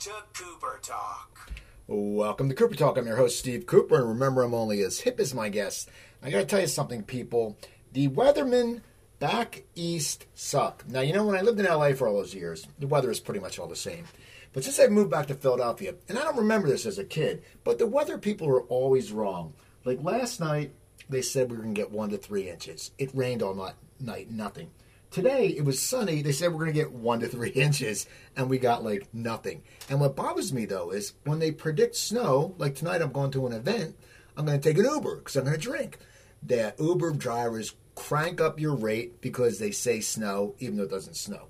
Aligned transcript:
to 0.00 0.10
Cooper 0.32 0.78
Talk. 0.80 1.50
Welcome 1.86 2.48
to 2.48 2.54
Cooper 2.54 2.74
Talk. 2.74 2.96
I'm 2.96 3.06
your 3.06 3.16
host, 3.16 3.38
Steve 3.38 3.66
Cooper, 3.66 3.96
and 3.96 4.08
remember, 4.08 4.42
I'm 4.42 4.54
only 4.54 4.80
as 4.80 5.00
hip 5.00 5.20
as 5.20 5.34
my 5.34 5.50
guests. 5.50 5.90
I 6.22 6.30
gotta 6.30 6.46
tell 6.46 6.60
you 6.62 6.68
something, 6.68 7.02
people. 7.02 7.58
The 7.92 8.08
weathermen 8.08 8.80
back 9.18 9.64
east 9.74 10.24
suck. 10.34 10.88
Now, 10.88 11.00
you 11.00 11.12
know, 11.12 11.26
when 11.26 11.36
I 11.36 11.42
lived 11.42 11.60
in 11.60 11.66
LA 11.66 11.92
for 11.92 12.08
all 12.08 12.16
those 12.16 12.34
years, 12.34 12.66
the 12.78 12.86
weather 12.86 13.10
is 13.10 13.20
pretty 13.20 13.40
much 13.40 13.58
all 13.58 13.66
the 13.66 13.76
same. 13.76 14.06
But 14.54 14.64
since 14.64 14.80
I 14.80 14.86
moved 14.86 15.10
back 15.10 15.26
to 15.26 15.34
Philadelphia, 15.34 15.92
and 16.08 16.18
I 16.18 16.24
don't 16.24 16.38
remember 16.38 16.68
this 16.68 16.86
as 16.86 16.98
a 16.98 17.04
kid, 17.04 17.42
but 17.62 17.78
the 17.78 17.86
weather 17.86 18.16
people 18.16 18.48
are 18.48 18.62
always 18.62 19.12
wrong. 19.12 19.52
Like 19.84 20.02
last 20.02 20.40
night, 20.40 20.72
they 21.10 21.20
said 21.20 21.50
we 21.50 21.58
were 21.58 21.62
gonna 21.62 21.74
get 21.74 21.90
one 21.90 22.08
to 22.08 22.16
three 22.16 22.48
inches. 22.48 22.92
It 22.96 23.10
rained 23.12 23.42
all 23.42 23.74
night 24.00 24.30
nothing. 24.30 24.70
Today 25.10 25.48
it 25.48 25.64
was 25.64 25.82
sunny. 25.82 26.22
They 26.22 26.32
said 26.32 26.52
we're 26.52 26.60
going 26.60 26.72
to 26.72 26.80
get 26.80 26.92
one 26.92 27.20
to 27.20 27.28
three 27.28 27.48
inches, 27.54 28.06
and 28.36 28.48
we 28.48 28.58
got 28.58 28.84
like 28.84 29.08
nothing. 29.12 29.62
And 29.88 30.00
what 30.00 30.16
bothers 30.16 30.52
me 30.52 30.66
though 30.66 30.90
is 30.90 31.14
when 31.24 31.38
they 31.38 31.50
predict 31.50 31.96
snow. 31.96 32.54
Like 32.58 32.76
tonight, 32.76 33.02
I'm 33.02 33.12
going 33.12 33.30
to 33.32 33.46
an 33.46 33.52
event. 33.52 33.96
I'm 34.36 34.46
going 34.46 34.60
to 34.60 34.68
take 34.68 34.78
an 34.78 34.90
Uber 34.90 35.16
because 35.16 35.36
I'm 35.36 35.44
going 35.44 35.56
to 35.56 35.62
drink. 35.62 35.98
The 36.42 36.74
Uber 36.78 37.12
drivers 37.12 37.74
crank 37.94 38.40
up 38.40 38.58
your 38.58 38.74
rate 38.74 39.20
because 39.20 39.58
they 39.58 39.72
say 39.72 40.00
snow, 40.00 40.54
even 40.58 40.76
though 40.76 40.84
it 40.84 40.90
doesn't 40.90 41.16
snow. 41.16 41.48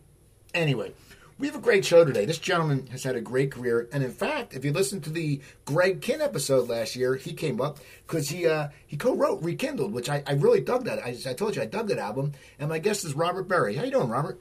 Anyway, 0.52 0.92
we 1.40 1.46
have 1.46 1.56
a 1.56 1.60
great 1.60 1.86
show 1.86 2.04
today. 2.04 2.26
This 2.26 2.38
gentleman 2.38 2.86
has 2.88 3.02
had 3.02 3.16
a 3.16 3.20
great 3.20 3.50
career, 3.50 3.88
and 3.92 4.04
in 4.04 4.12
fact, 4.12 4.54
if 4.54 4.62
you 4.62 4.72
listen 4.72 5.00
to 5.00 5.10
the 5.10 5.40
Greg 5.64 6.02
Kihn 6.02 6.20
episode 6.20 6.68
last 6.68 6.94
year, 6.94 7.16
he 7.16 7.32
came 7.32 7.62
up 7.62 7.78
because 8.06 8.28
he 8.28 8.46
uh, 8.46 8.68
he 8.86 8.98
co-wrote 8.98 9.42
Rekindled, 9.42 9.92
which 9.92 10.10
I, 10.10 10.22
I 10.26 10.34
really 10.34 10.60
dug 10.60 10.84
that. 10.84 10.98
I, 10.98 11.16
I 11.26 11.32
told 11.32 11.56
you 11.56 11.62
I 11.62 11.66
dug 11.66 11.88
that 11.88 11.98
album, 11.98 12.32
and 12.58 12.68
my 12.68 12.78
guest 12.78 13.06
is 13.06 13.14
Robert 13.14 13.48
Berry. 13.48 13.74
How 13.74 13.84
you 13.84 13.90
doing, 13.90 14.10
Robert? 14.10 14.38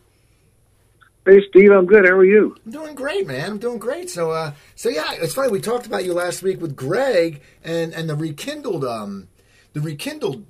Hey 1.25 1.41
Steve, 1.50 1.72
I'm 1.72 1.86
good. 1.86 2.06
How 2.06 2.16
are 2.16 2.25
you? 2.25 2.56
I'm 2.66 2.72
doing 2.72 2.95
great, 2.95 3.25
man. 3.25 3.52
I'm 3.52 3.59
doing 3.59 3.80
great. 3.80 4.09
So, 4.09 4.31
uh, 4.31 4.53
so 4.75 4.89
yeah, 4.89 5.13
it's 5.13 5.34
funny. 5.34 5.52
We 5.52 5.61
talked 5.61 5.86
about 5.86 6.03
you 6.03 6.13
last 6.13 6.44
week 6.44 6.59
with 6.61 6.75
Greg 6.75 7.41
and 7.63 7.94
and 7.94 8.09
the 8.09 8.16
Rekindled 8.16 8.84
um 8.84 9.30
the 9.72 9.80
Rekindled 9.80 10.45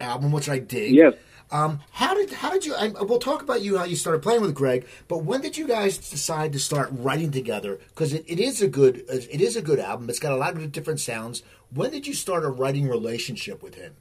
album, 0.00 0.32
which 0.32 0.48
I 0.48 0.58
dig. 0.58 0.94
Yes. 0.94 1.14
Um, 1.50 1.80
how 1.92 2.14
did 2.14 2.32
how 2.32 2.50
did 2.50 2.66
you? 2.66 2.74
I, 2.74 2.88
we'll 2.88 3.20
talk 3.20 3.42
about 3.42 3.62
you 3.62 3.78
how 3.78 3.84
you 3.84 3.94
started 3.94 4.22
playing 4.22 4.42
with 4.42 4.54
Greg, 4.54 4.86
but 5.06 5.18
when 5.18 5.40
did 5.40 5.56
you 5.56 5.68
guys 5.68 5.96
decide 5.96 6.52
to 6.54 6.58
start 6.58 6.88
writing 6.90 7.30
together? 7.30 7.78
Because 7.88 8.12
it, 8.12 8.24
it 8.26 8.40
is 8.40 8.60
a 8.62 8.68
good 8.68 9.04
it 9.08 9.40
is 9.40 9.54
a 9.54 9.62
good 9.62 9.78
album. 9.78 10.08
It's 10.08 10.18
got 10.18 10.32
a 10.32 10.36
lot 10.36 10.56
of 10.56 10.72
different 10.72 10.98
sounds. 10.98 11.42
When 11.72 11.90
did 11.90 12.06
you 12.06 12.14
start 12.14 12.44
a 12.44 12.48
writing 12.48 12.88
relationship 12.88 13.62
with 13.62 13.76
him? 13.76 13.94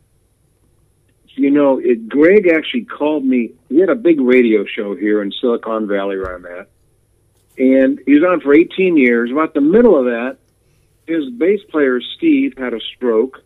You 1.36 1.52
know, 1.52 1.80
it, 1.80 2.10
Greg 2.10 2.48
actually 2.48 2.86
called 2.86 3.26
me. 3.26 3.52
He 3.70 3.80
had 3.80 3.90
a 3.90 3.96
big 3.96 4.20
radio 4.20 4.66
show 4.66 4.96
here 4.96 5.22
in 5.22 5.32
Silicon 5.40 5.88
Valley 5.88 6.18
where 6.18 6.36
I'm 6.36 6.46
at, 6.46 6.70
and 7.58 8.00
he 8.06 8.14
was 8.16 8.24
on 8.24 8.42
for 8.42 8.56
18 8.56 8.98
years. 8.98 9.32
About 9.32 9.54
the 9.54 9.62
middle 9.62 10.00
of 10.00 10.06
that, 10.06 10.38
his 11.06 11.30
bass 11.30 11.60
player 11.70 12.02
Steve 12.18 12.54
had 12.58 12.74
a 12.74 12.80
stroke, 12.96 13.44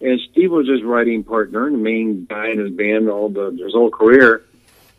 and 0.00 0.20
Steve 0.30 0.50
was 0.50 0.68
his 0.68 0.82
writing 0.82 1.24
partner 1.24 1.66
and 1.66 1.76
the 1.76 1.82
main 1.82 2.26
guy 2.26 2.48
in 2.48 2.58
his 2.58 2.70
band 2.70 3.08
all 3.08 3.28
the 3.28 3.50
his 3.62 3.72
whole 3.72 3.90
career. 3.90 4.44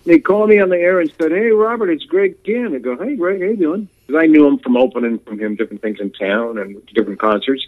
They 0.05 0.19
called 0.19 0.49
me 0.49 0.59
on 0.59 0.69
the 0.69 0.77
air 0.77 0.99
and 0.99 1.11
said, 1.19 1.31
"Hey, 1.31 1.51
Robert, 1.51 1.89
it's 1.89 2.05
Greg 2.05 2.41
Kihn." 2.43 2.75
I 2.75 2.79
go, 2.79 2.97
"Hey, 2.97 3.15
Greg, 3.15 3.41
how 3.41 3.47
you 3.47 3.55
doing?" 3.57 3.87
Because 4.05 4.21
I 4.21 4.27
knew 4.27 4.45
him 4.47 4.59
from 4.59 4.77
opening 4.77 5.19
from 5.19 5.39
him 5.39 5.55
different 5.55 5.81
things 5.81 5.99
in 5.99 6.11
town 6.11 6.57
and 6.57 6.85
different 6.93 7.19
concerts. 7.19 7.65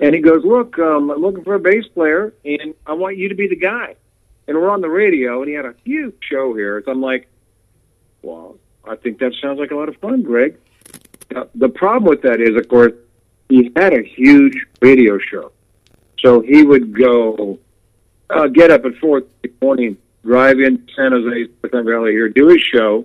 And 0.00 0.14
he 0.14 0.20
goes, 0.20 0.44
"Look, 0.44 0.78
um, 0.78 1.10
I'm 1.10 1.20
looking 1.20 1.44
for 1.44 1.54
a 1.54 1.60
bass 1.60 1.86
player, 1.88 2.32
and 2.44 2.74
I 2.86 2.94
want 2.94 3.16
you 3.16 3.28
to 3.28 3.34
be 3.34 3.48
the 3.48 3.56
guy." 3.56 3.96
And 4.48 4.56
we're 4.56 4.70
on 4.70 4.80
the 4.80 4.90
radio, 4.90 5.40
and 5.40 5.48
he 5.48 5.54
had 5.54 5.66
a 5.66 5.74
huge 5.84 6.14
show 6.20 6.54
here. 6.54 6.82
So 6.84 6.90
I'm 6.90 7.00
like, 7.00 7.28
"Well, 8.22 8.58
I 8.84 8.96
think 8.96 9.18
that 9.18 9.34
sounds 9.40 9.58
like 9.58 9.70
a 9.70 9.76
lot 9.76 9.88
of 9.88 9.96
fun, 9.96 10.22
Greg." 10.22 10.56
Now, 11.30 11.48
the 11.54 11.68
problem 11.68 12.08
with 12.08 12.22
that 12.22 12.40
is, 12.40 12.56
of 12.56 12.68
course, 12.68 12.92
he 13.48 13.70
had 13.76 13.92
a 13.92 14.02
huge 14.02 14.66
radio 14.80 15.18
show. 15.18 15.52
So 16.22 16.40
he 16.40 16.62
would 16.62 16.96
go, 16.96 17.58
uh, 18.30 18.46
get 18.46 18.70
up 18.70 18.84
at 18.84 18.94
four 18.96 19.18
in 19.18 19.26
the 19.42 19.52
morning, 19.60 19.96
drive 20.24 20.60
in 20.60 20.86
San 20.94 21.10
Jose, 21.10 21.48
Silicon 21.60 21.84
Valley 21.84 22.12
here, 22.12 22.28
do 22.28 22.48
his 22.48 22.60
show, 22.60 23.04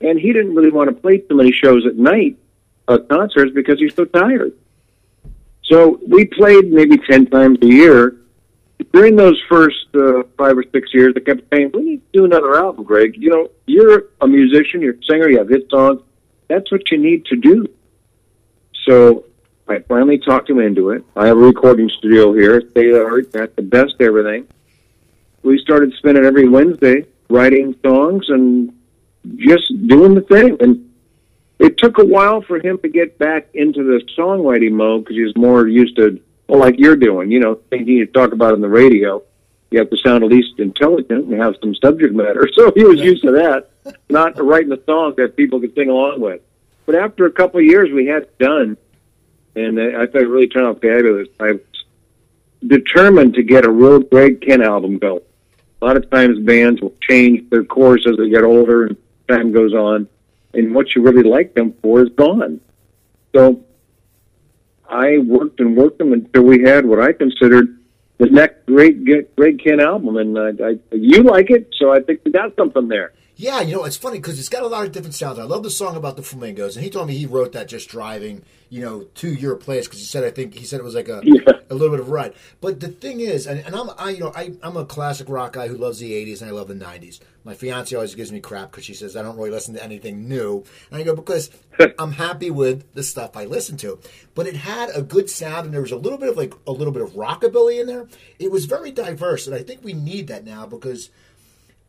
and 0.00 0.18
he 0.18 0.32
didn't 0.32 0.54
really 0.54 0.72
want 0.72 0.90
to 0.90 0.94
play 0.94 1.18
too 1.18 1.36
many 1.36 1.52
shows 1.52 1.86
at 1.86 1.96
night, 1.96 2.36
uh, 2.88 2.98
concerts, 3.08 3.52
because 3.54 3.78
he's 3.78 3.94
so 3.94 4.04
tired. 4.04 4.52
So 5.62 6.00
we 6.06 6.24
played 6.24 6.70
maybe 6.70 6.98
ten 6.98 7.26
times 7.26 7.58
a 7.62 7.66
year. 7.66 8.16
During 8.92 9.14
those 9.16 9.40
first 9.48 9.86
uh, 9.94 10.24
five 10.36 10.58
or 10.58 10.64
six 10.72 10.92
years, 10.92 11.14
I 11.16 11.20
kept 11.20 11.42
saying, 11.52 11.70
"We 11.72 11.82
need 11.82 12.12
to 12.12 12.18
do 12.18 12.24
another 12.24 12.56
album, 12.56 12.84
Greg. 12.84 13.14
You 13.16 13.30
know, 13.30 13.50
you're 13.66 14.06
a 14.20 14.26
musician, 14.26 14.82
you're 14.82 14.94
a 14.94 15.04
singer, 15.08 15.28
you 15.28 15.38
have 15.38 15.48
hit 15.48 15.70
songs. 15.70 16.02
That's 16.48 16.70
what 16.70 16.90
you 16.90 16.98
need 16.98 17.24
to 17.26 17.36
do." 17.36 17.66
So 18.84 19.24
I 19.66 19.78
finally 19.80 20.18
talked 20.18 20.50
him 20.50 20.58
into 20.58 20.90
it. 20.90 21.04
I 21.16 21.26
have 21.26 21.38
a 21.38 21.40
recording 21.40 21.88
studio 21.88 22.34
here, 22.34 22.60
state 22.70 22.90
of 22.90 23.06
art, 23.06 23.32
got 23.32 23.56
the 23.56 23.62
best 23.62 23.94
everything. 24.00 24.46
We 25.42 25.58
started 25.58 25.94
spending 25.94 26.24
every 26.24 26.48
Wednesday 26.48 27.06
writing 27.30 27.74
songs 27.82 28.28
and 28.28 28.74
just 29.36 29.64
doing 29.86 30.14
the 30.14 30.20
thing. 30.20 30.58
And 30.60 30.90
it 31.58 31.78
took 31.78 31.98
a 31.98 32.04
while 32.04 32.42
for 32.42 32.58
him 32.58 32.78
to 32.78 32.88
get 32.88 33.18
back 33.18 33.48
into 33.54 33.82
the 33.82 34.02
songwriting 34.18 34.72
mode 34.72 35.04
because 35.04 35.16
he 35.16 35.22
was 35.22 35.36
more 35.36 35.66
used 35.66 35.96
to, 35.96 36.20
well, 36.46 36.60
like 36.60 36.78
you're 36.78 36.96
doing, 36.96 37.30
you 37.30 37.40
know, 37.40 37.54
things 37.70 37.88
you 37.88 38.04
talk 38.06 38.32
about 38.32 38.52
on 38.52 38.60
the 38.60 38.68
radio. 38.68 39.22
You 39.70 39.78
have 39.78 39.90
to 39.90 39.96
sound 39.96 40.22
at 40.22 40.30
least 40.30 40.58
intelligent 40.58 41.26
and 41.26 41.40
have 41.40 41.56
some 41.60 41.74
subject 41.76 42.14
matter. 42.14 42.48
So 42.54 42.70
he 42.76 42.84
was 42.84 43.00
used 43.00 43.22
to 43.22 43.32
that, 43.32 43.70
not 44.10 44.40
writing 44.42 44.72
a 44.72 44.84
song 44.84 45.14
that 45.16 45.36
people 45.36 45.58
could 45.58 45.74
sing 45.74 45.88
along 45.88 46.20
with. 46.20 46.42
But 46.86 46.96
after 46.96 47.24
a 47.24 47.32
couple 47.32 47.60
of 47.60 47.66
years, 47.66 47.90
we 47.90 48.06
had 48.06 48.28
done 48.38 48.76
and 49.56 49.80
I 49.80 50.06
thought 50.06 50.22
it 50.22 50.28
really 50.28 50.48
turned 50.48 50.66
out 50.66 50.80
fabulous. 50.80 51.28
I 51.40 51.52
was 51.52 51.60
determined 52.66 53.34
to 53.34 53.42
get 53.42 53.64
a 53.64 53.70
real 53.70 54.00
Greg 54.00 54.40
Kihn 54.40 54.64
album 54.64 54.98
going. 54.98 55.22
A 55.82 55.84
lot 55.84 55.96
of 55.96 56.10
times 56.10 56.38
bands 56.40 56.80
will 56.80 56.94
change 57.08 57.48
their 57.50 57.64
course 57.64 58.06
as 58.08 58.16
they 58.16 58.30
get 58.30 58.42
older 58.42 58.86
and 58.86 58.96
time 59.28 59.52
goes 59.52 59.74
on, 59.74 60.08
and 60.54 60.74
what 60.74 60.94
you 60.94 61.02
really 61.02 61.28
like 61.28 61.54
them 61.54 61.74
for 61.82 62.02
is 62.02 62.08
gone. 62.10 62.60
So 63.34 63.64
I 64.88 65.18
worked 65.18 65.60
and 65.60 65.76
worked 65.76 65.98
them 65.98 66.12
until 66.12 66.42
we 66.42 66.62
had 66.62 66.86
what 66.86 67.00
I 67.00 67.12
considered 67.12 67.78
the 68.18 68.26
next 68.26 68.66
great 68.66 69.04
Greg 69.04 69.58
Kihn 69.58 69.82
album, 69.82 70.16
and 70.16 70.38
I, 70.38 70.64
I, 70.64 70.78
you 70.92 71.22
like 71.22 71.50
it, 71.50 71.68
so 71.78 71.92
I 71.92 72.00
think 72.00 72.20
we 72.24 72.30
got 72.30 72.54
something 72.56 72.88
there. 72.88 73.12
Yeah, 73.36 73.62
you 73.62 73.74
know, 73.74 73.84
it's 73.84 73.96
funny 73.96 74.18
because 74.18 74.38
it's 74.38 74.48
got 74.48 74.62
a 74.62 74.68
lot 74.68 74.86
of 74.86 74.92
different 74.92 75.14
sounds. 75.16 75.40
I 75.40 75.42
love 75.42 75.64
the 75.64 75.70
song 75.70 75.96
about 75.96 76.16
the 76.16 76.22
flamingos, 76.22 76.76
and 76.76 76.84
he 76.84 76.90
told 76.90 77.08
me 77.08 77.16
he 77.16 77.26
wrote 77.26 77.50
that 77.52 77.66
just 77.66 77.88
driving, 77.88 78.44
you 78.70 78.80
know, 78.80 79.02
to 79.16 79.28
your 79.32 79.56
place 79.56 79.86
because 79.88 79.98
he 79.98 80.04
said 80.04 80.22
I 80.22 80.30
think 80.30 80.54
he 80.54 80.64
said 80.64 80.78
it 80.78 80.84
was 80.84 80.94
like 80.94 81.08
a 81.08 81.20
Yeah. 81.24 81.40
a 81.68 81.74
little 81.74 81.90
bit 81.90 81.98
of 81.98 82.08
a 82.08 82.12
ride. 82.12 82.34
But 82.60 82.78
the 82.78 82.88
thing 82.88 83.18
is, 83.18 83.48
and, 83.48 83.58
and 83.66 83.74
I'm 83.74 83.90
I 83.98 84.10
you 84.10 84.20
know 84.20 84.32
I 84.36 84.52
I'm 84.62 84.76
a 84.76 84.84
classic 84.84 85.28
rock 85.28 85.54
guy 85.54 85.66
who 85.66 85.76
loves 85.76 85.98
the 85.98 86.12
'80s 86.12 86.42
and 86.42 86.50
I 86.50 86.52
love 86.52 86.68
the 86.68 86.74
'90s. 86.74 87.18
My 87.42 87.54
fiance 87.54 87.94
always 87.94 88.14
gives 88.14 88.30
me 88.30 88.38
crap 88.38 88.70
because 88.70 88.84
she 88.84 88.94
says 88.94 89.16
I 89.16 89.22
don't 89.22 89.36
really 89.36 89.50
listen 89.50 89.74
to 89.74 89.82
anything 89.82 90.28
new, 90.28 90.62
and 90.92 91.00
I 91.00 91.02
go 91.02 91.16
because 91.16 91.50
I'm 91.98 92.12
happy 92.12 92.52
with 92.52 92.92
the 92.94 93.02
stuff 93.02 93.36
I 93.36 93.46
listen 93.46 93.76
to. 93.78 93.98
But 94.36 94.46
it 94.46 94.54
had 94.54 94.90
a 94.94 95.02
good 95.02 95.28
sound, 95.28 95.64
and 95.64 95.74
there 95.74 95.82
was 95.82 95.90
a 95.92 95.96
little 95.96 96.18
bit 96.18 96.28
of 96.28 96.36
like 96.36 96.54
a 96.68 96.72
little 96.72 96.92
bit 96.92 97.02
of 97.02 97.14
rockabilly 97.14 97.80
in 97.80 97.88
there. 97.88 98.06
It 98.38 98.52
was 98.52 98.66
very 98.66 98.92
diverse, 98.92 99.48
and 99.48 99.56
I 99.56 99.64
think 99.64 99.82
we 99.82 99.92
need 99.92 100.28
that 100.28 100.44
now 100.44 100.66
because 100.66 101.10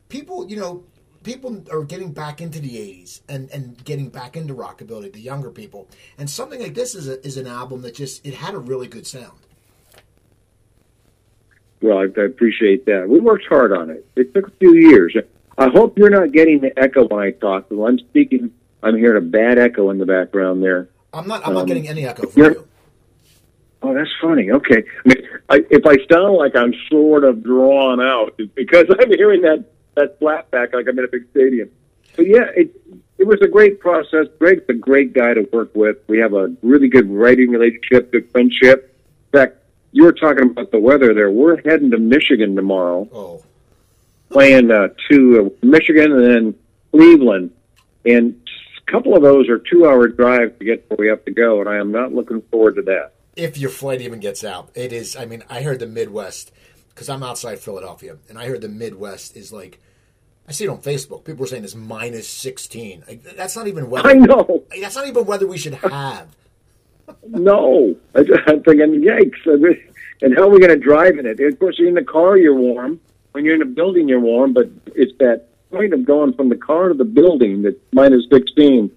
people, 0.10 0.50
you 0.50 0.58
know, 0.58 0.84
people 1.26 1.64
are 1.72 1.84
getting 1.84 2.14
back 2.14 2.40
into 2.40 2.60
the 2.60 2.70
80s 2.70 3.22
and, 3.28 3.50
and 3.52 3.84
getting 3.84 4.08
back 4.10 4.38
into 4.38 4.54
rockabilly, 4.54 5.12
the 5.12 5.20
younger 5.20 5.50
people. 5.50 5.90
And 6.18 6.30
something 6.30 6.62
like 6.62 6.76
this 6.76 6.96
is, 6.96 7.10
a, 7.10 7.26
is 7.26 7.36
an 7.36 7.48
album 7.48 7.82
that 7.82 7.96
just, 7.96 8.26
it 8.26 8.36
had 8.36 8.54
a 8.54 8.60
really 8.60 8.88
good 8.88 9.06
sound. 9.06 9.40
Well, 11.82 11.98
I, 11.98 12.04
I 12.04 12.26
appreciate 12.26 12.86
that. 12.86 13.10
We 13.10 13.20
worked 13.20 13.46
hard 13.48 13.74
on 13.74 13.90
it. 13.90 14.06
It 14.16 14.34
took 14.34 14.48
a 14.48 14.52
few 14.52 14.76
years. 14.76 15.16
I 15.58 15.70
hope 15.70 15.98
you're 15.98 16.10
not 16.10 16.32
getting 16.32 16.62
the 16.62 16.78
echo 16.80 17.08
when 17.08 17.20
I 17.20 17.32
talk. 17.32 17.66
When 17.70 17.94
I'm 17.94 18.00
speaking, 18.00 18.52
I'm 18.82 18.96
hearing 18.96 19.18
a 19.18 19.26
bad 19.26 19.58
echo 19.58 19.90
in 19.90 19.98
the 19.98 20.06
background 20.06 20.64
there. 20.64 20.90
I'm 21.12 21.28
not, 21.28 21.46
I'm 21.46 21.54
not 21.54 21.62
Um, 21.62 21.68
getting 21.68 21.88
any 21.88 22.06
echo 22.06 22.28
from 22.28 22.44
you. 22.44 22.68
Oh, 23.82 23.94
that's 23.94 24.10
funny. 24.22 24.52
Okay. 24.52 24.84
I 25.06 25.08
mean, 25.08 25.28
I, 25.50 25.66
if 25.70 25.86
I 25.86 25.98
sound 26.12 26.38
like 26.38 26.56
I'm 26.56 26.74
sort 26.90 27.24
of 27.24 27.44
drawn 27.44 28.00
out, 28.02 28.34
it's 28.38 28.52
because 28.54 28.86
I'm 28.90 29.12
hearing 29.12 29.42
that 29.42 29.66
that 29.96 30.20
flat 30.20 30.50
back 30.52 30.74
like 30.74 30.88
I'm 30.88 30.98
in 31.00 31.06
a 31.06 31.08
big 31.08 31.28
stadium. 31.32 31.70
But 32.16 32.28
yeah, 32.28 32.46
it 32.56 32.76
it 33.18 33.28
was 33.28 33.40
a 33.42 33.48
great 33.48 33.80
process. 33.80 34.28
Greg's 34.40 34.64
a 34.70 34.74
great 34.74 35.14
guy 35.14 35.34
to 35.34 35.48
work 35.54 35.74
with. 35.76 35.98
We 36.08 36.20
have 36.20 36.34
a 36.34 36.54
really 36.62 36.88
good 36.88 37.10
writing 37.10 37.50
relationship, 37.50 38.12
good 38.12 38.30
friendship. 38.32 38.94
In 39.34 39.40
fact, 39.40 39.58
you 39.92 40.04
were 40.04 40.12
talking 40.14 40.50
about 40.50 40.72
the 40.72 40.80
weather 40.80 41.14
there. 41.14 41.32
We're 41.32 41.62
heading 41.62 41.92
to 41.92 41.98
Michigan 41.98 42.56
tomorrow, 42.56 43.08
Oh, 43.14 43.44
playing 44.30 44.72
uh, 44.72 44.90
to 45.10 45.52
uh, 45.64 45.66
Michigan 45.66 46.12
and 46.12 46.26
then 46.26 46.56
Cleveland, 46.92 47.52
and 48.06 48.36
a 48.88 48.92
couple 48.92 49.16
of 49.16 49.22
those 49.24 49.48
are 49.50 49.58
two-hour 49.60 50.10
drives 50.10 50.58
to 50.60 50.66
get 50.66 50.86
where 50.90 50.98
we 50.98 51.08
have 51.08 51.24
to 51.26 51.32
go, 51.32 51.60
and 51.62 51.70
I 51.70 51.78
am 51.78 51.92
not 51.92 52.14
looking 52.14 52.42
forward 52.52 52.76
to 52.76 52.82
that. 52.84 53.14
if 53.36 53.58
your 53.58 53.70
flight 53.70 54.02
even 54.02 54.20
gets 54.20 54.44
out, 54.44 54.70
it 54.76 54.92
is, 54.94 55.16
I 55.16 55.26
mean, 55.26 55.44
I 55.50 55.62
heard 55.62 55.80
the 55.80 55.88
Midwest, 55.88 56.52
because 56.90 57.10
I'm 57.10 57.24
outside 57.24 57.60
Philadelphia, 57.60 58.18
and 58.30 58.38
I 58.38 58.48
heard 58.48 58.62
the 58.62 58.70
Midwest 58.70 59.36
is 59.38 59.52
like 59.54 59.80
I 60.48 60.52
see 60.52 60.66
it 60.66 60.70
on 60.70 60.78
Facebook. 60.82 61.24
People 61.24 61.44
are 61.44 61.48
saying 61.48 61.64
it's 61.64 61.74
minus 61.76 62.28
16. 62.28 63.04
Like, 63.08 63.24
that's 63.24 63.56
not 63.56 63.68
even 63.68 63.90
weather. 63.90 64.10
I 64.10 64.14
know. 64.14 64.64
That's 64.80 64.96
not 64.96 65.08
even 65.08 65.26
weather 65.26 65.48
we 65.48 65.58
should 65.58 65.74
have. 65.76 66.28
No, 67.28 67.96
I, 68.16 68.20
I'm 68.48 68.64
thinking, 68.64 69.02
yikes! 69.02 69.46
And 70.24 70.36
how 70.36 70.44
are 70.44 70.50
we 70.50 70.60
going 70.60 70.72
to 70.72 70.84
drive 70.84 71.20
in 71.20 71.28
it? 71.28 71.40
Of 71.40 71.60
course, 71.60 71.76
in 71.80 71.94
the 71.94 72.04
car 72.04 72.36
you're 72.36 72.56
warm. 72.56 73.00
When 73.34 73.46
you're 73.46 73.54
in 73.54 73.62
a 73.62 73.66
building, 73.66 74.08
you're 74.10 74.20
warm. 74.20 74.54
But 74.54 74.70
it's 74.96 75.16
that 75.20 75.46
point 75.72 75.94
of 75.94 76.04
going 76.04 76.34
from 76.34 76.50
the 76.50 76.56
car 76.56 76.88
to 76.88 76.94
the 76.96 77.04
building 77.06 77.62
that's 77.62 77.76
minus 77.94 78.24
16. 78.32 78.90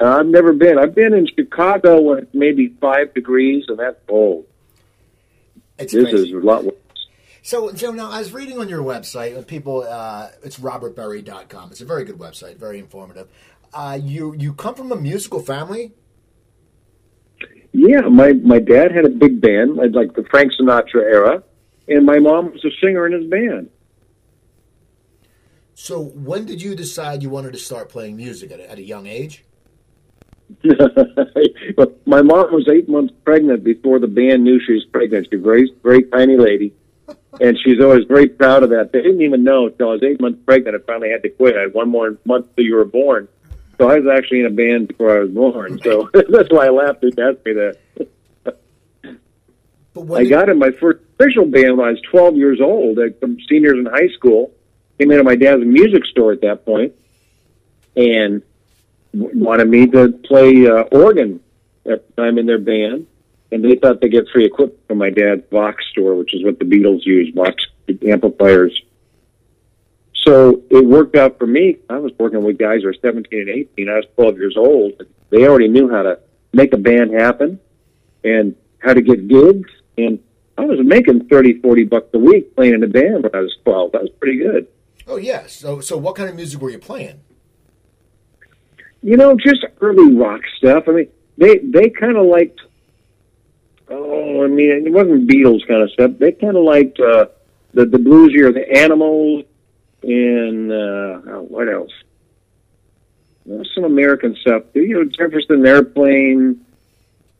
Uh, 0.00 0.04
I've 0.04 0.26
never 0.26 0.52
been. 0.52 0.78
I've 0.78 0.94
been 0.94 1.12
in 1.12 1.26
Chicago 1.26 2.00
when 2.00 2.18
it's 2.18 2.34
maybe 2.34 2.68
five 2.80 3.12
degrees, 3.14 3.64
and 3.68 3.80
that's 3.80 3.98
cold. 4.06 4.46
It's 5.78 5.92
This 5.92 6.10
crazy. 6.10 6.28
is 6.28 6.32
a 6.34 6.46
lot 6.46 6.62
worse. 6.64 6.74
So, 7.42 7.72
Joe, 7.72 7.92
now 7.92 8.10
I 8.10 8.18
was 8.18 8.32
reading 8.32 8.58
on 8.58 8.68
your 8.68 8.82
website, 8.82 9.36
uh, 9.36 9.42
people, 9.42 9.82
uh, 9.88 10.28
it's 10.42 10.58
robertberry.com. 10.58 11.70
It's 11.70 11.80
a 11.80 11.86
very 11.86 12.04
good 12.04 12.18
website, 12.18 12.56
very 12.56 12.78
informative. 12.78 13.28
Uh, 13.72 13.98
you 14.02 14.34
you 14.36 14.52
come 14.52 14.74
from 14.74 14.90
a 14.92 14.96
musical 14.96 15.40
family? 15.40 15.92
Yeah, 17.72 18.00
my 18.02 18.32
my 18.32 18.58
dad 18.58 18.92
had 18.92 19.04
a 19.04 19.08
big 19.08 19.40
band, 19.40 19.76
like- 19.76 20.14
the 20.14 20.24
Frank 20.30 20.52
Sinatra 20.60 21.02
era, 21.02 21.42
and 21.88 22.04
my 22.04 22.18
mom 22.18 22.52
was 22.52 22.64
a 22.64 22.70
singer 22.84 23.06
in 23.06 23.12
his 23.12 23.30
band. 23.30 23.70
So, 25.74 26.00
when 26.02 26.44
did 26.44 26.60
you 26.60 26.74
decide 26.74 27.22
you 27.22 27.30
wanted 27.30 27.52
to 27.52 27.58
start 27.58 27.88
playing 27.88 28.16
music 28.16 28.50
at 28.50 28.60
a, 28.60 28.70
at 28.70 28.78
a 28.78 28.82
young 28.82 29.06
age? 29.06 29.44
but 31.76 32.06
my 32.06 32.20
mom 32.22 32.52
was 32.52 32.68
eight 32.68 32.88
months 32.88 33.14
pregnant 33.24 33.62
before 33.62 33.98
the 33.98 34.08
band 34.08 34.44
knew 34.44 34.60
she 34.60 34.72
was 34.72 34.84
pregnant. 34.92 35.28
She's 35.30 35.38
a 35.40 35.42
very, 35.42 35.72
very 35.82 36.02
tiny 36.04 36.36
lady, 36.36 36.74
and 37.40 37.58
she's 37.62 37.80
always 37.80 38.04
very 38.06 38.28
proud 38.28 38.62
of 38.62 38.70
that. 38.70 38.90
They 38.92 39.02
didn't 39.02 39.22
even 39.22 39.44
know 39.44 39.66
until 39.66 39.90
I 39.90 39.92
was 39.92 40.02
eight 40.02 40.20
months 40.20 40.40
pregnant. 40.44 40.76
I 40.76 40.84
finally 40.84 41.10
had 41.10 41.22
to 41.22 41.28
quit. 41.28 41.56
I 41.56 41.62
had 41.62 41.74
one 41.74 41.88
more 41.88 42.18
month 42.24 42.46
till 42.56 42.64
you 42.64 42.74
were 42.74 42.84
born, 42.84 43.28
so 43.78 43.88
I 43.88 43.98
was 43.98 44.08
actually 44.08 44.40
in 44.40 44.46
a 44.46 44.50
band 44.50 44.88
before 44.88 45.16
I 45.16 45.20
was 45.20 45.30
born. 45.30 45.80
So 45.82 46.08
that's 46.14 46.50
why 46.50 46.66
I 46.66 46.70
laughed 46.70 47.02
when 47.02 47.12
you 47.16 47.28
asked 47.28 47.44
me 47.44 47.52
that. 47.52 47.78
But 49.92 50.06
when 50.06 50.24
I 50.24 50.28
got 50.28 50.48
in 50.48 50.58
my 50.58 50.70
first 50.70 51.00
official 51.20 51.44
band 51.44 51.76
when 51.76 51.88
I 51.88 51.90
was 51.92 52.00
12 52.10 52.36
years 52.36 52.60
old. 52.60 52.98
Some 53.20 53.38
seniors 53.48 53.78
in 53.78 53.86
high 53.86 54.08
school 54.16 54.52
came 54.98 55.10
into 55.10 55.24
my 55.24 55.36
dad's 55.36 55.64
music 55.64 56.04
store 56.06 56.32
at 56.32 56.40
that 56.42 56.64
point 56.64 56.94
and 57.96 58.42
wanted 59.12 59.68
me 59.68 59.86
to 59.86 60.08
play 60.24 60.66
uh, 60.66 60.82
organ 60.92 61.40
at 61.84 62.06
the 62.06 62.22
time 62.22 62.38
in 62.38 62.46
their 62.46 62.58
band. 62.58 63.06
And 63.52 63.64
they 63.64 63.74
thought 63.74 64.00
they'd 64.00 64.10
get 64.10 64.28
free 64.32 64.44
equipment 64.44 64.80
from 64.86 64.98
my 64.98 65.10
dad's 65.10 65.42
Vox 65.50 65.84
store, 65.90 66.14
which 66.14 66.34
is 66.34 66.44
what 66.44 66.58
the 66.58 66.64
Beatles 66.64 67.04
used, 67.04 67.34
Vox 67.34 67.66
amplifiers. 68.06 68.80
So 70.24 70.62
it 70.70 70.84
worked 70.86 71.16
out 71.16 71.38
for 71.38 71.46
me. 71.46 71.78
I 71.88 71.98
was 71.98 72.12
working 72.18 72.44
with 72.44 72.58
guys 72.58 72.82
who 72.82 72.86
were 72.86 72.94
17 73.00 73.40
and 73.40 73.48
18. 73.48 73.88
I 73.88 73.96
was 73.96 74.04
12 74.16 74.36
years 74.36 74.56
old. 74.56 75.02
They 75.30 75.48
already 75.48 75.68
knew 75.68 75.90
how 75.90 76.02
to 76.02 76.20
make 76.52 76.72
a 76.72 76.76
band 76.76 77.12
happen 77.12 77.58
and 78.22 78.54
how 78.78 78.94
to 78.94 79.00
get 79.00 79.26
gigs. 79.26 79.70
And 79.98 80.20
I 80.58 80.64
was 80.66 80.78
making 80.84 81.28
30, 81.28 81.60
40 81.60 81.84
bucks 81.84 82.08
a 82.12 82.18
week 82.18 82.54
playing 82.54 82.74
in 82.74 82.82
a 82.82 82.86
band 82.86 83.24
when 83.24 83.34
I 83.34 83.40
was 83.40 83.56
12. 83.64 83.92
That 83.92 84.02
was 84.02 84.10
pretty 84.20 84.38
good. 84.38 84.68
oh, 85.06 85.16
yeah. 85.16 85.46
So, 85.46 85.80
so 85.80 85.96
what 85.96 86.16
kind 86.16 86.28
of 86.28 86.36
music 86.36 86.60
were 86.60 86.70
you 86.70 86.78
playing? 86.78 87.20
You 89.02 89.16
know, 89.16 89.36
just 89.36 89.64
early 89.80 90.14
rock 90.14 90.42
stuff. 90.58 90.84
I 90.86 90.92
mean, 90.92 91.08
they 91.38 91.58
they 91.58 91.88
kind 91.88 92.18
of 92.18 92.26
liked. 92.26 92.60
Oh, 93.90 94.44
I 94.44 94.46
mean, 94.46 94.86
it 94.86 94.92
wasn't 94.92 95.28
Beatles 95.28 95.66
kind 95.66 95.82
of 95.82 95.90
stuff. 95.90 96.12
They 96.18 96.32
kind 96.32 96.56
of 96.56 96.62
liked 96.62 97.00
uh, 97.00 97.26
the 97.74 97.86
the 97.86 97.98
bluesier, 97.98 98.54
the 98.54 98.78
Animals, 98.78 99.44
and 100.04 100.70
uh, 100.70 101.32
oh, 101.32 101.46
what 101.48 101.68
else? 101.68 101.92
Well, 103.44 103.64
some 103.74 103.84
American 103.84 104.36
stuff. 104.40 104.62
You 104.74 104.94
know, 104.94 105.04
Jefferson 105.04 105.66
Airplane. 105.66 106.64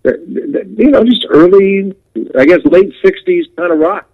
You 0.05 0.91
know, 0.91 1.05
just 1.05 1.27
early, 1.29 1.95
I 2.37 2.47
guess, 2.47 2.65
late 2.65 2.93
'60s 3.05 3.55
kind 3.57 3.73
of 3.73 3.79
rock. 3.79 4.10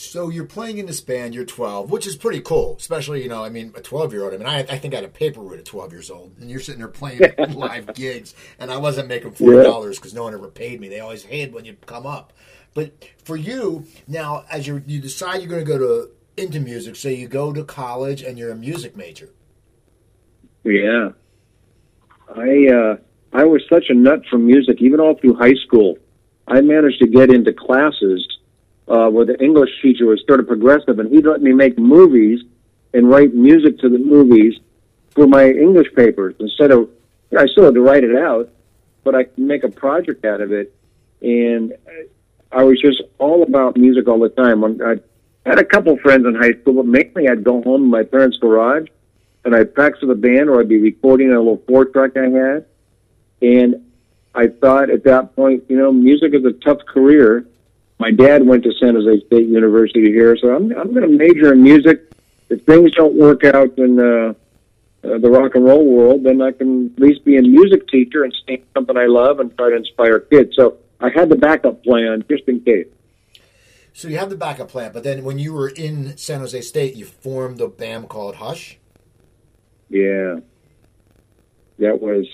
So 0.00 0.30
you're 0.30 0.46
playing 0.46 0.78
in 0.78 0.86
this 0.86 1.02
band, 1.02 1.34
you're 1.34 1.44
12, 1.44 1.90
which 1.90 2.06
is 2.06 2.16
pretty 2.16 2.40
cool, 2.40 2.76
especially, 2.78 3.22
you 3.22 3.28
know, 3.28 3.44
I 3.44 3.50
mean, 3.50 3.72
a 3.76 3.82
12 3.82 4.14
year 4.14 4.24
old. 4.24 4.32
I 4.32 4.38
mean, 4.38 4.46
I, 4.46 4.60
I 4.60 4.78
think 4.78 4.94
I 4.94 4.96
had 4.96 5.04
a 5.04 5.08
paper 5.08 5.42
route 5.42 5.58
at 5.58 5.66
12 5.66 5.92
years 5.92 6.10
old, 6.10 6.32
and 6.40 6.50
you're 6.50 6.58
sitting 6.58 6.78
there 6.78 6.88
playing 6.88 7.20
live 7.50 7.94
gigs, 7.94 8.34
and 8.58 8.70
I 8.70 8.78
wasn't 8.78 9.08
making 9.08 9.32
$40 9.32 9.96
because 9.96 10.14
no 10.14 10.22
one 10.22 10.32
ever 10.32 10.48
paid 10.48 10.80
me. 10.80 10.88
They 10.88 11.00
always 11.00 11.24
hated 11.24 11.52
when 11.52 11.66
you 11.66 11.76
come 11.84 12.06
up. 12.06 12.32
But 12.72 13.04
for 13.24 13.36
you, 13.36 13.84
now, 14.08 14.44
as 14.50 14.66
you 14.66 14.82
you 14.86 15.00
decide 15.00 15.42
you're 15.42 15.50
going 15.50 15.64
to 15.64 15.70
go 15.70 15.78
to 15.78 16.10
into 16.36 16.60
music, 16.60 16.96
say 16.96 17.14
you 17.14 17.28
go 17.28 17.52
to 17.52 17.62
college 17.62 18.22
and 18.22 18.38
you're 18.38 18.52
a 18.52 18.56
music 18.56 18.96
major. 18.96 19.28
Yeah. 20.64 21.10
I 22.28 22.68
uh 22.68 22.96
I 23.32 23.44
was 23.44 23.62
such 23.68 23.86
a 23.90 23.94
nut 23.94 24.22
for 24.30 24.38
music, 24.38 24.80
even 24.80 25.00
all 25.00 25.16
through 25.16 25.34
high 25.34 25.56
school. 25.66 25.98
I 26.46 26.60
managed 26.60 27.00
to 27.00 27.08
get 27.08 27.30
into 27.30 27.52
classes 27.52 28.26
uh 28.90 29.08
where 29.08 29.24
the 29.24 29.42
English 29.42 29.70
teacher 29.80 30.06
was 30.06 30.22
sort 30.26 30.40
of 30.40 30.46
progressive 30.46 30.98
and 30.98 31.10
he'd 31.10 31.24
let 31.24 31.40
me 31.40 31.52
make 31.52 31.78
movies 31.78 32.40
and 32.92 33.08
write 33.08 33.32
music 33.34 33.78
to 33.78 33.88
the 33.88 33.98
movies 33.98 34.54
for 35.12 35.26
my 35.26 35.48
English 35.48 35.86
papers 35.94 36.34
instead 36.40 36.70
of 36.70 36.90
I 37.36 37.46
still 37.46 37.64
had 37.64 37.74
to 37.74 37.80
write 37.80 38.02
it 38.02 38.16
out, 38.16 38.50
but 39.04 39.14
I 39.14 39.24
could 39.24 39.38
make 39.38 39.62
a 39.62 39.68
project 39.68 40.24
out 40.24 40.40
of 40.40 40.52
it 40.52 40.74
and 41.22 41.74
I 42.52 42.64
was 42.64 42.80
just 42.80 43.02
all 43.18 43.42
about 43.42 43.76
music 43.76 44.08
all 44.08 44.18
the 44.18 44.28
time. 44.28 44.64
I 44.64 44.96
had 45.46 45.58
a 45.58 45.64
couple 45.64 45.96
friends 45.98 46.26
in 46.26 46.34
high 46.34 46.52
school, 46.60 46.74
but 46.74 46.86
mainly 46.86 47.28
I'd 47.28 47.44
go 47.44 47.62
home 47.62 47.82
to 47.82 47.88
my 47.88 48.02
parents' 48.02 48.38
garage 48.38 48.88
and 49.44 49.54
I'd 49.54 49.74
practice 49.74 50.02
with 50.02 50.10
a 50.10 50.20
band 50.20 50.50
or 50.50 50.60
I'd 50.60 50.68
be 50.68 50.80
recording 50.80 51.32
a 51.32 51.38
little 51.38 51.62
four 51.68 51.84
track 51.86 52.16
I 52.16 52.28
had. 52.28 52.66
And 53.40 53.86
I 54.34 54.48
thought 54.48 54.90
at 54.90 55.04
that 55.04 55.34
point, 55.34 55.64
you 55.68 55.76
know, 55.76 55.92
music 55.92 56.34
is 56.34 56.44
a 56.44 56.52
tough 56.52 56.84
career. 56.86 57.46
My 58.00 58.10
dad 58.10 58.46
went 58.46 58.64
to 58.64 58.72
San 58.80 58.94
Jose 58.94 59.26
State 59.26 59.46
University 59.46 60.10
here, 60.10 60.34
so 60.34 60.56
I'm 60.56 60.72
I'm 60.72 60.94
going 60.94 61.02
to 61.02 61.08
major 61.08 61.52
in 61.52 61.62
music. 61.62 62.10
If 62.48 62.64
things 62.64 62.92
don't 62.92 63.14
work 63.14 63.44
out 63.44 63.76
in 63.76 64.00
uh, 64.00 64.32
uh, 65.04 65.18
the 65.18 65.30
rock 65.30 65.54
and 65.54 65.66
roll 65.66 65.84
world, 65.84 66.24
then 66.24 66.40
I 66.40 66.52
can 66.52 66.94
at 66.94 66.98
least 66.98 67.26
be 67.26 67.36
a 67.36 67.42
music 67.42 67.86
teacher 67.88 68.24
and 68.24 68.34
sing 68.46 68.64
something 68.72 68.96
I 68.96 69.04
love 69.04 69.38
and 69.38 69.54
try 69.54 69.68
to 69.68 69.76
inspire 69.76 70.18
kids. 70.18 70.56
So 70.56 70.78
I 70.98 71.10
had 71.10 71.28
the 71.28 71.36
backup 71.36 71.84
plan 71.84 72.24
just 72.28 72.44
in 72.48 72.62
case. 72.62 72.86
So 73.92 74.08
you 74.08 74.16
have 74.16 74.30
the 74.30 74.36
backup 74.36 74.70
plan, 74.70 74.92
but 74.92 75.04
then 75.04 75.22
when 75.22 75.38
you 75.38 75.52
were 75.52 75.68
in 75.68 76.16
San 76.16 76.40
Jose 76.40 76.58
State, 76.62 76.96
you 76.96 77.04
formed 77.04 77.60
a 77.60 77.68
band 77.68 78.08
called 78.08 78.36
Hush. 78.36 78.78
Yeah. 79.90 80.36
That 81.78 82.00
was 82.00 82.26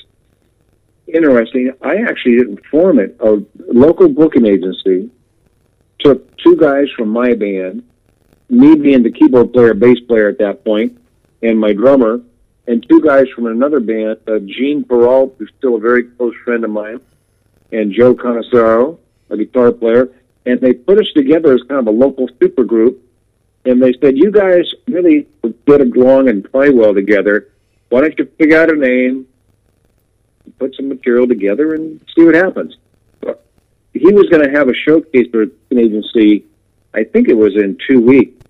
interesting. 1.09 1.73
I 1.83 1.97
actually 1.97 2.37
didn't 2.37 2.65
form 2.67 3.01
it. 3.01 3.17
A 3.19 3.43
local 3.73 4.09
booking 4.09 4.47
agency 4.47 5.11
took 5.99 6.37
two 6.39 6.57
guys 6.57 6.87
from 6.97 7.09
my 7.09 7.35
band, 7.35 7.83
me 8.49 8.75
being 8.77 9.03
the 9.03 9.11
keyboard 9.11 9.53
player, 9.53 9.75
bass 9.75 9.99
player 10.01 10.29
at 10.29 10.39
that 10.39 10.65
point, 10.65 10.99
and 11.43 11.59
my 11.59 11.73
drummer, 11.73 12.21
and 12.67 12.87
two 12.89 13.01
guys 13.01 13.27
from 13.35 13.47
another 13.47 13.81
band, 13.81 14.19
uh, 14.29 14.39
Gene 14.41 14.85
Peralt, 14.85 15.35
who's 15.39 15.51
still 15.59 15.77
a 15.77 15.81
very 15.81 16.05
close 16.05 16.35
friend 16.45 16.65
of 16.65 16.71
mine, 16.71 17.01
and 17.73 17.93
Joe 17.93 18.15
Conisaro, 18.15 18.99
a 19.31 19.37
guitar 19.37 19.73
player, 19.73 20.11
and 20.45 20.61
they 20.61 20.73
put 20.73 20.99
us 20.99 21.11
together 21.15 21.53
as 21.53 21.63
kind 21.63 21.81
of 21.81 21.87
a 21.89 21.91
local 21.91 22.29
supergroup 22.29 22.99
and 23.67 23.83
they 23.83 23.93
said, 24.01 24.17
"You 24.17 24.31
guys 24.31 24.65
really 24.87 25.27
get 25.67 25.81
along 25.81 26.29
and 26.29 26.51
play 26.51 26.71
well 26.71 26.95
together. 26.95 27.49
Why 27.89 28.01
don't 28.03 28.19
you 28.19 28.27
figure 28.39 28.59
out 28.59 28.71
a 28.71 28.77
name, 28.77 29.27
put 30.59 30.75
some 30.77 30.89
material 30.89 31.27
together, 31.27 31.75
and 31.75 32.01
see 32.17 32.25
what 32.25 32.35
happens?" 32.35 32.77
He 33.99 34.13
was 34.13 34.29
going 34.29 34.45
to 34.45 34.51
have 34.51 34.69
a 34.69 34.75
showcase 34.75 35.27
for 35.31 35.43
an 35.43 35.79
agency. 35.79 36.45
I 36.95 37.05
think 37.05 37.29
it 37.29 37.37
was 37.37 37.55
in 37.57 37.79
two 37.89 38.01
weeks. 38.01 38.45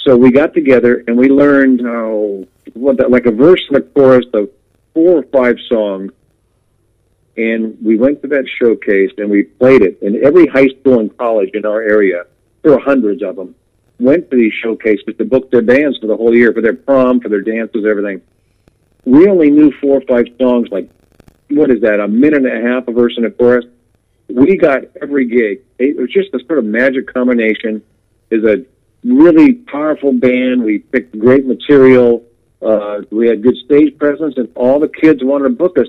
So 0.00 0.16
we 0.16 0.30
got 0.30 0.54
together 0.54 1.02
and 1.06 1.16
we 1.16 1.28
learned 1.28 1.82
oh, 1.84 2.46
what 2.74 2.98
that, 2.98 3.10
like 3.10 3.26
a 3.26 3.32
verse 3.32 3.62
and 3.68 3.78
a 3.78 3.80
chorus 3.80 4.26
of 4.34 4.50
four 4.94 5.18
or 5.18 5.22
five 5.24 5.56
songs. 5.68 6.12
And 7.36 7.76
we 7.84 7.98
went 7.98 8.22
to 8.22 8.28
that 8.28 8.46
showcase 8.60 9.10
and 9.18 9.30
we 9.30 9.42
played 9.42 9.82
it. 9.82 10.00
And 10.00 10.16
every 10.24 10.46
high 10.46 10.68
school 10.68 11.00
and 11.00 11.16
college 11.18 11.50
in 11.54 11.66
our 11.66 11.82
area, 11.82 12.24
there 12.62 12.72
were 12.72 12.78
hundreds 12.78 13.22
of 13.22 13.36
them, 13.36 13.54
went 13.98 14.30
to 14.30 14.36
these 14.36 14.52
showcases 14.62 15.16
to 15.18 15.24
book 15.24 15.50
their 15.50 15.62
bands 15.62 15.98
for 15.98 16.06
the 16.06 16.16
whole 16.16 16.34
year, 16.34 16.52
for 16.52 16.62
their 16.62 16.74
prom, 16.74 17.20
for 17.20 17.28
their 17.28 17.42
dances, 17.42 17.84
everything. 17.84 18.22
We 19.04 19.28
only 19.28 19.50
knew 19.50 19.70
four 19.80 19.98
or 19.98 20.00
five 20.02 20.26
songs, 20.40 20.68
like, 20.70 20.90
what 21.50 21.70
is 21.70 21.80
that, 21.82 22.00
a 22.00 22.08
minute 22.08 22.44
and 22.44 22.66
a 22.66 22.68
half, 22.68 22.88
a 22.88 22.92
verse 22.92 23.16
and 23.16 23.26
a 23.26 23.30
chorus? 23.30 23.66
We 24.28 24.56
got 24.56 24.84
every 25.00 25.26
gig. 25.26 25.62
It 25.78 25.96
was 25.96 26.10
just 26.12 26.34
a 26.34 26.40
sort 26.46 26.58
of 26.58 26.64
magic 26.64 27.12
combination. 27.12 27.82
Is 28.30 28.44
a 28.44 28.64
really 29.04 29.54
powerful 29.54 30.12
band. 30.12 30.64
We 30.64 30.80
picked 30.80 31.18
great 31.18 31.46
material. 31.46 32.24
Uh, 32.60 33.02
we 33.10 33.28
had 33.28 33.42
good 33.42 33.56
stage 33.64 33.96
presence, 33.98 34.34
and 34.36 34.48
all 34.56 34.80
the 34.80 34.88
kids 34.88 35.22
wanted 35.22 35.44
to 35.44 35.54
book 35.54 35.78
us. 35.78 35.86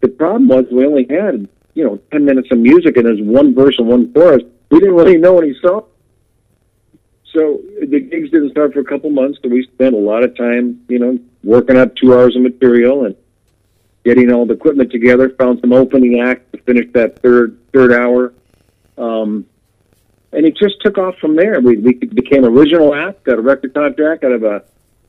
The 0.00 0.08
problem 0.08 0.48
was 0.48 0.64
we 0.70 0.86
only 0.86 1.06
had, 1.10 1.48
you 1.74 1.84
know, 1.84 2.00
10 2.12 2.24
minutes 2.24 2.48
of 2.50 2.58
music 2.58 2.96
and 2.96 3.06
there's 3.06 3.20
one 3.20 3.54
verse 3.54 3.74
and 3.78 3.88
one 3.88 4.12
chorus. 4.12 4.42
We 4.70 4.78
didn't 4.78 4.94
really 4.94 5.16
know 5.16 5.38
any 5.38 5.54
songs. 5.60 5.84
So 7.34 7.60
the 7.80 8.00
gigs 8.00 8.30
didn't 8.30 8.50
start 8.52 8.72
for 8.72 8.80
a 8.80 8.84
couple 8.84 9.10
months, 9.10 9.38
so 9.42 9.48
we 9.48 9.62
spent 9.74 9.94
a 9.94 9.98
lot 9.98 10.22
of 10.24 10.36
time, 10.36 10.82
you 10.88 10.98
know, 10.98 11.18
working 11.44 11.76
up 11.76 11.94
two 11.96 12.14
hours 12.14 12.36
of 12.36 12.42
material 12.42 13.04
and 13.04 13.16
getting 14.08 14.32
all 14.32 14.46
the 14.46 14.54
equipment 14.54 14.90
together. 14.90 15.28
Found 15.38 15.60
some 15.60 15.74
opening 15.74 16.20
act 16.20 16.50
to 16.52 16.58
finish 16.62 16.90
that 16.94 17.20
third 17.20 17.58
third 17.74 17.92
hour, 17.92 18.32
um, 18.96 19.44
and 20.32 20.46
it 20.46 20.56
just 20.56 20.80
took 20.80 20.96
off 20.96 21.16
from 21.18 21.36
there. 21.36 21.60
We 21.60 21.76
we 21.76 21.92
became 21.94 22.46
original 22.46 22.94
act, 22.94 23.24
got 23.24 23.38
a 23.38 23.42
record 23.42 23.74
contract 23.74 24.24
out 24.24 24.32
of 24.32 24.44
a 24.44 24.64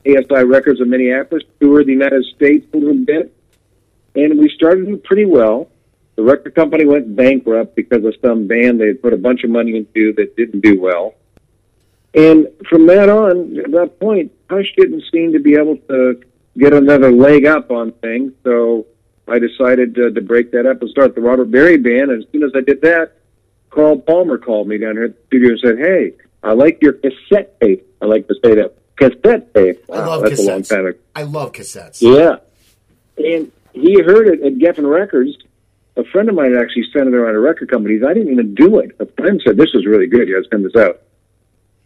ASI 0.06 0.44
Records 0.44 0.80
of 0.80 0.88
Minneapolis, 0.88 1.44
toured 1.60 1.86
the 1.86 1.92
United 1.92 2.24
States 2.36 2.66
a 2.74 2.76
little 2.76 3.04
bit, 3.04 3.34
and 4.14 4.38
we 4.38 4.50
started 4.50 4.84
doing 4.84 5.00
pretty 5.00 5.24
well. 5.24 5.70
The 6.16 6.22
record 6.22 6.54
company 6.54 6.84
went 6.84 7.16
bankrupt 7.16 7.74
because 7.74 8.04
of 8.04 8.14
some 8.20 8.46
band 8.46 8.80
they 8.80 8.88
had 8.88 9.00
put 9.00 9.14
a 9.14 9.16
bunch 9.16 9.44
of 9.44 9.50
money 9.50 9.76
into 9.76 10.12
that 10.14 10.36
didn't 10.36 10.60
do 10.60 10.78
well. 10.78 11.14
And 12.12 12.48
from 12.68 12.86
that 12.88 13.08
on, 13.08 13.56
at 13.58 13.70
that 13.70 14.00
point, 14.00 14.32
Hush 14.50 14.74
didn't 14.76 15.04
seem 15.10 15.32
to 15.32 15.38
be 15.38 15.54
able 15.54 15.76
to 15.88 16.20
get 16.58 16.74
another 16.74 17.12
leg 17.12 17.46
up 17.46 17.70
on 17.70 17.92
things. 17.92 18.32
So 18.44 18.86
I 19.30 19.38
decided 19.38 19.94
to, 19.94 20.10
to 20.10 20.20
break 20.20 20.50
that 20.52 20.66
up 20.66 20.80
and 20.80 20.90
start 20.90 21.14
the 21.14 21.20
Robert 21.20 21.50
Berry 21.50 21.76
Band. 21.76 22.10
And 22.10 22.22
as 22.22 22.28
soon 22.32 22.42
as 22.42 22.50
I 22.54 22.60
did 22.60 22.80
that, 22.82 23.12
Carl 23.70 23.98
Palmer 23.98 24.38
called 24.38 24.66
me 24.66 24.78
down 24.78 24.94
here 24.94 25.04
at 25.04 25.16
the 25.16 25.26
studio 25.26 25.50
and 25.50 25.60
said, 25.60 25.78
"Hey, 25.78 26.14
I 26.42 26.52
like 26.52 26.82
your 26.82 26.94
cassette 26.94 27.60
tape. 27.60 27.86
I 28.00 28.06
like 28.06 28.26
to 28.28 28.34
say 28.42 28.54
that 28.56 28.74
cassette 28.96 29.54
tape. 29.54 29.84
I 29.92 29.98
love 30.04 30.22
that's 30.22 30.40
cassettes. 30.40 30.46
a 30.46 30.50
long 30.50 30.62
time 30.62 30.86
ago. 30.86 30.98
I 31.14 31.22
love 31.22 31.52
cassettes. 31.52 32.00
Yeah. 32.02 32.36
And 33.18 33.52
he 33.72 34.00
heard 34.02 34.28
it 34.28 34.42
at 34.42 34.54
Geffen 34.54 34.90
Records. 34.90 35.36
A 35.96 36.04
friend 36.04 36.28
of 36.28 36.34
mine 36.34 36.56
actually 36.56 36.84
sent 36.92 37.08
it 37.08 37.14
around 37.14 37.34
to 37.34 37.40
record 37.40 37.70
companies. 37.70 38.02
I 38.06 38.14
didn't 38.14 38.32
even 38.32 38.54
do 38.54 38.78
it. 38.78 38.96
A 39.00 39.06
friend 39.06 39.40
said, 39.44 39.56
This 39.56 39.70
is 39.74 39.86
really 39.86 40.06
good. 40.06 40.28
You 40.28 40.36
got 40.36 40.44
to 40.44 40.48
send 40.50 40.64
this 40.64 40.76
out. 40.76 41.02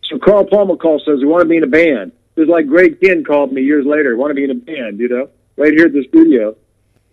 So 0.05 0.19
Carl 0.19 0.45
Palmer 0.45 0.77
calls, 0.77 1.03
says, 1.05 1.21
We 1.21 1.27
want 1.27 1.43
to 1.43 1.49
be 1.49 1.57
in 1.57 1.65
a 1.65 1.69
band. 1.69 2.13
It's 2.37 2.51
like 2.51 2.67
Greg 2.67 3.01
Kihn 3.01 3.25
called 3.25 3.53
me 3.53 3.63
years 3.63 3.87
later, 3.87 4.17
want 4.17 4.31
to 4.31 4.35
be 4.35 4.45
in 4.45 4.51
a 4.51 4.55
band, 4.55 4.99
you 4.99 5.09
know, 5.09 5.31
right 5.57 5.73
here 5.73 5.87
at 5.87 5.93
the 5.93 6.05
studio. 6.09 6.57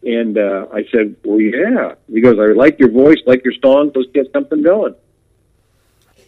And 0.03 0.37
uh, 0.37 0.67
I 0.73 0.85
said, 0.91 1.15
Well, 1.23 1.39
yeah. 1.39 1.95
He 2.11 2.21
goes, 2.21 2.39
I 2.39 2.53
like 2.53 2.79
your 2.79 2.91
voice, 2.91 3.19
like 3.25 3.43
your 3.43 3.53
songs. 3.61 3.91
Let's 3.95 4.09
get 4.13 4.31
something 4.33 4.63
going. 4.63 4.95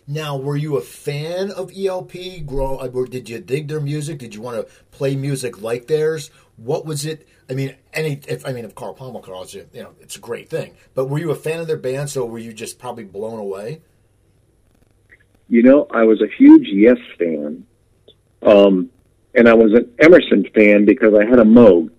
Now, 0.06 0.36
were 0.36 0.58
you 0.58 0.76
a 0.78 0.82
fan 0.82 1.50
of 1.52 1.72
ELP? 1.76 2.46
Grow, 2.46 2.78
uh, 2.78 2.90
or 2.94 3.06
did 3.06 3.30
you 3.30 3.40
dig 3.40 3.70
their 3.70 3.80
music? 3.80 4.20
Did 4.20 4.36
you 4.36 4.42
want 4.42 4.58
to 4.58 4.74
play 4.92 5.16
music 5.16 5.62
like 5.62 5.88
theirs? 5.88 6.30
What 6.58 6.86
was 6.86 7.06
it? 7.06 7.28
I 7.50 7.54
mean, 7.54 7.76
any 7.94 8.20
if 8.28 8.46
I 8.46 8.52
mean, 8.52 8.66
if 8.66 8.76
Carl 8.76 8.94
Palmer 8.94 9.22
calls 9.22 9.54
you, 9.54 9.68
you 9.74 9.82
know, 9.82 9.92
it's 10.02 10.18
a 10.18 10.20
great 10.20 10.50
thing. 10.50 10.76
But 10.94 11.06
were 11.06 11.20
you 11.20 11.32
a 11.32 11.36
fan 11.36 11.60
of 11.60 11.68
their 11.68 11.78
band? 11.78 12.10
So 12.10 12.26
were 12.26 12.40
you 12.40 12.54
just 12.54 12.80
probably 12.80 13.06
blown 13.06 13.40
away? 13.40 13.82
You 15.48 15.64
know, 15.64 15.88
I 15.92 16.04
was 16.04 16.22
a 16.22 16.28
huge 16.28 16.68
Yes 16.68 16.98
fan. 17.18 17.66
Um, 18.42 18.90
and 19.36 19.48
I 19.48 19.54
was 19.54 19.74
an 19.74 19.92
Emerson 20.00 20.46
fan 20.54 20.86
because 20.86 21.14
I 21.14 21.26
had 21.26 21.40
a 21.40 21.44
Moog. 21.44 21.90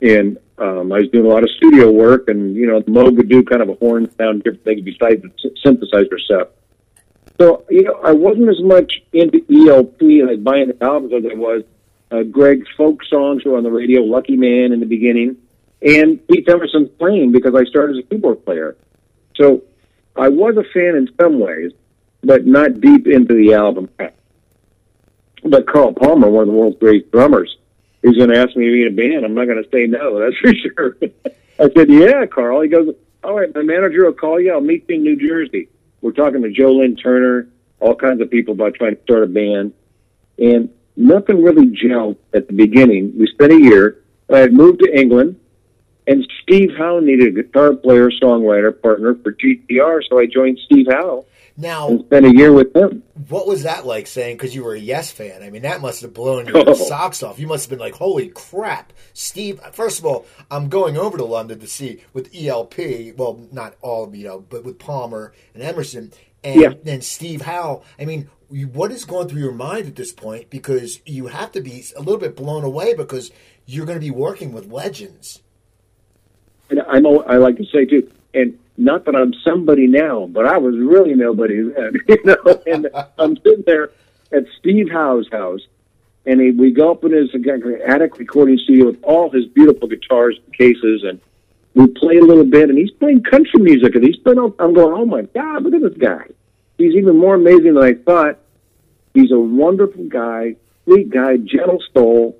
And 0.00 0.38
um, 0.62 0.92
I 0.92 0.98
was 0.98 1.08
doing 1.08 1.26
a 1.26 1.28
lot 1.28 1.42
of 1.42 1.50
studio 1.56 1.90
work, 1.90 2.28
and, 2.28 2.54
you 2.54 2.66
know, 2.66 2.80
the 2.80 2.90
Moog 2.90 3.16
would 3.16 3.28
do 3.28 3.42
kind 3.42 3.62
of 3.62 3.68
a 3.68 3.74
horn 3.74 4.08
sound, 4.16 4.44
different 4.44 4.64
things 4.64 4.82
besides 4.82 5.22
the 5.22 5.50
synthesizer 5.64 6.20
stuff. 6.20 6.48
So, 7.40 7.64
you 7.68 7.82
know, 7.82 8.00
I 8.04 8.12
wasn't 8.12 8.48
as 8.48 8.62
much 8.62 8.92
into 9.12 9.44
ELP 9.50 10.00
and 10.00 10.28
like 10.28 10.44
buying 10.44 10.68
the 10.68 10.84
albums 10.84 11.12
as 11.12 11.24
I 11.30 11.34
was 11.34 11.64
uh, 12.12 12.22
Greg's 12.24 12.68
folk 12.76 13.02
songs 13.04 13.44
were 13.44 13.56
on 13.56 13.62
the 13.62 13.70
radio, 13.70 14.02
Lucky 14.02 14.36
Man 14.36 14.72
in 14.72 14.80
the 14.80 14.86
beginning, 14.86 15.36
and 15.80 16.20
Keith 16.28 16.48
Emerson's 16.48 16.90
playing 16.98 17.32
because 17.32 17.54
I 17.54 17.64
started 17.64 17.96
as 17.96 18.04
a 18.04 18.08
keyboard 18.08 18.44
player. 18.44 18.76
So 19.34 19.62
I 20.14 20.28
was 20.28 20.56
a 20.56 20.64
fan 20.74 20.94
in 20.94 21.08
some 21.20 21.40
ways, 21.40 21.72
but 22.22 22.46
not 22.46 22.80
deep 22.80 23.06
into 23.06 23.34
the 23.34 23.54
album. 23.54 23.88
But 25.42 25.66
Carl 25.66 25.92
Palmer, 25.94 26.28
one 26.28 26.42
of 26.42 26.48
the 26.48 26.54
world's 26.54 26.78
great 26.78 27.10
drummers, 27.10 27.56
is 28.02 28.16
going 28.16 28.30
to 28.30 28.38
ask 28.38 28.56
me 28.56 28.66
to 28.66 28.72
be 28.72 28.82
in 28.82 28.88
a 28.88 29.14
band. 29.14 29.24
I'm 29.24 29.34
not 29.34 29.46
going 29.46 29.62
to 29.62 29.70
say 29.70 29.86
no, 29.86 30.18
that's 30.24 30.36
for 30.38 30.54
sure. 30.54 30.96
I 31.58 31.70
said, 31.76 31.90
yeah, 31.90 32.26
Carl. 32.26 32.62
He 32.62 32.68
goes, 32.68 32.94
all 33.22 33.38
right, 33.38 33.54
my 33.54 33.62
manager 33.62 34.04
will 34.04 34.12
call 34.12 34.40
you. 34.40 34.52
I'll 34.52 34.60
meet 34.60 34.84
you 34.88 34.96
in 34.96 35.02
New 35.02 35.16
Jersey. 35.16 35.68
We're 36.00 36.12
talking 36.12 36.42
to 36.42 36.50
Joe 36.50 36.72
Lynn 36.72 36.96
Turner, 36.96 37.48
all 37.78 37.94
kinds 37.94 38.20
of 38.20 38.30
people 38.30 38.54
about 38.54 38.74
trying 38.74 38.96
to 38.96 39.02
start 39.02 39.22
a 39.22 39.26
band. 39.26 39.72
And 40.38 40.70
nothing 40.96 41.42
really 41.42 41.66
gelled 41.66 42.16
at 42.34 42.48
the 42.48 42.52
beginning. 42.52 43.12
We 43.16 43.26
spent 43.28 43.52
a 43.52 43.60
year. 43.60 44.02
I 44.32 44.38
had 44.38 44.52
moved 44.52 44.80
to 44.80 44.98
England, 44.98 45.38
and 46.06 46.26
Steve 46.42 46.70
Howe 46.76 47.00
needed 47.00 47.28
a 47.28 47.42
guitar 47.42 47.74
player, 47.74 48.10
songwriter, 48.10 48.80
partner 48.80 49.14
for 49.22 49.32
GTR, 49.32 50.00
so 50.08 50.18
I 50.18 50.26
joined 50.26 50.58
Steve 50.64 50.86
Howe 50.90 51.26
Now, 51.56 51.88
and 51.88 52.00
spent 52.06 52.26
a 52.26 52.34
year 52.34 52.52
with 52.52 52.72
them. 52.72 53.02
what 53.28 53.46
was 53.46 53.62
that 53.64 53.84
like 53.86 54.06
saying? 54.06 54.36
Because 54.36 54.54
you 54.54 54.64
were 54.64 54.74
a 54.74 54.80
Yes 54.80 55.10
fan. 55.10 55.42
I 55.42 55.50
mean, 55.50 55.62
that 55.62 55.80
must 55.82 56.00
have 56.00 56.14
blown 56.14 56.46
your 56.46 56.68
Oh. 56.70 56.74
socks 56.74 57.22
off. 57.22 57.38
You 57.38 57.46
must 57.46 57.64
have 57.64 57.70
been 57.70 57.78
like, 57.84 57.94
"Holy 57.94 58.28
crap, 58.28 58.92
Steve!" 59.12 59.60
First 59.72 59.98
of 59.98 60.06
all, 60.06 60.24
I'm 60.50 60.68
going 60.68 60.96
over 60.96 61.18
to 61.18 61.24
London 61.24 61.58
to 61.60 61.66
see 61.66 61.98
with 62.14 62.30
ELP. 62.34 63.12
Well, 63.16 63.40
not 63.52 63.74
all 63.82 64.04
of 64.04 64.14
you 64.16 64.24
know, 64.24 64.44
but 64.48 64.64
with 64.64 64.78
Palmer 64.78 65.32
and 65.54 65.62
Emerson, 65.62 66.12
and 66.42 66.60
Yeah. 66.60 66.72
then 66.82 67.02
Steve 67.02 67.42
Howe. 67.42 67.82
I 67.98 68.06
mean, 68.06 68.28
what 68.72 68.90
is 68.90 69.04
going 69.04 69.28
through 69.28 69.40
your 69.42 69.52
mind 69.52 69.86
at 69.86 69.96
this 69.96 70.12
point? 70.12 70.48
Because 70.50 71.00
you 71.04 71.26
have 71.26 71.52
to 71.52 71.60
be 71.60 71.84
a 71.96 72.00
little 72.00 72.18
bit 72.20 72.34
blown 72.34 72.64
away 72.64 72.94
because 72.94 73.30
you're 73.66 73.86
going 73.86 73.98
to 73.98 74.04
be 74.04 74.10
working 74.10 74.52
with 74.52 74.72
legends. 74.72 75.40
And 76.70 76.80
I 76.88 76.98
know 76.98 77.22
I 77.24 77.36
like 77.36 77.56
to 77.58 77.64
say 77.66 77.84
too, 77.84 78.10
and 78.32 78.58
not 78.82 79.04
that 79.04 79.14
I'm 79.14 79.32
somebody 79.44 79.86
now, 79.86 80.26
but 80.26 80.46
I 80.46 80.58
was 80.58 80.76
really 80.76 81.14
nobody 81.14 81.62
then, 81.62 81.94
you 82.08 82.18
know. 82.24 82.62
And 82.66 82.88
I'm 83.18 83.36
sitting 83.36 83.64
there 83.66 83.90
at 84.32 84.44
Steve 84.58 84.90
Howe's 84.90 85.28
house, 85.30 85.60
and 86.26 86.40
he, 86.40 86.50
we 86.50 86.72
go 86.72 86.92
up 86.92 87.04
in 87.04 87.12
his 87.12 87.30
attic 87.86 88.18
recording 88.18 88.58
studio 88.58 88.86
with 88.86 89.02
all 89.02 89.30
his 89.30 89.46
beautiful 89.46 89.88
guitars 89.88 90.38
and 90.44 90.54
cases, 90.54 91.04
and 91.04 91.20
we 91.74 91.86
play 91.86 92.16
a 92.16 92.24
little 92.24 92.44
bit, 92.44 92.68
and 92.68 92.78
he's 92.78 92.90
playing 92.90 93.22
country 93.22 93.60
music, 93.60 93.94
and 93.94 94.04
he's 94.04 94.16
playing. 94.16 94.38
I'm 94.58 94.74
going, 94.74 95.00
oh 95.00 95.06
my 95.06 95.22
god, 95.22 95.62
look 95.62 95.74
at 95.74 95.82
this 95.82 95.98
guy. 95.98 96.26
He's 96.78 96.94
even 96.94 97.16
more 97.16 97.36
amazing 97.36 97.74
than 97.74 97.82
I 97.82 97.94
thought. 97.94 98.38
He's 99.14 99.30
a 99.30 99.38
wonderful 99.38 100.04
guy, 100.08 100.56
sweet 100.84 101.10
guy, 101.10 101.36
gentle 101.36 101.82
soul. 101.94 102.38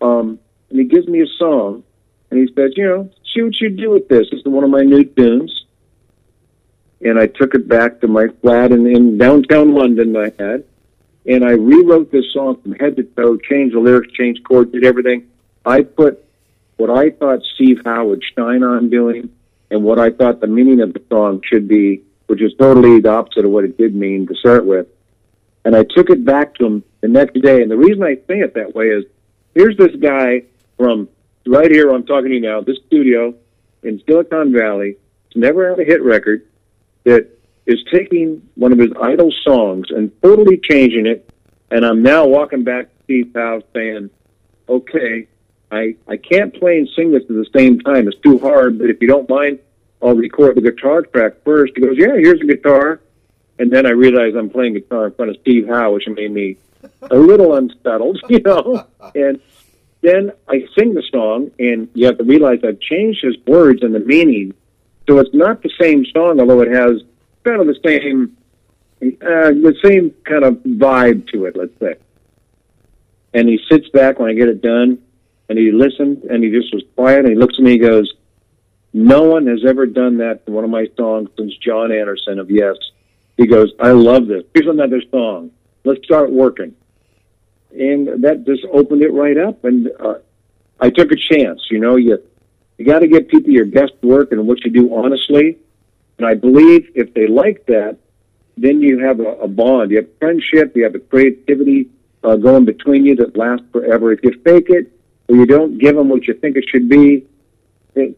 Um, 0.00 0.38
and 0.70 0.78
he 0.78 0.86
gives 0.86 1.06
me 1.06 1.20
a 1.20 1.26
song, 1.38 1.82
and 2.30 2.40
he 2.40 2.52
says, 2.54 2.72
you 2.76 2.84
know, 2.84 3.10
see 3.32 3.42
what 3.42 3.60
you 3.60 3.70
do 3.70 3.90
with 3.90 4.08
this. 4.08 4.28
This 4.30 4.40
is 4.40 4.46
one 4.46 4.64
of 4.64 4.70
my 4.70 4.82
new 4.82 5.04
tunes. 5.04 5.61
And 7.04 7.18
I 7.18 7.26
took 7.26 7.54
it 7.54 7.68
back 7.68 8.00
to 8.00 8.08
my 8.08 8.28
flat 8.40 8.70
in, 8.70 8.86
in 8.86 9.18
downtown 9.18 9.74
London 9.74 10.16
I 10.16 10.32
had, 10.38 10.64
and 11.26 11.44
I 11.44 11.52
rewrote 11.52 12.10
this 12.12 12.32
song 12.32 12.60
from 12.62 12.72
head 12.72 12.96
to 12.96 13.02
toe, 13.02 13.36
changed 13.38 13.74
the 13.74 13.80
lyrics, 13.80 14.12
changed 14.12 14.44
chords, 14.44 14.72
did 14.72 14.84
everything. 14.84 15.28
I 15.64 15.82
put 15.82 16.24
what 16.76 16.90
I 16.90 17.10
thought 17.10 17.42
Steve 17.54 17.80
would 17.84 18.22
shine 18.36 18.62
on 18.62 18.90
doing, 18.90 19.30
and 19.70 19.84
what 19.84 19.98
I 19.98 20.10
thought 20.10 20.40
the 20.40 20.46
meaning 20.46 20.80
of 20.80 20.92
the 20.92 21.02
song 21.08 21.40
should 21.44 21.68
be, 21.68 22.02
which 22.26 22.42
is 22.42 22.52
totally 22.58 23.00
the 23.00 23.10
opposite 23.10 23.44
of 23.44 23.50
what 23.50 23.64
it 23.64 23.78
did 23.78 23.94
mean 23.94 24.26
to 24.26 24.34
start 24.34 24.66
with. 24.66 24.86
And 25.64 25.76
I 25.76 25.84
took 25.84 26.10
it 26.10 26.24
back 26.24 26.54
to 26.56 26.66
him 26.66 26.84
the 27.00 27.08
next 27.08 27.40
day. 27.40 27.62
And 27.62 27.70
the 27.70 27.76
reason 27.76 28.02
I 28.02 28.16
say 28.26 28.40
it 28.40 28.54
that 28.54 28.74
way 28.74 28.86
is 28.86 29.04
here's 29.54 29.76
this 29.76 29.94
guy 29.96 30.42
from 30.76 31.08
right 31.46 31.70
here, 31.70 31.90
I'm 31.90 32.04
talking 32.04 32.30
to 32.30 32.34
you 32.34 32.40
now, 32.40 32.60
this 32.60 32.78
studio 32.86 33.34
in 33.82 34.02
Silicon 34.06 34.52
Valley, 34.52 34.96
never 35.34 35.70
had 35.70 35.78
a 35.78 35.84
hit 35.84 36.02
record, 36.02 36.46
that 37.04 37.28
is 37.66 37.82
taking 37.92 38.48
one 38.54 38.72
of 38.72 38.78
his 38.78 38.90
idol 39.00 39.32
songs 39.44 39.90
and 39.90 40.10
totally 40.22 40.58
changing 40.58 41.06
it. 41.06 41.28
And 41.70 41.84
I'm 41.84 42.02
now 42.02 42.26
walking 42.26 42.64
back 42.64 42.86
to 42.86 43.04
Steve 43.04 43.32
Howe 43.34 43.62
saying, 43.72 44.10
okay, 44.68 45.26
I, 45.70 45.96
I 46.06 46.16
can't 46.16 46.54
play 46.54 46.78
and 46.78 46.88
sing 46.94 47.12
this 47.12 47.22
at 47.22 47.28
the 47.28 47.46
same 47.56 47.80
time. 47.80 48.08
It's 48.08 48.18
too 48.20 48.38
hard, 48.38 48.78
but 48.78 48.90
if 48.90 49.00
you 49.00 49.08
don't 49.08 49.28
mind, 49.28 49.58
I'll 50.02 50.14
record 50.14 50.56
the 50.56 50.60
guitar 50.60 51.02
track 51.02 51.44
first. 51.44 51.72
He 51.76 51.82
goes, 51.82 51.96
yeah, 51.96 52.14
here's 52.16 52.40
the 52.40 52.46
guitar. 52.46 53.00
And 53.58 53.70
then 53.70 53.86
I 53.86 53.90
realize 53.90 54.34
I'm 54.36 54.50
playing 54.50 54.74
guitar 54.74 55.06
in 55.06 55.14
front 55.14 55.30
of 55.30 55.36
Steve 55.40 55.68
Howe, 55.68 55.92
which 55.92 56.08
made 56.08 56.32
me 56.32 56.56
a 57.02 57.16
little 57.16 57.54
unsettled, 57.54 58.20
you 58.28 58.40
know. 58.40 58.84
And 59.14 59.40
then 60.00 60.32
I 60.48 60.66
sing 60.76 60.94
the 60.94 61.02
song, 61.10 61.52
and 61.58 61.88
you 61.94 62.06
have 62.06 62.18
to 62.18 62.24
realize 62.24 62.58
I've 62.64 62.80
changed 62.80 63.22
his 63.22 63.36
words 63.46 63.82
and 63.82 63.94
the 63.94 64.00
meaning. 64.00 64.54
So 65.08 65.18
it's 65.18 65.34
not 65.34 65.62
the 65.62 65.70
same 65.80 66.04
song, 66.06 66.40
although 66.40 66.60
it 66.60 66.70
has 66.72 67.02
kind 67.44 67.60
of 67.60 67.66
the 67.66 67.78
same, 67.84 68.36
uh, 69.02 69.50
the 69.50 69.74
same 69.82 70.14
kind 70.24 70.44
of 70.44 70.54
vibe 70.58 71.26
to 71.32 71.46
it, 71.46 71.56
let's 71.56 71.76
say. 71.80 71.96
And 73.34 73.48
he 73.48 73.58
sits 73.70 73.88
back 73.88 74.18
when 74.18 74.30
I 74.30 74.34
get 74.34 74.48
it 74.48 74.62
done, 74.62 74.98
and 75.48 75.58
he 75.58 75.72
listened, 75.72 76.22
and 76.24 76.44
he 76.44 76.50
just 76.50 76.72
was 76.72 76.84
quiet, 76.94 77.20
and 77.20 77.28
he 77.28 77.34
looks 77.34 77.54
at 77.58 77.64
me, 77.64 77.72
and 77.72 77.82
he 77.82 77.88
goes, 77.88 78.12
"No 78.92 79.24
one 79.24 79.46
has 79.46 79.64
ever 79.64 79.86
done 79.86 80.18
that 80.18 80.48
one 80.48 80.64
of 80.64 80.70
my 80.70 80.86
songs 80.96 81.30
since 81.36 81.56
Jon 81.56 81.90
Anderson 81.90 82.38
of 82.38 82.50
Yes." 82.50 82.76
He 83.36 83.46
goes, 83.46 83.72
"I 83.80 83.92
love 83.92 84.26
this. 84.28 84.44
Here's 84.54 84.68
another 84.68 85.02
song. 85.10 85.50
Let's 85.84 86.04
start 86.04 86.30
working." 86.30 86.74
And 87.76 88.22
that 88.22 88.44
just 88.46 88.64
opened 88.70 89.02
it 89.02 89.12
right 89.12 89.38
up, 89.38 89.64
and 89.64 89.90
uh, 89.98 90.16
I 90.78 90.90
took 90.90 91.10
a 91.10 91.16
chance. 91.16 91.62
You 91.70 91.80
know, 91.80 91.96
you 91.96 92.22
you 92.82 92.92
got 92.92 92.98
to 93.00 93.08
give 93.08 93.28
people 93.28 93.50
your 93.50 93.66
best 93.66 93.92
work 94.02 94.32
and 94.32 94.46
what 94.46 94.64
you 94.64 94.70
do 94.70 94.94
honestly. 94.94 95.58
And 96.18 96.26
I 96.26 96.34
believe 96.34 96.90
if 96.94 97.14
they 97.14 97.26
like 97.28 97.66
that, 97.66 97.98
then 98.56 98.80
you 98.80 98.98
have 98.98 99.20
a, 99.20 99.30
a 99.46 99.48
bond. 99.48 99.90
You 99.92 99.98
have 99.98 100.18
friendship. 100.18 100.76
You 100.76 100.84
have 100.84 100.94
a 100.94 100.98
creativity 100.98 101.88
uh, 102.24 102.36
going 102.36 102.64
between 102.64 103.04
you 103.04 103.14
that 103.16 103.36
lasts 103.36 103.66
forever. 103.72 104.12
If 104.12 104.20
you 104.22 104.32
fake 104.44 104.66
it 104.68 104.92
or 105.28 105.36
you 105.36 105.46
don't 105.46 105.78
give 105.78 105.94
them 105.96 106.08
what 106.08 106.26
you 106.26 106.34
think 106.34 106.56
it 106.56 106.64
should 106.68 106.88
be, 106.88 107.24
it, 107.94 108.16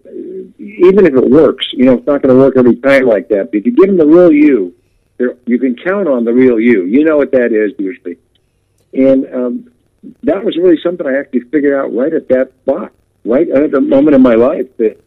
even 0.59 1.06
if 1.06 1.14
it 1.14 1.30
works, 1.30 1.66
you 1.73 1.85
know, 1.85 1.94
it's 1.94 2.06
not 2.06 2.23
going 2.23 2.35
to 2.35 2.40
work 2.40 2.56
every 2.56 2.76
time 2.76 3.06
like 3.06 3.28
that. 3.28 3.50
But 3.50 3.59
if 3.59 3.66
you 3.66 3.73
give 3.73 3.87
them 3.87 3.99
the 3.99 4.06
real 4.06 4.33
you, 4.33 4.75
you 5.18 5.59
can 5.59 5.76
count 5.76 6.09
on 6.09 6.25
the 6.25 6.33
real 6.33 6.59
you. 6.59 6.85
You 6.85 7.04
know 7.04 7.18
what 7.18 7.33
that 7.33 7.52
is 7.52 7.73
usually. 7.78 8.18
And 8.92 9.26
um, 9.35 9.73
that 10.23 10.44
was 10.44 10.56
really 10.56 10.78
something 10.83 11.06
I 11.06 11.18
actually 11.18 11.40
figured 11.40 11.75
out 11.75 11.94
right 11.94 12.12
at 12.12 12.28
that 12.28 12.52
spot, 12.62 12.92
right 13.25 13.49
at 13.49 13.71
the 13.71 13.81
moment 13.81 14.14
in 14.14 14.23
my 14.23 14.35
life 14.35 14.66
that, 14.76 15.00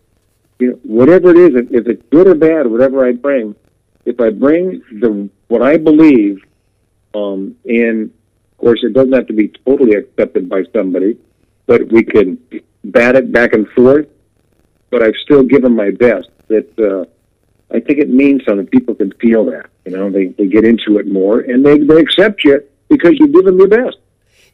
you 0.59 0.71
know, 0.71 0.79
whatever 0.83 1.29
it 1.29 1.37
is, 1.37 1.67
if 1.71 1.87
it's 1.87 2.01
good 2.09 2.27
or 2.27 2.35
bad, 2.35 2.67
whatever 2.67 3.05
I 3.05 3.11
bring, 3.11 3.55
if 4.05 4.19
I 4.19 4.29
bring 4.29 4.81
the 4.99 5.29
what 5.49 5.61
I 5.61 5.77
believe, 5.77 6.43
um, 7.13 7.55
and 7.65 8.09
of 8.51 8.57
course 8.57 8.79
it 8.83 8.93
doesn't 8.93 9.13
have 9.13 9.27
to 9.27 9.33
be 9.33 9.49
totally 9.65 9.95
accepted 9.95 10.49
by 10.49 10.63
somebody, 10.73 11.17
but 11.67 11.87
we 11.91 12.03
can 12.03 12.39
bat 12.83 13.15
it 13.15 13.31
back 13.31 13.53
and 13.53 13.67
forth. 13.69 14.07
But 14.89 15.03
I've 15.03 15.15
still 15.21 15.43
given 15.43 15.75
my 15.75 15.91
best. 15.91 16.29
That 16.47 16.79
uh, 16.79 17.05
I 17.75 17.81
think 17.81 17.99
it 17.99 18.09
means 18.09 18.43
something. 18.45 18.67
People 18.67 18.95
can 18.95 19.11
feel 19.13 19.45
that. 19.45 19.69
You 19.85 19.91
know, 19.91 20.09
they 20.09 20.27
they 20.27 20.47
get 20.47 20.63
into 20.63 20.97
it 20.97 21.07
more, 21.07 21.39
and 21.39 21.65
they 21.65 21.77
they 21.77 21.99
accept 21.99 22.43
you 22.43 22.63
because 22.89 23.19
you 23.19 23.27
give 23.27 23.45
them 23.45 23.59
your 23.59 23.67
best. 23.67 23.97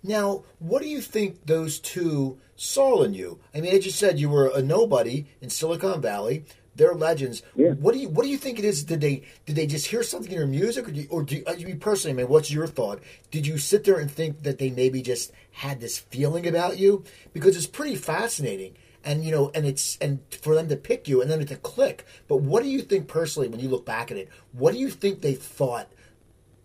Now, 0.04 0.44
what 0.60 0.82
do 0.82 0.90
you 0.90 1.00
think 1.00 1.46
those 1.46 1.80
two 1.80 2.38
saw 2.64 3.04
in 3.04 3.14
you? 3.14 3.40
I 3.54 3.62
mean, 3.62 3.76
as 3.76 3.86
you 3.86 3.92
said, 3.92 4.20
you 4.20 4.30
were 4.30 4.48
a 4.48 4.62
nobody 4.62 5.26
in 5.42 5.50
Silicon 5.50 6.02
Valley. 6.02 6.46
They're 6.76 6.96
legends. 6.96 7.44
Yeah. 7.56 7.72
What 7.72 7.94
do 7.94 8.00
you 8.00 8.10
What 8.10 8.24
do 8.24 8.30
you 8.30 8.38
think 8.38 8.58
it 8.58 8.66
is? 8.66 8.84
Did 8.84 9.02
they 9.02 9.24
Did 9.46 9.56
they 9.56 9.68
just 9.68 9.88
hear 9.88 10.02
something 10.02 10.32
in 10.32 10.38
your 10.38 10.48
music, 10.48 10.88
or 10.88 10.92
do 10.92 11.02
you, 11.02 11.08
or 11.12 11.24
do 11.24 11.36
you, 11.36 11.44
uh, 11.46 11.54
you 11.54 11.76
personally? 11.76 12.14
I 12.14 12.24
mean, 12.24 12.32
what's 12.32 12.52
your 12.52 12.66
thought? 12.66 13.02
Did 13.30 13.46
you 13.46 13.58
sit 13.58 13.84
there 13.84 14.00
and 14.00 14.10
think 14.10 14.42
that 14.44 14.58
they 14.58 14.72
maybe 14.72 15.02
just 15.02 15.32
had 15.52 15.80
this 15.80 16.00
feeling 16.00 16.48
about 16.48 16.80
you? 16.80 17.04
Because 17.32 17.56
it's 17.56 17.68
pretty 17.68 17.96
fascinating, 17.96 18.76
and 19.04 19.24
you 19.24 19.32
know, 19.32 19.52
and 19.54 19.68
it's 19.68 19.98
and 20.02 20.20
for 20.32 20.56
them 20.56 20.68
to 20.70 20.76
pick 20.76 21.08
you 21.08 21.22
and 21.22 21.30
then 21.30 21.46
to 21.46 21.56
click. 21.58 22.06
But 22.28 22.38
what 22.38 22.64
do 22.64 22.70
you 22.70 22.82
think 22.82 23.08
personally 23.08 23.50
when 23.50 23.60
you 23.60 23.70
look 23.70 23.86
back 23.86 24.10
at 24.10 24.18
it? 24.18 24.30
What 24.52 24.74
do 24.74 24.80
you 24.80 24.90
think 24.90 25.22
they 25.22 25.36
thought 25.36 25.92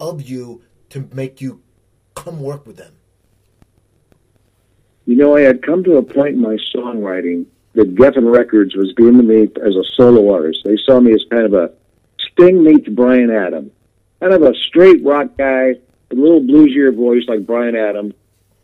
of 0.00 0.23
you 0.23 0.62
to 0.88 1.07
make 1.12 1.43
you 1.43 1.62
come 2.14 2.40
work 2.40 2.67
with 2.67 2.78
them? 2.78 2.95
You 5.08 5.16
know, 5.16 5.34
I 5.34 5.40
had 5.40 5.62
come 5.62 5.82
to 5.84 5.96
a 5.96 6.02
point 6.02 6.34
in 6.34 6.42
my 6.42 6.58
songwriting 6.76 7.46
that 7.72 7.94
Geffen 7.94 8.30
Records 8.30 8.76
was 8.76 8.92
giving 8.94 9.26
me 9.26 9.44
as 9.64 9.74
a 9.74 9.82
solo 9.94 10.34
artist. 10.34 10.60
They 10.66 10.76
saw 10.84 11.00
me 11.00 11.14
as 11.14 11.24
kind 11.30 11.46
of 11.46 11.54
a 11.54 11.72
Sting 12.18 12.62
meets 12.62 12.90
Bryan 12.90 13.30
Adams, 13.30 13.72
kind 14.20 14.34
of 14.34 14.42
a 14.42 14.52
straight 14.54 15.02
rock 15.02 15.28
guy, 15.38 15.76
a 16.10 16.14
little 16.14 16.42
bluesier 16.42 16.94
voice 16.94 17.22
like 17.26 17.46
Bryan 17.46 17.74
Adams, 17.74 18.12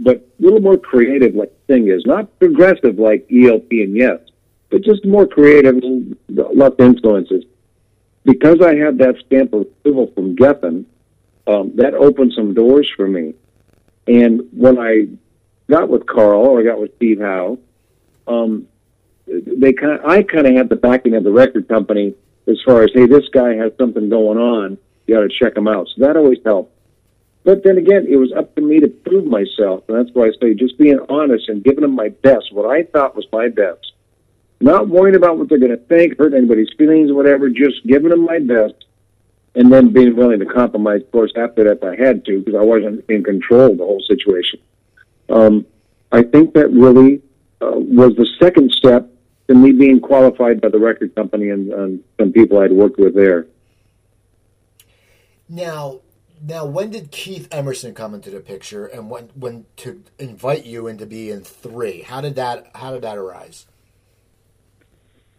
but 0.01 0.17
a 0.39 0.43
little 0.43 0.61
more 0.61 0.77
creative 0.77 1.35
like 1.35 1.51
Sting 1.65 1.89
is. 1.89 2.05
Not 2.05 2.39
progressive 2.39 2.99
like 2.99 3.27
ELP 3.33 3.71
and 3.71 3.97
Yes, 3.97 4.21
but 4.69 4.83
just 4.83 5.03
more 5.07 5.27
creative, 5.27 5.77
left 6.29 6.79
influences. 6.79 7.45
Because 8.25 8.61
I 8.61 8.75
had 8.75 8.99
that 8.99 9.15
stamp 9.25 9.55
of 9.55 9.63
approval 9.63 10.13
from 10.15 10.37
Geffen, 10.37 10.85
um, 11.47 11.73
that 11.77 11.95
opened 11.95 12.35
some 12.37 12.53
doors 12.53 12.91
for 12.95 13.09
me. 13.09 13.33
And 14.07 14.43
when 14.53 14.79
I 14.79 15.07
got 15.69 15.89
with 15.89 16.07
Carl 16.07 16.43
or 16.43 16.63
got 16.63 16.81
with 16.81 16.95
Steve 16.97 17.21
Howe, 17.21 17.59
um, 18.27 18.69
they 19.27 19.73
kind 19.73 19.99
of, 19.99 20.05
I 20.05 20.23
kind 20.23 20.47
of 20.47 20.55
had 20.55 20.69
the 20.69 20.77
backing 20.77 21.15
of 21.15 21.25
the 21.25 21.33
record 21.33 21.69
company 21.69 22.15
as 22.47 22.61
far 22.65 22.83
as, 22.83 22.91
hey, 22.93 23.07
this 23.07 23.29
guy 23.33 23.55
has 23.55 23.73
something 23.79 24.09
going 24.09 24.39
on. 24.39 24.79
You 25.07 25.15
got 25.15 25.23
to 25.23 25.29
check 25.29 25.57
him 25.57 25.69
out. 25.69 25.89
So 25.89 26.07
that 26.07 26.17
always 26.17 26.39
helped. 26.45 26.73
But 27.45 27.63
then 27.63 27.77
again, 27.77 28.07
it 28.09 28.17
was 28.17 28.33
up 28.33 28.55
to 28.55 28.63
me 28.63 28.81
to 28.81 28.89
prove 28.89 29.27
myself. 29.27 29.85
And 29.89 29.99
that's 29.99 30.15
why 30.15 30.27
I 30.27 30.31
say 30.41 30.55
just 30.55 30.79
being 30.79 30.99
honest 31.09 31.49
and 31.49 31.63
giving 31.63 31.83
them 31.83 31.95
my 31.95 32.09
best, 32.09 32.53
what 32.53 32.71
I 32.71 32.85
thought 32.85 33.17
was 33.17 33.27
my 33.33 33.49
best. 33.49 33.93
Not 34.61 34.89
worrying 34.89 35.17
about 35.17 35.37
what 35.37 35.49
they're 35.49 35.59
going 35.59 35.77
to 35.77 35.77
think, 35.77 36.19
hurt 36.19 36.33
anybody's 36.33 36.73
feelings 36.79 37.11
or 37.11 37.15
whatever, 37.15 37.51
just 37.51 37.87
giving 37.87 38.11
them 38.11 38.25
my 38.25 38.39
best. 38.39 38.87
And 39.55 39.73
then 39.73 39.93
being 39.93 40.17
willing 40.17 40.41
to 40.41 40.47
compromise, 40.47 41.03
of 41.03 41.13
course, 41.13 41.33
after 41.37 41.65
that 41.65 41.77
if 41.77 41.85
I 41.85 41.97
had 42.03 42.25
to, 42.25 42.41
because 42.41 42.59
I 42.59 42.63
wasn't 42.63 43.05
in 43.09 43.23
control 43.23 43.73
of 43.73 43.79
the 43.79 43.85
whole 43.85 44.03
situation. 44.07 44.59
Um, 45.29 45.67
I 46.13 46.23
think 46.23 46.55
that 46.55 46.71
really 46.71 47.23
uh, 47.61 47.73
was 47.73 48.15
the 48.17 48.27
second 48.41 48.71
step 48.73 49.11
to 49.49 49.55
me 49.55 49.73
being 49.73 50.01
qualified 50.01 50.61
by 50.61 50.69
the 50.69 50.79
record 50.79 51.15
company 51.15 51.51
and, 51.51 51.73
and 51.73 52.05
some 52.19 52.33
people 52.33 52.61
I'd 52.61 52.73
worked 52.73 52.99
with 52.99 53.15
there. 53.15 53.47
Now, 55.49 56.01
now, 56.47 56.67
when 56.67 56.91
did 56.91 57.11
Keith 57.11 57.49
Emerson 57.51 57.95
come 57.95 58.15
into 58.15 58.29
the 58.31 58.41
picture, 58.41 58.87
and 58.87 59.09
when 59.09 59.31
when 59.35 59.65
to 59.79 60.03
invite 60.19 60.67
you 60.67 60.89
into 60.89 61.07
be 61.07 61.31
in 61.31 61.43
three? 61.43 62.03
How 62.03 62.21
did 62.21 62.35
that 62.37 62.71
How 62.75 62.93
did 62.93 63.03
that 63.03 63.17
arise? 63.17 63.67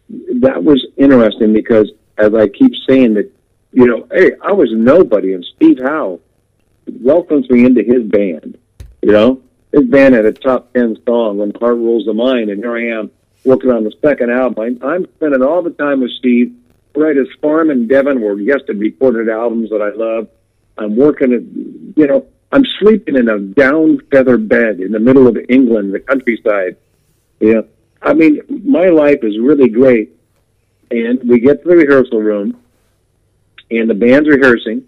That 0.08 0.64
was 0.64 0.84
interesting 0.96 1.52
because, 1.52 1.92
as 2.18 2.34
I 2.34 2.48
keep 2.48 2.72
saying, 2.88 3.14
that 3.14 3.30
you 3.72 3.86
know, 3.86 4.06
hey, 4.10 4.32
I 4.42 4.52
was 4.52 4.68
nobody, 4.72 5.32
and 5.34 5.46
Steve 5.54 5.78
Howe 5.80 6.18
welcomes 7.00 7.48
me 7.50 7.64
into 7.64 7.82
his 7.82 8.02
band. 8.04 8.58
You 9.02 9.12
know, 9.12 9.42
his 9.72 9.84
band 9.84 10.14
had 10.14 10.24
a 10.24 10.32
top 10.32 10.72
ten 10.72 10.96
song 11.06 11.38
when 11.38 11.52
Heart 11.52 11.76
Rules 11.76 12.06
the 12.06 12.14
Mind, 12.14 12.50
and 12.50 12.60
here 12.60 12.76
I 12.76 12.98
am 12.98 13.10
working 13.44 13.70
on 13.70 13.84
the 13.84 13.92
second 14.02 14.30
album. 14.30 14.78
I, 14.82 14.86
I'm 14.86 15.06
spending 15.16 15.42
all 15.42 15.62
the 15.62 15.70
time 15.70 16.00
with 16.00 16.10
Steve. 16.12 16.54
We're 16.94 17.10
at 17.10 17.16
his 17.16 17.28
farm 17.42 17.70
in 17.70 17.86
Devon 17.88 18.20
where 18.20 18.36
he 18.36 18.46
has 18.48 18.62
to 18.66 18.72
recorded 18.72 19.28
albums 19.28 19.70
that 19.70 19.82
I 19.82 19.90
love. 19.90 20.28
I'm 20.78 20.96
working 20.96 21.32
at, 21.32 21.42
you 21.96 22.06
know, 22.06 22.26
I'm 22.52 22.64
sleeping 22.80 23.16
in 23.16 23.28
a 23.28 23.38
down 23.38 24.00
feather 24.10 24.38
bed 24.38 24.80
in 24.80 24.92
the 24.92 24.98
middle 24.98 25.26
of 25.26 25.36
England, 25.48 25.92
the 25.92 26.00
countryside. 26.00 26.76
Yeah. 27.40 27.62
I 28.00 28.14
mean, 28.14 28.40
my 28.48 28.88
life 28.88 29.18
is 29.22 29.38
really 29.38 29.68
great. 29.68 30.12
And 30.90 31.28
we 31.28 31.40
get 31.40 31.62
to 31.62 31.68
the 31.68 31.76
rehearsal 31.76 32.22
room, 32.22 32.62
and 33.70 33.90
the 33.90 33.94
band's 33.94 34.28
rehearsing, 34.28 34.84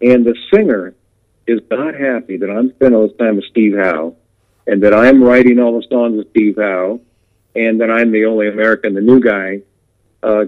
and 0.00 0.24
the 0.24 0.36
singer 0.52 0.94
is 1.46 1.60
not 1.70 1.94
happy 1.94 2.36
that 2.36 2.50
I'm 2.50 2.70
spending 2.70 2.98
all 2.98 3.08
this 3.08 3.16
time 3.16 3.36
with 3.36 3.44
Steve 3.46 3.76
Howe, 3.76 4.14
and 4.66 4.82
that 4.82 4.94
I'm 4.94 5.22
writing 5.22 5.58
all 5.58 5.80
the 5.80 5.86
songs 5.88 6.16
with 6.16 6.30
Steve 6.30 6.56
Howe, 6.56 7.00
and 7.54 7.80
that 7.80 7.90
I'm 7.90 8.12
the 8.12 8.24
only 8.26 8.48
American, 8.48 8.94
the 8.94 9.00
new 9.00 9.20
guy. 9.20 9.62
Uh, 10.22 10.44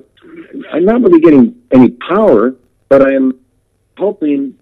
I'm 0.73 0.85
not 0.85 1.03
really 1.03 1.21
getting 1.21 1.61
any 1.73 1.91
power, 1.91 2.55
but 2.89 3.03
I 3.03 3.15
am 3.15 3.41
hoping 3.99 4.59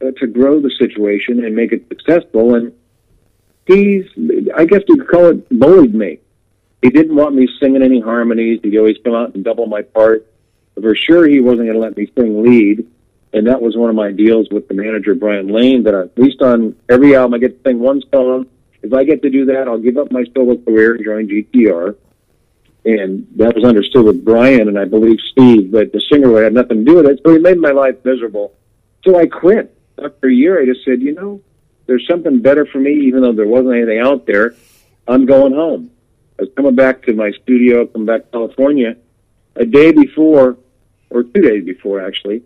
uh, 0.00 0.10
to 0.18 0.26
grow 0.26 0.60
the 0.60 0.70
situation 0.78 1.44
and 1.44 1.54
make 1.54 1.72
it 1.72 1.86
successful. 1.88 2.54
And 2.56 2.72
he's, 3.66 4.04
I 4.54 4.64
guess 4.64 4.82
you 4.88 4.96
could 4.96 5.08
call 5.08 5.26
it, 5.26 5.48
bullied 5.58 5.94
me. 5.94 6.18
He 6.82 6.90
didn't 6.90 7.16
want 7.16 7.34
me 7.34 7.48
singing 7.60 7.82
any 7.82 8.00
harmonies. 8.00 8.60
He'd 8.62 8.76
always 8.76 8.96
come 9.02 9.14
out 9.14 9.34
and 9.34 9.44
double 9.44 9.66
my 9.66 9.82
part. 9.82 10.26
For 10.80 10.94
sure, 10.94 11.26
he 11.26 11.40
wasn't 11.40 11.68
going 11.68 11.74
to 11.74 11.78
let 11.78 11.96
me 11.96 12.10
sing 12.16 12.42
lead. 12.42 12.86
And 13.32 13.46
that 13.46 13.60
was 13.60 13.76
one 13.76 13.90
of 13.90 13.96
my 13.96 14.12
deals 14.12 14.48
with 14.50 14.68
the 14.68 14.74
manager, 14.74 15.14
Brian 15.14 15.48
Lane, 15.48 15.82
that 15.82 15.94
at 15.94 16.16
least 16.16 16.40
on 16.42 16.74
every 16.88 17.14
album 17.14 17.34
I 17.34 17.38
get 17.38 17.62
to 17.62 17.70
sing 17.70 17.80
one 17.80 18.02
song. 18.12 18.46
If 18.82 18.92
I 18.92 19.04
get 19.04 19.22
to 19.22 19.30
do 19.30 19.46
that, 19.46 19.68
I'll 19.68 19.78
give 19.78 19.96
up 19.98 20.10
my 20.10 20.24
solo 20.34 20.56
career 20.56 20.94
and 20.94 21.04
join 21.04 21.28
GTR 21.28 21.96
and 22.86 23.26
that 23.34 23.54
was 23.54 23.64
understood 23.64 24.04
with 24.04 24.24
Brian 24.24 24.68
and 24.68 24.78
I 24.78 24.84
believe 24.84 25.18
Steve, 25.32 25.72
but 25.72 25.92
the 25.92 26.00
singer 26.10 26.42
have 26.44 26.52
nothing 26.52 26.84
to 26.84 26.84
do 26.84 26.96
with 26.96 27.06
it. 27.06 27.20
So 27.24 27.32
he 27.32 27.38
made 27.40 27.58
my 27.58 27.72
life 27.72 27.96
miserable. 28.04 28.54
So 29.04 29.18
I 29.18 29.26
quit. 29.26 29.72
After 30.02 30.28
a 30.28 30.32
year, 30.32 30.60
I 30.60 30.66
just 30.66 30.84
said, 30.84 31.00
you 31.00 31.12
know, 31.12 31.40
there's 31.86 32.06
something 32.08 32.40
better 32.40 32.64
for 32.64 32.78
me, 32.78 32.92
even 33.06 33.22
though 33.22 33.32
there 33.32 33.46
wasn't 33.46 33.74
anything 33.74 33.98
out 33.98 34.26
there. 34.26 34.54
I'm 35.08 35.26
going 35.26 35.52
home. 35.52 35.90
I 36.38 36.42
was 36.42 36.50
coming 36.54 36.74
back 36.74 37.02
to 37.06 37.14
my 37.14 37.32
studio, 37.42 37.86
coming 37.86 38.06
back 38.06 38.24
to 38.24 38.30
California. 38.30 38.96
A 39.56 39.64
day 39.64 39.90
before, 39.90 40.58
or 41.10 41.22
two 41.24 41.40
days 41.40 41.64
before, 41.64 42.06
actually, 42.06 42.42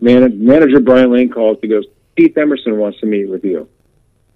man, 0.00 0.44
manager 0.44 0.80
Brian 0.80 1.12
Lane 1.12 1.30
calls. 1.30 1.58
He 1.60 1.68
goes, 1.68 1.84
Keith 2.16 2.36
Emerson 2.36 2.78
wants 2.78 3.00
to 3.00 3.06
meet 3.06 3.28
with 3.28 3.44
you. 3.44 3.68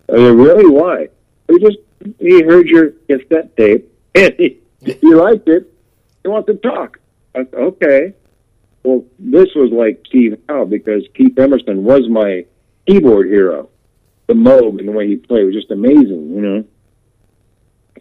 I 0.09 0.17
said, 0.17 0.35
really? 0.35 0.69
Why? 0.69 1.09
He 1.49 1.59
just 1.59 1.79
he 2.19 2.43
heard 2.43 2.67
your 2.67 2.91
cassette 3.09 3.57
tape 3.57 3.93
and 4.15 4.35
he 4.35 4.61
he 4.81 5.15
liked 5.15 5.49
it. 5.49 5.73
He 6.23 6.29
wants 6.29 6.47
to 6.47 6.55
talk. 6.55 6.99
I 7.35 7.45
said, 7.45 7.55
okay. 7.55 8.15
Well, 8.83 9.05
this 9.19 9.49
was 9.55 9.73
like 9.73 10.05
Steve 10.07 10.39
Howe 10.49 10.65
because 10.65 11.03
Keith 11.15 11.39
Emerson 11.39 11.83
was 11.83 12.09
my 12.09 12.47
keyboard 12.87 13.27
hero. 13.27 13.69
The 14.29 14.35
Moog 14.35 14.79
and 14.79 14.89
the 14.89 14.93
way 14.93 15.09
he 15.09 15.17
played 15.17 15.45
was 15.45 15.55
just 15.55 15.71
amazing, 15.71 16.35
you 16.35 16.41
know. 16.41 16.65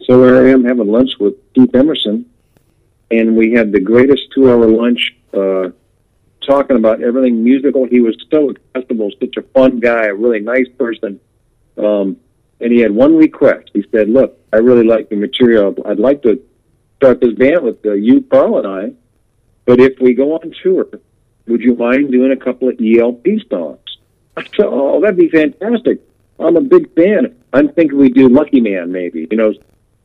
So 0.04 0.22
here 0.24 0.46
I 0.46 0.50
am 0.50 0.64
having 0.64 0.86
lunch 0.86 1.10
with 1.18 1.34
Keith 1.54 1.74
Emerson, 1.74 2.26
and 3.10 3.36
we 3.36 3.52
had 3.52 3.72
the 3.72 3.80
greatest 3.80 4.22
two-hour 4.34 4.66
lunch 4.66 5.16
uh, 5.32 5.70
talking 6.46 6.76
about 6.76 7.02
everything 7.02 7.42
musical. 7.42 7.86
He 7.86 8.00
was 8.00 8.16
so 8.30 8.50
accessible, 8.50 9.10
such 9.20 9.36
a 9.36 9.42
fun 9.42 9.80
guy, 9.80 10.06
a 10.06 10.14
really 10.14 10.40
nice 10.40 10.68
person. 10.78 11.20
Um, 11.76 12.16
and 12.60 12.72
he 12.72 12.80
had 12.80 12.92
one 12.92 13.16
request. 13.16 13.70
He 13.74 13.84
said, 13.92 14.08
"Look, 14.08 14.38
I 14.52 14.58
really 14.58 14.84
like 14.84 15.08
the 15.10 15.16
material. 15.16 15.74
I'd 15.84 15.98
like 15.98 16.22
to 16.22 16.42
start 16.96 17.20
this 17.20 17.34
band 17.34 17.62
with 17.62 17.84
uh, 17.84 17.92
you, 17.92 18.22
Carl, 18.22 18.58
and 18.58 18.66
I. 18.66 18.92
But 19.66 19.80
if 19.80 20.00
we 20.00 20.14
go 20.14 20.34
on 20.34 20.52
tour, 20.62 20.86
would 21.46 21.60
you 21.60 21.74
mind 21.74 22.10
doing 22.10 22.32
a 22.32 22.36
couple 22.36 22.68
of 22.68 22.76
ELP 22.80 23.26
songs? 23.50 23.78
I 24.36 24.42
said, 24.44 24.66
oh, 24.66 25.00
that'd 25.00 25.16
be 25.16 25.28
fantastic. 25.28 26.00
I'm 26.38 26.56
a 26.56 26.60
big 26.60 26.94
fan. 26.94 27.34
I'm 27.52 27.72
thinking 27.72 27.98
we 27.98 28.10
do 28.10 28.28
Lucky 28.28 28.60
Man, 28.60 28.92
maybe, 28.92 29.26
you 29.30 29.36
know, 29.36 29.54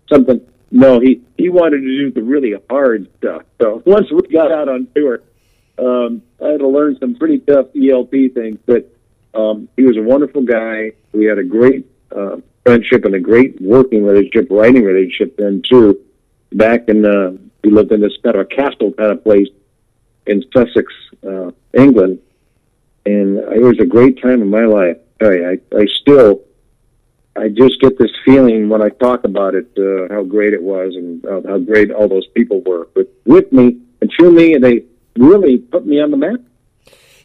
something. 0.09 0.41
No, 0.71 0.99
he, 1.01 1.21
he 1.37 1.49
wanted 1.49 1.81
to 1.81 1.87
do 1.87 2.11
the 2.11 2.23
really 2.23 2.55
hard 2.69 3.09
stuff. 3.17 3.43
So 3.61 3.83
once 3.85 4.09
we 4.11 4.21
got 4.31 4.51
out 4.51 4.69
on 4.69 4.87
tour, 4.95 5.21
um, 5.81 6.21
I 6.41 6.49
had 6.49 6.59
to 6.59 6.67
learn 6.67 6.97
some 6.99 7.15
pretty 7.15 7.39
tough 7.39 7.67
ELP 7.75 8.11
things, 8.33 8.57
but 8.65 8.93
um, 9.33 9.67
he 9.75 9.83
was 9.83 9.97
a 9.97 10.01
wonderful 10.01 10.43
guy. 10.43 10.91
We 11.11 11.25
had 11.25 11.39
a 11.39 11.43
great 11.43 11.89
uh, 12.15 12.37
friendship 12.63 13.05
and 13.05 13.15
a 13.15 13.19
great 13.19 13.59
working 13.61 14.05
relationship, 14.05 14.47
writing 14.51 14.83
relationship 14.83 15.37
then 15.37 15.61
too. 15.67 15.99
Back 16.53 16.87
in, 16.87 17.05
uh, 17.05 17.31
we 17.63 17.71
lived 17.71 17.91
in 17.91 18.01
this 18.01 18.13
kind 18.23 18.35
of 18.35 18.41
a 18.41 18.45
castle 18.45 18.91
kind 18.93 19.11
of 19.11 19.23
place 19.23 19.47
in 20.27 20.43
Sussex, 20.53 20.93
uh, 21.25 21.51
England, 21.73 22.19
and 23.05 23.39
it 23.39 23.61
was 23.61 23.79
a 23.79 23.85
great 23.85 24.21
time 24.21 24.41
in 24.41 24.49
my 24.49 24.65
life. 24.65 24.97
I, 25.21 25.59
I, 25.75 25.85
still, 26.01 26.41
I 27.35 27.47
just 27.47 27.79
get 27.79 27.97
this 27.97 28.11
feeling 28.25 28.69
when 28.69 28.81
I 28.81 28.89
talk 28.89 29.23
about 29.23 29.55
it, 29.55 29.67
uh, 29.77 30.13
how 30.13 30.23
great 30.23 30.53
it 30.53 30.61
was 30.61 30.95
and 30.95 31.25
uh, 31.25 31.41
how 31.47 31.59
great 31.59 31.91
all 31.91 32.07
those 32.07 32.27
people 32.27 32.61
were. 32.61 32.87
But 32.93 33.07
with 33.25 33.51
me 33.51 33.79
and 34.01 34.11
to 34.19 34.31
me, 34.31 34.55
and 34.55 34.63
they 34.63 34.83
really 35.17 35.57
put 35.57 35.85
me 35.85 36.01
on 36.01 36.11
the 36.11 36.17
map. 36.17 36.39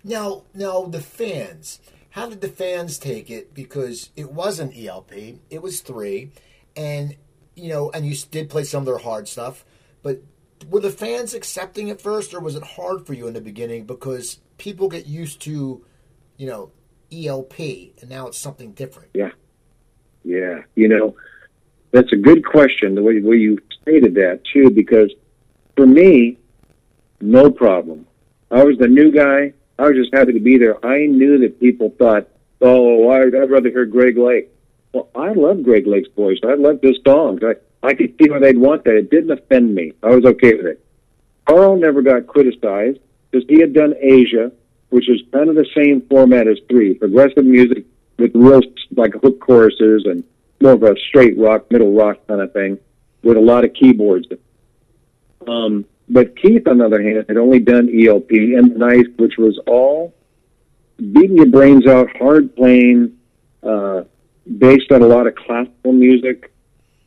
Now, 0.05 0.45
now 0.55 0.85
the 0.85 1.01
fans. 1.01 1.81
How 2.11 2.29
did 2.29 2.41
the 2.41 2.49
fans 2.49 2.99
take 2.99 3.31
it? 3.31 3.53
Because 3.53 4.11
it 4.17 4.33
wasn't 4.33 4.77
ELP, 4.77 5.13
it 5.51 5.61
was 5.61 5.81
three, 5.81 6.31
and 6.75 7.17
you 7.55 7.69
know, 7.69 7.91
and 7.91 8.07
you 8.07 8.15
did 8.31 8.49
play 8.49 8.65
some 8.65 8.81
of 8.81 8.87
their 8.87 8.99
hard 8.99 9.29
stuff. 9.29 9.65
But 10.03 10.23
were 10.71 10.81
the 10.81 10.91
fans 10.91 11.35
accepting 11.35 11.89
it 11.89 12.01
first, 12.01 12.33
or 12.33 12.41
was 12.41 12.55
it 12.55 12.63
hard 12.63 13.07
for 13.07 13.15
you 13.15 13.27
in 13.27 13.35
the 13.35 13.41
beginning 13.41 13.85
because 13.85 14.39
people 14.59 14.89
get 14.89 15.07
used 15.07 15.41
to, 15.43 15.85
you 16.37 16.47
know, 16.47 16.71
ELP, 17.13 17.59
and 17.59 18.09
now 18.09 18.29
it's 18.29 18.39
something 18.39 18.73
different? 18.73 19.11
Yeah, 19.15 19.31
yeah. 20.25 20.63
You 20.75 20.89
know, 20.89 21.17
that's 21.91 22.13
a 22.13 22.17
good 22.17 22.45
question. 22.45 22.95
The 22.95 23.03
way, 23.03 23.21
way 23.21 23.37
you 23.37 23.59
stated 23.83 24.15
that 24.15 24.41
too, 24.53 24.71
because 24.71 25.13
for 25.77 25.87
me, 25.87 26.39
no 27.21 27.51
problem. 27.51 28.07
I 28.51 28.65
was 28.65 28.79
the 28.79 28.89
new 28.89 29.11
guy. 29.11 29.53
I 29.79 29.89
was 29.89 29.97
just 29.97 30.15
happy 30.15 30.33
to 30.33 30.41
be 30.41 30.59
there. 30.59 30.85
I 30.85 31.07
knew 31.07 31.39
that 31.39 31.61
people 31.61 31.91
thought, 31.99 32.29
"Oh, 32.61 33.11
I'd, 33.11 33.35
I'd 33.35 33.51
rather 33.51 33.71
hear 33.71 33.87
Greg 33.87 34.17
Lake." 34.17 34.51
Well, 34.93 35.09
I 35.15 35.33
love 35.33 35.63
Greg 35.63 35.87
Lake's 35.87 36.09
voice. 36.17 36.39
I 36.45 36.55
love 36.55 36.81
his 36.83 36.99
songs. 37.07 37.43
I 37.43 37.55
I 37.87 37.95
could 37.95 38.15
see 38.21 38.31
why 38.31 38.39
they'd 38.39 38.59
want 38.59 38.85
that. 38.85 38.97
It 38.97 39.11
didn't 39.11 39.31
offend 39.31 39.75
me. 39.75 39.93
I 40.03 40.15
was 40.15 40.25
okay 40.25 40.55
with 40.55 40.67
it. 40.67 40.85
Carl 41.47 41.77
never 41.77 42.03
got 42.03 42.27
criticized 42.27 42.99
because 43.31 43.49
he 43.49 43.61
had 43.61 43.73
done 43.73 43.95
Asia, 44.01 44.51
which 44.91 45.09
is 45.09 45.21
kind 45.33 45.49
of 45.49 45.55
the 45.55 45.67
same 45.75 46.03
format 46.09 46.49
as 46.49 46.59
Three, 46.69 46.95
progressive 46.95 47.45
music 47.45 47.85
with 48.19 48.33
real 48.35 48.63
like 48.97 49.15
hook 49.15 49.41
choruses 49.41 50.05
and 50.07 50.25
more 50.61 50.73
of 50.73 50.83
a 50.83 50.97
straight 51.09 51.39
rock, 51.39 51.71
middle 51.71 51.93
rock 51.93 52.19
kind 52.27 52.41
of 52.41 52.53
thing, 52.53 52.79
with 53.23 53.37
a 53.37 53.41
lot 53.41 53.65
of 53.65 53.75
keyboards. 53.75 54.27
Um, 55.47 55.85
but 56.09 56.37
Keith, 56.37 56.67
on 56.69 56.79
the 56.79 56.87
other 56.87 57.03
hand, 57.03 57.25
had 57.29 57.37
only 57.37 57.59
done 57.59 57.89
ELP 57.93 58.31
and 58.31 58.77
Nice, 58.77 59.07
which 59.17 59.37
was 59.39 59.59
all 59.67 60.15
beating 60.99 61.37
your 61.37 61.47
brains 61.47 61.87
out, 61.87 62.15
hard 62.17 62.55
playing, 62.55 63.17
uh, 63.63 64.05
based 64.59 64.93
on 64.93 65.03
a 65.03 65.07
lot 65.07 65.27
of 65.27 65.35
classical 65.35 65.93
music, 65.93 66.53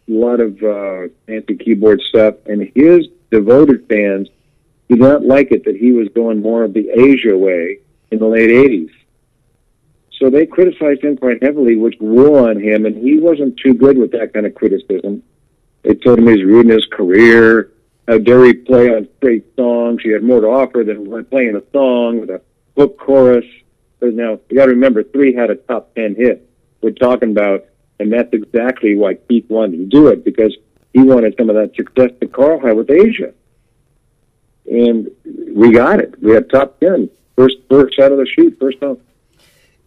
a 0.10 0.12
lot 0.12 0.40
of 0.40 0.62
uh, 0.62 1.08
fancy 1.28 1.56
keyboard 1.56 2.02
stuff. 2.02 2.36
And 2.46 2.70
his 2.76 3.08
devoted 3.32 3.88
fans 3.88 4.28
did 4.90 5.00
not 5.00 5.24
like 5.24 5.52
it 5.52 5.64
that 5.66 5.76
he 5.76 5.92
was 5.92 6.10
going 6.10 6.42
more 6.42 6.64
of 6.64 6.74
the 6.74 6.90
Asia 6.90 7.38
way 7.38 7.80
in 8.12 8.20
the 8.20 8.28
late 8.28 8.50
80s. 8.50 8.92
So 10.20 10.30
they 10.30 10.46
criticized 10.46 11.02
him 11.02 11.16
quite 11.16 11.42
heavily, 11.42 11.78
which 11.78 11.96
wore 12.02 12.50
on 12.50 12.60
him, 12.60 12.86
and 12.86 12.98
he 12.98 13.20
wasn't 13.20 13.58
too 13.58 13.74
good 13.74 13.98
with 13.98 14.12
that 14.12 14.34
kind 14.34 14.46
of 14.46 14.54
criticism. 14.54 15.24
They 15.84 15.94
told 15.94 16.20
him 16.20 16.28
he 16.28 16.34
was 16.34 16.44
ruining 16.44 16.74
his 16.74 16.86
career 16.92 17.72
Uh, 18.10 18.14
how 18.14 18.18
dare 18.18 18.46
he 18.46 18.54
play 18.54 18.90
on 18.90 19.08
straight 19.18 19.46
songs? 19.56 20.02
He 20.04 20.10
had 20.10 20.24
more 20.24 20.42
to 20.42 20.48
offer 20.48 20.84
than 20.84 21.26
playing 21.26 21.56
a 21.56 21.62
song 21.72 22.20
with 22.20 22.30
a 22.30 22.42
hook 22.76 22.98
chorus. 22.98 23.46
But 24.00 24.14
now 24.14 24.40
you 24.50 24.58
got 24.58 24.66
to 24.66 24.72
remember, 24.72 25.04
three 25.04 25.34
had 25.34 25.50
a 25.50 25.56
top 25.56 25.94
ten 25.94 26.16
hit. 26.16 26.50
We're 26.82 26.92
talking 26.92 27.32
about, 27.32 27.66
and 28.00 28.12
that's 28.12 28.34
exactly 28.34 28.96
why 28.96 29.16
Keith 29.16 29.50
wanted 29.50 29.78
to 29.78 29.86
do 29.86 30.08
it 30.08 30.24
because 30.24 30.56
he 30.94 31.02
wanted 31.02 31.36
some 31.38 31.50
of 31.50 31.56
that 31.56 31.76
success 31.76 32.12
that 32.20 32.34
Carl 32.34 32.60
had 32.60 32.76
with 32.78 32.90
Asia, 32.90 33.34
and 34.66 35.10
we 35.54 35.72
got 35.72 36.00
it. 36.00 36.16
We 36.22 36.32
had 36.32 36.50
top 36.50 36.80
ten 36.80 37.10
first 37.36 37.58
first 37.70 38.00
out 38.00 38.12
of 38.12 38.18
the 38.18 38.26
chute, 38.26 38.58
first 38.60 38.80
song. 38.80 39.00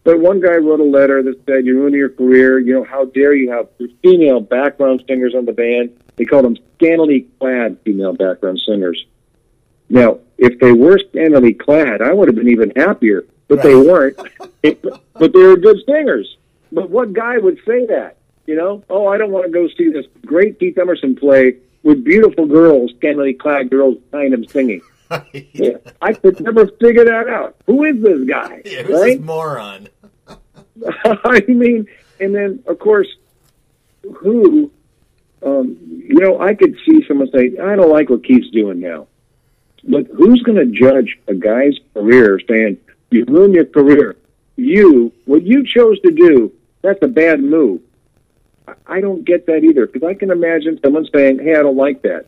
But 0.03 0.19
one 0.19 0.39
guy 0.39 0.55
wrote 0.57 0.79
a 0.79 0.83
letter 0.83 1.23
that 1.23 1.45
said, 1.45 1.65
"You're 1.65 1.77
ruining 1.77 1.99
your 1.99 2.09
career. 2.09 2.59
You 2.59 2.75
know, 2.75 2.83
how 2.83 3.05
dare 3.05 3.33
you 3.33 3.49
have 3.51 3.67
female 4.03 4.39
background 4.39 5.03
singers 5.07 5.33
on 5.35 5.45
the 5.45 5.53
band?" 5.53 5.97
They 6.15 6.25
called 6.25 6.45
them 6.45 6.57
scantily 6.75 7.27
clad 7.39 7.77
female 7.83 8.13
background 8.13 8.61
singers. 8.65 9.05
Now, 9.89 10.19
if 10.37 10.59
they 10.59 10.71
were 10.71 10.99
scantily 11.09 11.53
clad, 11.53 12.01
I 12.01 12.13
would 12.13 12.27
have 12.27 12.35
been 12.35 12.49
even 12.49 12.71
happier, 12.75 13.25
but 13.47 13.57
right. 13.57 13.63
they 13.63 13.75
weren't. 13.75 14.17
but 15.13 15.33
they 15.33 15.43
were 15.43 15.57
good 15.57 15.77
singers. 15.85 16.37
But 16.71 16.89
what 16.89 17.13
guy 17.13 17.37
would 17.37 17.59
say 17.65 17.85
that? 17.87 18.17
You 18.45 18.55
know, 18.55 18.83
oh, 18.89 19.07
I 19.07 19.17
don't 19.17 19.31
want 19.31 19.45
to 19.45 19.51
go 19.51 19.67
see 19.77 19.89
this 19.91 20.05
great 20.25 20.59
Keith 20.59 20.77
Emerson 20.77 21.15
play 21.15 21.57
with 21.83 22.03
beautiful 22.03 22.45
girls, 22.45 22.91
scantily 22.97 23.33
clad 23.33 23.69
girls 23.69 23.97
behind 24.11 24.33
him 24.33 24.45
singing. 24.45 24.81
yeah, 25.33 25.77
I 26.01 26.13
could 26.13 26.39
never 26.41 26.67
figure 26.67 27.05
that 27.05 27.29
out. 27.29 27.55
Who 27.67 27.83
is 27.83 28.01
this 28.01 28.27
guy? 28.27 28.61
Yeah, 28.65 28.83
who's 28.83 28.99
right? 28.99 29.17
this 29.17 29.25
moron? 29.25 29.89
I 31.05 31.43
mean, 31.47 31.87
and 32.19 32.33
then 32.33 32.63
of 32.65 32.79
course, 32.79 33.07
who 34.15 34.71
um, 35.45 35.77
you 35.81 36.19
know, 36.19 36.39
I 36.39 36.53
could 36.53 36.75
see 36.85 37.05
someone 37.07 37.29
say, 37.33 37.57
I 37.61 37.75
don't 37.75 37.91
like 37.91 38.09
what 38.09 38.23
Keith's 38.23 38.49
doing 38.51 38.79
now. 38.79 39.07
But 39.83 40.07
who's 40.07 40.41
going 40.43 40.57
to 40.57 40.65
judge 40.65 41.19
a 41.27 41.33
guy's 41.33 41.77
career 41.93 42.39
saying, 42.47 42.77
you 43.11 43.25
ruined 43.25 43.53
your 43.53 43.65
career? 43.65 44.15
You, 44.55 45.11
what 45.25 45.43
you 45.43 45.65
chose 45.65 45.99
to 46.01 46.11
do, 46.11 46.51
that's 46.81 46.99
a 47.01 47.07
bad 47.07 47.41
move. 47.41 47.81
I 48.87 49.01
don't 49.01 49.25
get 49.25 49.45
that 49.47 49.63
either 49.63 49.87
because 49.87 50.07
I 50.07 50.13
can 50.13 50.31
imagine 50.31 50.79
someone 50.83 51.05
saying, 51.13 51.39
"Hey, 51.39 51.55
I 51.55 51.61
don't 51.61 51.75
like 51.77 52.01
that." 52.03 52.27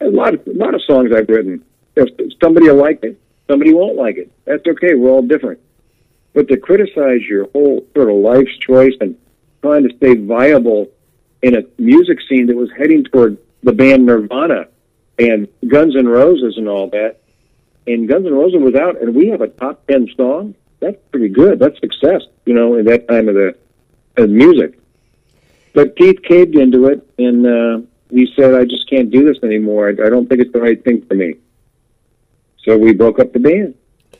A 0.00 0.08
lot 0.08 0.34
of 0.34 0.46
a 0.46 0.52
lot 0.52 0.74
of 0.74 0.82
songs 0.82 1.12
I've 1.14 1.28
written, 1.28 1.64
if 1.96 2.08
somebody 2.42 2.68
will 2.68 2.76
like 2.76 3.02
it, 3.02 3.18
somebody 3.48 3.72
won't 3.72 3.96
like 3.96 4.16
it. 4.16 4.30
That's 4.44 4.66
okay. 4.66 4.94
We're 4.94 5.10
all 5.10 5.22
different. 5.22 5.60
But 6.34 6.48
to 6.48 6.56
criticize 6.56 7.22
your 7.22 7.48
whole 7.50 7.86
sort 7.94 8.10
of 8.10 8.16
life's 8.16 8.56
choice 8.58 8.94
and 9.00 9.16
trying 9.62 9.88
to 9.88 9.96
stay 9.96 10.14
viable 10.14 10.88
in 11.42 11.56
a 11.56 11.62
music 11.78 12.18
scene 12.28 12.46
that 12.46 12.56
was 12.56 12.70
heading 12.76 13.04
toward 13.04 13.38
the 13.62 13.72
band 13.72 14.06
Nirvana 14.06 14.68
and 15.18 15.48
Guns 15.66 15.96
N' 15.96 16.08
Roses 16.08 16.56
and 16.56 16.68
all 16.68 16.88
that. 16.90 17.18
And 17.86 18.08
Guns 18.08 18.26
N' 18.26 18.34
Roses 18.34 18.60
was 18.60 18.74
out, 18.74 19.00
and 19.00 19.14
we 19.14 19.28
have 19.28 19.40
a 19.40 19.48
top 19.48 19.86
ten 19.86 20.08
song. 20.16 20.54
That's 20.80 20.96
pretty 21.10 21.28
good. 21.28 21.58
That's 21.58 21.78
success, 21.80 22.22
you 22.46 22.54
know, 22.54 22.74
in 22.76 22.86
that 22.86 23.08
time 23.08 23.28
of 23.28 23.34
the 23.34 23.56
of 24.16 24.30
music. 24.30 24.78
But 25.74 25.96
Keith 25.96 26.22
caved 26.22 26.54
into 26.54 26.86
it, 26.86 27.08
and 27.18 27.46
uh, 27.46 27.86
he 28.10 28.32
said, 28.36 28.54
"I 28.54 28.64
just 28.64 28.88
can't 28.88 29.10
do 29.10 29.24
this 29.24 29.42
anymore. 29.42 29.88
I, 29.88 30.06
I 30.06 30.10
don't 30.10 30.28
think 30.28 30.40
it's 30.40 30.52
the 30.52 30.60
right 30.60 30.82
thing 30.82 31.04
for 31.06 31.14
me." 31.14 31.34
So 32.64 32.78
we 32.78 32.92
broke 32.92 33.18
up 33.18 33.32
the 33.32 33.40
band. 33.40 33.74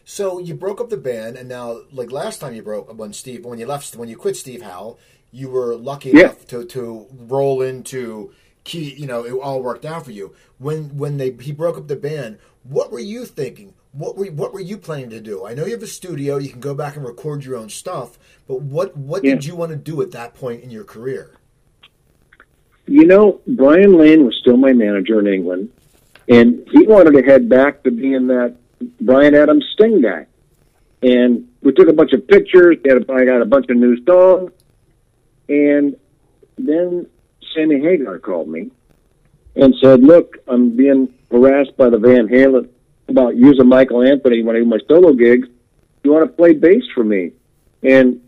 So 0.04 0.40
you 0.40 0.54
broke 0.54 0.80
up 0.80 0.90
the 0.90 0.96
band, 0.96 1.36
and 1.36 1.48
now, 1.48 1.82
like 1.92 2.10
last 2.10 2.40
time 2.40 2.54
you 2.54 2.62
broke 2.62 2.92
when 2.96 3.12
Steve, 3.12 3.44
when 3.44 3.58
you 3.58 3.66
left, 3.66 3.94
when 3.94 4.08
you 4.08 4.16
quit 4.16 4.36
Steve 4.36 4.62
Howe, 4.62 4.98
you 5.32 5.48
were 5.48 5.74
lucky 5.74 6.10
yeah. 6.10 6.20
enough 6.20 6.46
to, 6.48 6.64
to 6.66 7.06
roll 7.10 7.62
into 7.62 8.32
key. 8.64 8.94
You 8.94 9.06
know, 9.06 9.24
it 9.24 9.32
all 9.32 9.62
worked 9.62 9.84
out 9.84 10.04
for 10.04 10.12
you. 10.12 10.34
When 10.58 10.96
when 10.96 11.16
they 11.16 11.32
he 11.32 11.50
broke 11.50 11.76
up 11.76 11.88
the 11.88 11.96
band, 11.96 12.38
what 12.62 12.92
were 12.92 13.00
you 13.00 13.24
thinking? 13.24 13.74
What 13.92 14.16
were 14.16 14.26
what 14.26 14.52
were 14.52 14.60
you 14.60 14.76
planning 14.76 15.10
to 15.10 15.20
do? 15.20 15.44
I 15.44 15.54
know 15.54 15.64
you 15.64 15.72
have 15.72 15.82
a 15.82 15.88
studio; 15.88 16.36
you 16.36 16.50
can 16.50 16.60
go 16.60 16.74
back 16.74 16.96
and 16.96 17.04
record 17.04 17.44
your 17.44 17.56
own 17.56 17.70
stuff. 17.70 18.18
But 18.46 18.60
what 18.60 18.96
what 18.96 19.24
yeah. 19.24 19.32
did 19.32 19.46
you 19.46 19.56
want 19.56 19.70
to 19.70 19.76
do 19.76 20.00
at 20.02 20.12
that 20.12 20.34
point 20.34 20.62
in 20.62 20.70
your 20.70 20.84
career? 20.84 21.32
You 22.86 23.06
know, 23.06 23.40
Brian 23.46 23.96
Lane 23.96 24.24
was 24.24 24.36
still 24.40 24.56
my 24.56 24.72
manager 24.72 25.18
in 25.18 25.26
England, 25.26 25.70
and 26.28 26.66
he 26.72 26.86
wanted 26.86 27.12
to 27.12 27.22
head 27.22 27.48
back 27.48 27.82
to 27.84 27.90
being 27.90 28.26
that 28.26 28.56
Bryan 29.00 29.34
Adams 29.34 29.64
Sting 29.72 30.02
guy. 30.02 30.26
And 31.02 31.48
we 31.62 31.72
took 31.72 31.88
a 31.88 31.92
bunch 31.92 32.12
of 32.12 32.26
pictures. 32.28 32.76
They 32.82 32.90
Had 32.90 33.08
a, 33.08 33.12
I 33.12 33.24
got 33.24 33.40
a 33.40 33.46
bunch 33.46 33.66
of 33.70 33.76
new 33.76 34.04
songs. 34.04 34.52
And 35.48 35.96
then 36.56 37.06
Sammy 37.54 37.80
Hagar 37.80 38.18
called 38.18 38.48
me 38.48 38.70
and 39.56 39.74
said, 39.82 40.02
"Look, 40.02 40.38
I'm 40.46 40.76
being 40.76 41.12
harassed 41.30 41.76
by 41.76 41.90
the 41.90 41.98
Van 41.98 42.28
Halen 42.28 42.68
about 43.08 43.36
using 43.36 43.68
Michael 43.68 44.02
Anthony 44.02 44.42
when 44.42 44.56
I 44.56 44.60
do 44.60 44.64
my 44.64 44.78
solo 44.88 45.12
gigs. 45.12 45.48
You 46.04 46.12
want 46.12 46.24
to 46.24 46.32
play 46.32 46.54
bass 46.54 46.84
for 46.94 47.04
me?" 47.04 47.32
And 47.82 48.20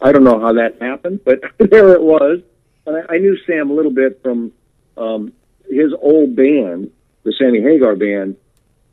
I 0.00 0.12
don't 0.12 0.24
know 0.24 0.40
how 0.40 0.52
that 0.54 0.80
happened, 0.80 1.20
but 1.24 1.40
there 1.58 1.90
it 1.94 2.02
was. 2.02 2.40
And 2.86 3.04
I, 3.08 3.18
knew 3.18 3.36
Sam 3.46 3.70
a 3.70 3.74
little 3.74 3.92
bit 3.92 4.22
from 4.22 4.52
um, 4.96 5.32
his 5.68 5.92
old 6.00 6.34
band, 6.34 6.90
the 7.24 7.32
Sammy 7.38 7.60
Hagar 7.60 7.94
band, 7.94 8.36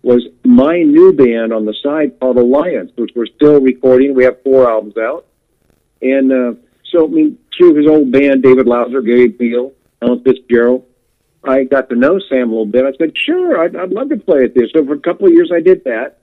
was 0.03 0.27
my 0.43 0.81
new 0.83 1.13
band 1.13 1.53
on 1.53 1.65
the 1.65 1.73
side 1.81 2.19
called 2.19 2.37
Alliance, 2.37 2.91
which 2.95 3.11
we're 3.15 3.25
still 3.27 3.59
recording. 3.59 4.13
We 4.13 4.25
have 4.25 4.41
four 4.43 4.69
albums 4.69 4.97
out. 4.97 5.25
And 6.01 6.31
uh, 6.31 6.53
so, 6.91 7.05
I 7.05 7.09
mean, 7.09 7.37
through 7.55 7.75
his 7.75 7.87
old 7.87 8.11
band, 8.11 8.43
David 8.43 8.67
Lauser, 8.67 9.01
Gary 9.01 9.29
Pihl, 9.29 9.73
Alan 10.01 10.23
Fitzgerald, 10.23 10.85
I 11.43 11.63
got 11.63 11.89
to 11.89 11.95
know 11.95 12.19
Sam 12.29 12.49
a 12.49 12.51
little 12.51 12.65
bit. 12.65 12.85
I 12.85 12.91
said, 12.97 13.17
sure, 13.17 13.61
I'd, 13.61 13.75
I'd 13.75 13.91
love 13.91 14.09
to 14.09 14.17
play 14.17 14.43
at 14.43 14.53
this. 14.53 14.71
So 14.75 14.85
for 14.85 14.93
a 14.93 14.99
couple 14.99 15.27
of 15.27 15.33
years, 15.33 15.51
I 15.53 15.61
did 15.61 15.83
that. 15.85 16.19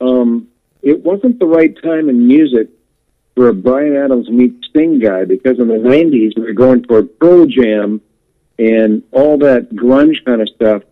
Um, 0.00 0.48
it 0.82 1.02
wasn't 1.02 1.38
the 1.38 1.46
right 1.46 1.74
time 1.82 2.08
in 2.08 2.26
music 2.26 2.68
for 3.34 3.48
a 3.48 3.54
Bryan 3.54 3.96
Adams 3.96 4.30
meet 4.30 4.54
Sting 4.68 4.98
guy 4.98 5.24
because 5.24 5.58
in 5.58 5.68
the 5.68 5.74
90s, 5.74 6.36
we 6.36 6.42
were 6.42 6.52
going 6.52 6.84
for 6.84 7.02
Pearl 7.02 7.46
Jam 7.46 8.00
and 8.58 9.02
all 9.12 9.38
that 9.38 9.70
grunge 9.70 10.24
kind 10.24 10.40
of 10.40 10.48
stuff. 10.48 10.82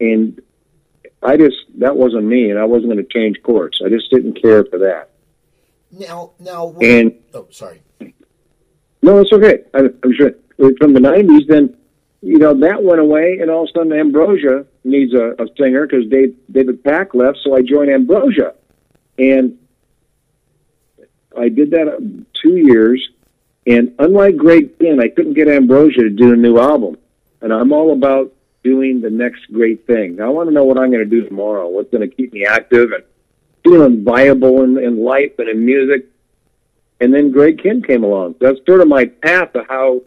And 0.00 0.40
I 1.22 1.36
just, 1.36 1.56
that 1.78 1.96
wasn't 1.96 2.24
me, 2.24 2.50
and 2.50 2.58
I 2.58 2.64
wasn't 2.64 2.92
going 2.92 3.04
to 3.04 3.12
change 3.12 3.42
course. 3.42 3.80
I 3.84 3.88
just 3.88 4.10
didn't 4.10 4.40
care 4.40 4.64
for 4.64 4.78
that. 4.78 5.10
Now, 5.92 6.32
now, 6.40 6.74
And 6.80 7.14
oh, 7.34 7.46
sorry. 7.50 7.82
No, 9.02 9.18
it's 9.18 9.32
okay. 9.32 9.64
I, 9.74 9.80
I'm 10.02 10.14
sure 10.14 10.32
from 10.78 10.94
the 10.94 11.00
'90s, 11.00 11.46
then 11.48 11.76
you 12.22 12.38
know 12.38 12.54
that 12.60 12.82
went 12.82 13.00
away, 13.00 13.38
and 13.40 13.50
all 13.50 13.64
of 13.64 13.68
a 13.68 13.78
sudden 13.78 13.92
Ambrosia 13.92 14.64
needs 14.84 15.12
a, 15.12 15.34
a 15.42 15.46
singer 15.58 15.86
because 15.86 16.08
Dave, 16.08 16.36
David 16.50 16.82
Pack 16.84 17.14
left, 17.14 17.38
so 17.42 17.56
I 17.56 17.62
joined 17.62 17.90
Ambrosia, 17.90 18.54
and 19.18 19.58
I 21.36 21.48
did 21.48 21.72
that 21.72 21.88
uh, 21.88 21.98
two 22.42 22.56
years. 22.56 23.08
And 23.64 23.94
unlike 23.98 24.36
Greg 24.36 24.78
Kihn, 24.78 25.00
I 25.00 25.08
couldn't 25.08 25.34
get 25.34 25.48
Ambrosia 25.48 26.02
to 26.02 26.10
do 26.10 26.32
a 26.32 26.36
new 26.36 26.58
album, 26.58 26.98
and 27.40 27.52
I'm 27.52 27.72
all 27.72 27.92
about 27.92 28.32
doing 28.64 29.00
the 29.00 29.10
next 29.10 29.52
great 29.52 29.86
thing. 29.86 30.20
I 30.20 30.28
want 30.28 30.48
to 30.48 30.54
know 30.54 30.64
what 30.64 30.78
I'm 30.78 30.90
going 30.90 31.04
to 31.04 31.10
do 31.10 31.26
tomorrow. 31.28 31.68
What's 31.68 31.90
going 31.90 32.08
to 32.08 32.14
keep 32.14 32.32
me 32.32 32.44
active 32.44 32.92
and 32.92 33.04
feeling 33.64 34.04
viable 34.04 34.62
in, 34.62 34.78
in 34.78 35.02
life 35.02 35.32
and 35.38 35.48
in 35.48 35.64
music. 35.64 36.06
And 37.02 37.12
then 37.12 37.32
Greg 37.32 37.58
Kihn 37.58 37.84
came 37.84 38.04
along. 38.04 38.36
That's 38.40 38.58
sort 38.64 38.80
of 38.80 38.86
my 38.86 39.06
path 39.06 39.52
to 39.54 39.64
how 39.68 40.02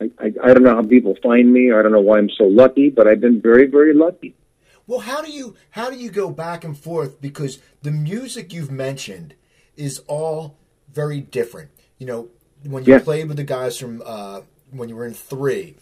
I, 0.00 0.10
I, 0.18 0.32
I 0.42 0.52
don't 0.52 0.64
know 0.64 0.74
how 0.74 0.82
people 0.82 1.16
find 1.22 1.52
me. 1.52 1.70
I 1.72 1.80
don't 1.82 1.92
know 1.92 2.00
why 2.00 2.18
I'm 2.18 2.30
so 2.36 2.44
lucky, 2.44 2.90
but 2.90 3.06
I've 3.06 3.20
been 3.20 3.40
very, 3.40 3.66
very 3.66 3.94
lucky. 3.94 4.34
Well, 4.88 4.98
how 5.00 5.22
do 5.22 5.30
you 5.30 5.54
how 5.70 5.88
do 5.88 5.96
you 5.96 6.10
go 6.10 6.30
back 6.30 6.64
and 6.64 6.76
forth 6.76 7.20
because 7.20 7.60
the 7.82 7.92
music 7.92 8.52
you've 8.52 8.72
mentioned 8.72 9.34
is 9.76 10.02
all 10.08 10.56
very 10.92 11.20
different. 11.20 11.70
You 11.98 12.06
know, 12.08 12.28
when 12.64 12.84
you 12.84 12.94
Yeah. 12.94 12.98
played 12.98 13.28
with 13.28 13.36
the 13.36 13.44
guys 13.44 13.78
from 13.78 14.02
uh, 14.04 14.40
when 14.72 14.88
you 14.88 14.96
were 14.96 15.06
in 15.06 15.14
three, 15.14 15.76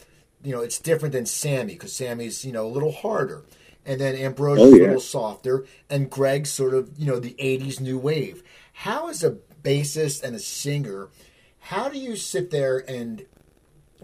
you 0.45 0.53
know 0.53 0.61
it's 0.61 0.79
different 0.79 1.13
than 1.15 1.25
Sammy 1.25 1.73
because 1.73 1.95
Sammy's 1.95 2.45
you 2.45 2.53
know 2.53 2.67
a 2.67 2.75
little 2.77 2.93
harder, 2.93 3.45
and 3.87 3.99
then 3.99 4.15
Ambrosia's 4.15 4.75
Oh, 4.75 4.77
a 4.77 4.81
little 4.83 5.01
softer, 5.01 5.65
and 5.89 6.11
Greg's 6.11 6.51
sort 6.51 6.75
of 6.75 6.91
you 6.99 7.07
know 7.07 7.19
the 7.19 7.35
'80s 7.39 7.81
new 7.81 7.99
wave. 7.99 8.43
How 8.75 9.09
is 9.09 9.25
a 9.25 9.39
bassist 9.69 10.23
and 10.23 10.35
a 10.35 10.39
singer? 10.39 11.09
How 11.59 11.89
do 11.89 11.99
you 11.99 12.17
sit 12.17 12.51
there 12.51 12.79
and 12.79 13.27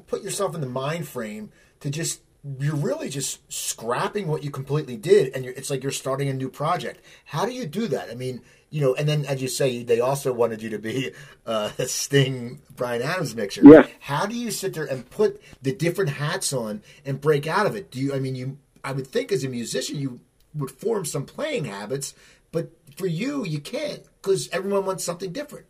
put 0.07 0.23
yourself 0.23 0.55
in 0.55 0.61
the 0.61 0.67
mind 0.69 1.09
frame 1.09 1.51
to 1.81 1.91
just 1.91 2.21
you're 2.59 2.77
really 2.77 3.09
just 3.09 3.41
scrapping 3.51 4.27
what 4.29 4.45
you 4.45 4.51
completely 4.51 4.99
did 4.99 5.33
and 5.35 5.47
you're, 5.47 5.55
it's 5.55 5.71
like 5.71 5.83
you're 5.83 5.91
starting 5.93 6.29
a 6.29 6.35
new 6.35 6.51
project 6.51 7.03
how 7.25 7.47
do 7.47 7.53
you 7.53 7.65
do 7.65 7.87
that 7.87 8.11
i 8.11 8.15
mean 8.15 8.43
you 8.69 8.83
know 8.83 8.95
and 8.97 9.09
then 9.09 9.25
as 9.25 9.41
you 9.41 9.49
say 9.49 9.83
they 9.83 9.99
also 9.99 10.31
wanted 10.31 10.61
you 10.61 10.69
to 10.69 10.79
be 10.79 11.11
uh, 11.47 11.71
a 11.79 11.87
sting 11.87 12.61
bryan 12.77 13.01
adams 13.01 13.35
mixer 13.35 13.63
Yeah. 13.65 13.87
how 14.01 14.27
do 14.27 14.37
you 14.37 14.51
sit 14.51 14.75
there 14.75 14.85
and 14.85 15.09
put 15.09 15.41
the 15.63 15.73
different 15.73 16.11
hats 16.11 16.53
on 16.53 16.83
and 17.07 17.19
break 17.19 17.47
out 17.47 17.65
of 17.67 17.75
it 17.77 17.91
do 17.91 17.99
you 17.99 18.13
i 18.15 18.19
mean 18.19 18.35
you 18.35 18.59
i 18.83 18.93
would 18.93 19.07
think 19.07 19.33
as 19.33 19.43
a 19.43 19.49
musician 19.49 19.97
you 19.97 20.21
would 20.55 20.71
form 20.71 21.07
some 21.07 21.25
playing 21.25 21.65
habits 21.65 22.13
but 22.55 22.67
for 22.97 23.09
you 23.21 23.45
you 23.45 23.61
can't 23.61 24.03
because 24.23 24.49
everyone 24.57 24.85
wants 24.87 25.05
something 25.05 25.33
different 25.41 25.67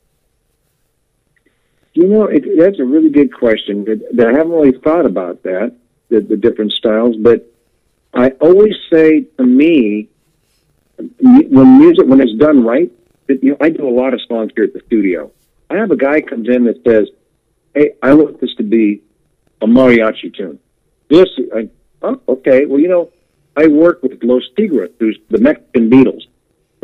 You 1.94 2.08
know, 2.08 2.24
it, 2.26 2.42
that's 2.58 2.80
a 2.80 2.84
really 2.84 3.10
good 3.10 3.32
question. 3.32 3.86
I 4.18 4.32
haven't 4.38 4.50
really 4.50 4.76
thought 4.86 5.06
about 5.06 5.44
that, 5.44 5.76
the, 6.08 6.20
the 6.20 6.36
different 6.36 6.72
styles. 6.72 7.14
But 7.16 7.38
I 8.12 8.30
always 8.46 8.74
say 8.92 9.22
to 9.38 9.44
me, 9.44 10.08
when 11.56 11.78
music, 11.78 12.06
when 12.06 12.20
it's 12.20 12.36
done 12.46 12.64
right, 12.64 12.90
you 13.28 13.50
know, 13.50 13.56
I 13.60 13.70
do 13.70 13.88
a 13.88 13.94
lot 14.02 14.12
of 14.12 14.20
songs 14.28 14.50
here 14.56 14.64
at 14.64 14.74
the 14.74 14.82
studio. 14.86 15.30
I 15.70 15.76
have 15.76 15.90
a 15.92 15.96
guy 15.96 16.20
comes 16.20 16.48
in 16.48 16.64
that 16.64 16.82
says, 16.86 17.08
"Hey, 17.74 17.92
I 18.02 18.14
want 18.14 18.40
this 18.40 18.54
to 18.56 18.64
be 18.76 19.02
a 19.62 19.66
mariachi 19.66 20.34
tune." 20.36 20.58
This, 21.08 21.28
I, 21.54 21.70
oh, 22.02 22.20
okay. 22.28 22.66
Well, 22.66 22.80
you 22.80 22.88
know, 22.88 23.10
I 23.56 23.68
work 23.68 24.02
with 24.02 24.22
Los 24.22 24.46
Tigres, 24.56 24.90
who's 24.98 25.18
the 25.30 25.38
Mexican 25.38 25.90
Beatles, 25.90 26.24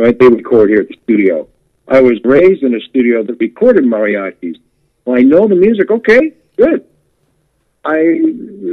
right? 0.00 0.18
They 0.18 0.28
record 0.28 0.70
here 0.70 0.80
at 0.80 0.88
the 0.88 0.96
studio. 1.04 1.46
I 1.86 2.00
was 2.00 2.18
raised 2.24 2.62
in 2.62 2.74
a 2.74 2.80
studio 2.80 3.22
that 3.22 3.38
recorded 3.38 3.84
mariachis. 3.84 4.56
Well, 5.04 5.18
I 5.18 5.22
know 5.22 5.46
the 5.46 5.56
music. 5.56 5.90
Okay, 5.90 6.32
good. 6.56 6.86
I 7.84 8.20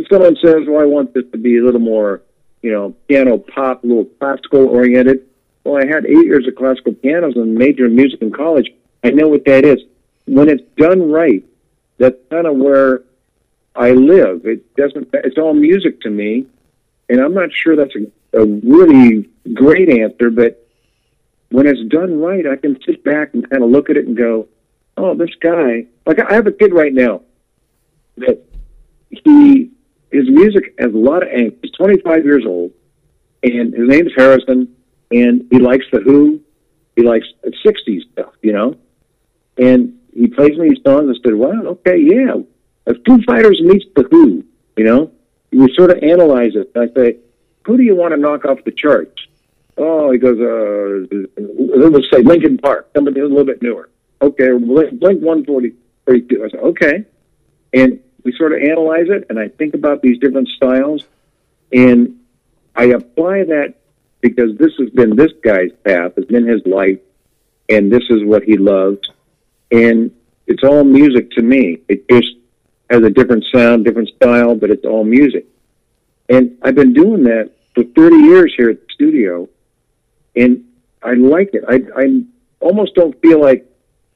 someone 0.10 0.38
says, 0.44 0.68
"Well, 0.68 0.82
I 0.82 0.86
want 0.86 1.13
this 1.13 1.26
to 1.32 1.38
be 1.38 1.58
a 1.58 1.63
little 1.63 1.80
more, 1.80 2.22
you 2.62 2.72
know, 2.72 2.96
piano 3.08 3.38
pop, 3.38 3.84
a 3.84 3.88
little 3.88 4.06
classical 4.06 4.68
oriented." 4.68 5.26
Well, 5.63 5.82
I 5.84 5.88
had 5.88 6.06
eight 6.06 6.26
years 6.26 6.48
of 6.48 6.56
classical 6.56 6.94
pianos 6.94 7.36
and 7.36 7.56
major 7.56 7.86
in 7.86 7.96
music 7.96 8.22
in 8.22 8.32
college. 8.32 8.72
I 9.04 9.12
know 9.12 9.28
what 9.28 9.46
that 9.46 9.66
is. 9.66 9.80
When 10.26 10.50
it's 10.50 10.63
done 10.78 11.12
right, 11.12 11.44
that's 11.98 12.18
kind 12.30 12.48
of 12.48 12.58
where 12.58 13.02
I 13.76 13.92
live. 13.92 14.46
It 14.46 14.76
doesn't. 14.76 15.10
It's 15.13 15.38
all 15.38 15.54
music 15.54 16.02
to 16.02 16.10
me, 16.10 16.46
and 17.10 17.20
I'm 17.20 17.34
not 17.34 17.50
sure 17.52 17.76
that's 17.76 17.96
a, 17.96 18.42
a 18.42 18.46
really 18.46 19.30
great 19.54 19.90
answer, 19.90 20.30
but 20.30 20.66
when 21.49 21.67
it's 21.67 21.83
done 21.89 22.19
right, 22.19 22.45
I 22.45 22.55
can 22.55 22.77
sit 22.86 23.03
back 23.03 23.33
and 23.33 23.49
kind 23.49 23.63
of 23.63 23.69
look 23.69 23.89
at 23.89 23.97
it 23.97 24.05
and 24.07 24.17
go, 24.17 24.47
"Oh, 24.97 25.15
this 25.15 25.33
guy." 25.39 25.88
Like 26.05 26.19
I 26.19 26.33
have 26.33 26.47
a 26.47 26.51
kid 26.51 26.73
right 26.73 26.93
now 26.93 27.21
that 28.17 28.43
he 29.10 29.71
his 30.12 30.29
music 30.29 30.73
has 30.79 30.93
a 30.93 30.97
lot 30.97 31.23
of 31.23 31.29
angst. 31.29 31.57
He's 31.62 31.71
25 31.71 32.25
years 32.25 32.45
old, 32.45 32.71
and 33.43 33.73
his 33.73 33.88
name's 33.88 34.12
Harrison, 34.15 34.75
and 35.12 35.47
he 35.51 35.60
likes 35.60 35.86
the 35.91 35.99
Who. 35.99 36.41
He 36.95 37.03
likes 37.03 37.27
60s 37.63 38.01
stuff, 38.12 38.33
you 38.41 38.53
know. 38.53 38.75
And 39.57 39.99
he 40.13 40.27
plays 40.27 40.57
me 40.57 40.69
these 40.69 40.83
songs. 40.83 41.07
And 41.07 41.15
I 41.15 41.19
said, 41.23 41.36
"Wow, 41.36 41.62
okay, 41.65 41.97
yeah." 41.97 42.36
If 42.88 42.97
Foo 43.05 43.21
Fighters 43.23 43.62
meets 43.62 43.86
the 43.95 44.03
Who, 44.03 44.43
you 44.77 44.86
know, 44.86 45.12
we 45.51 45.71
sort 45.75 45.91
of 45.91 46.03
analyze 46.03 46.55
it. 46.55 46.71
I 46.75 46.88
say, 46.95 47.17
"Who 47.65 47.77
do 47.77 47.83
you 47.83 47.95
want 47.95 48.13
to 48.13 48.19
knock 48.19 48.45
off 48.45 48.63
the 48.63 48.71
charts?" 48.71 49.27
Oh, 49.78 50.12
he 50.12 50.18
goes, 50.18 50.40
uh, 50.40 51.26
let's 51.90 52.10
say 52.12 52.22
Linkin 52.24 52.58
Park, 52.58 52.90
somebody 52.96 53.20
a 53.20 53.24
little 53.24 53.46
bit 53.46 53.62
newer. 53.62 53.90
Okay, 54.22 54.50
Blink 54.58 55.00
Blink 55.00 55.22
140, 55.22 55.74
32. 56.06 56.44
I 56.44 56.50
said, 56.50 56.60
okay. 56.62 57.06
And 57.74 58.00
we 58.24 58.34
sort 58.38 58.54
of 58.54 58.62
analyze 58.62 59.08
it, 59.10 59.28
and 59.30 59.40
I 59.40 59.50
think 59.50 59.76
about 59.76 60.02
these 60.02 60.20
different 60.20 60.48
styles, 60.50 61.06
and 61.72 62.20
I 62.76 62.86
apply 62.86 63.44
that 63.46 63.76
because 64.22 64.58
this 64.58 64.72
has 64.80 64.90
been 64.90 65.16
this 65.16 65.32
guy's 65.44 65.72
path, 65.86 66.13
has 66.16 66.26
been 66.26 66.48
his 66.48 66.62
life, 66.66 67.00
and 67.70 67.92
this 67.92 68.04
is 68.10 68.24
what 68.24 68.44
he 68.44 68.58
loves. 68.58 69.00
And 69.72 70.12
it's 70.48 70.63
all 70.63 70.84
music 70.84 71.32
to 71.32 71.42
me. 71.42 71.80
It 71.88 72.08
just 72.10 72.36
has 72.90 73.04
a 73.04 73.10
different 73.10 73.46
sound, 73.54 73.86
different 73.86 74.10
style, 74.10 74.56
but 74.56 74.72
it's 74.72 74.86
all 74.86 75.04
music. 75.04 75.46
And 76.30 76.58
I've 76.62 76.76
been 76.76 76.94
doing 76.94 77.24
that 77.24 77.52
for 77.76 77.84
30 77.84 78.16
years 78.16 78.54
here 78.58 78.70
at 78.70 78.80
the 78.80 78.88
studio, 78.94 79.48
and 80.38 80.63
I 81.04 81.13
like 81.13 81.50
it. 81.54 81.63
I, 81.67 81.82
I 82.00 82.23
almost 82.60 82.95
don't 82.95 83.19
feel 83.21 83.41
like 83.41 83.65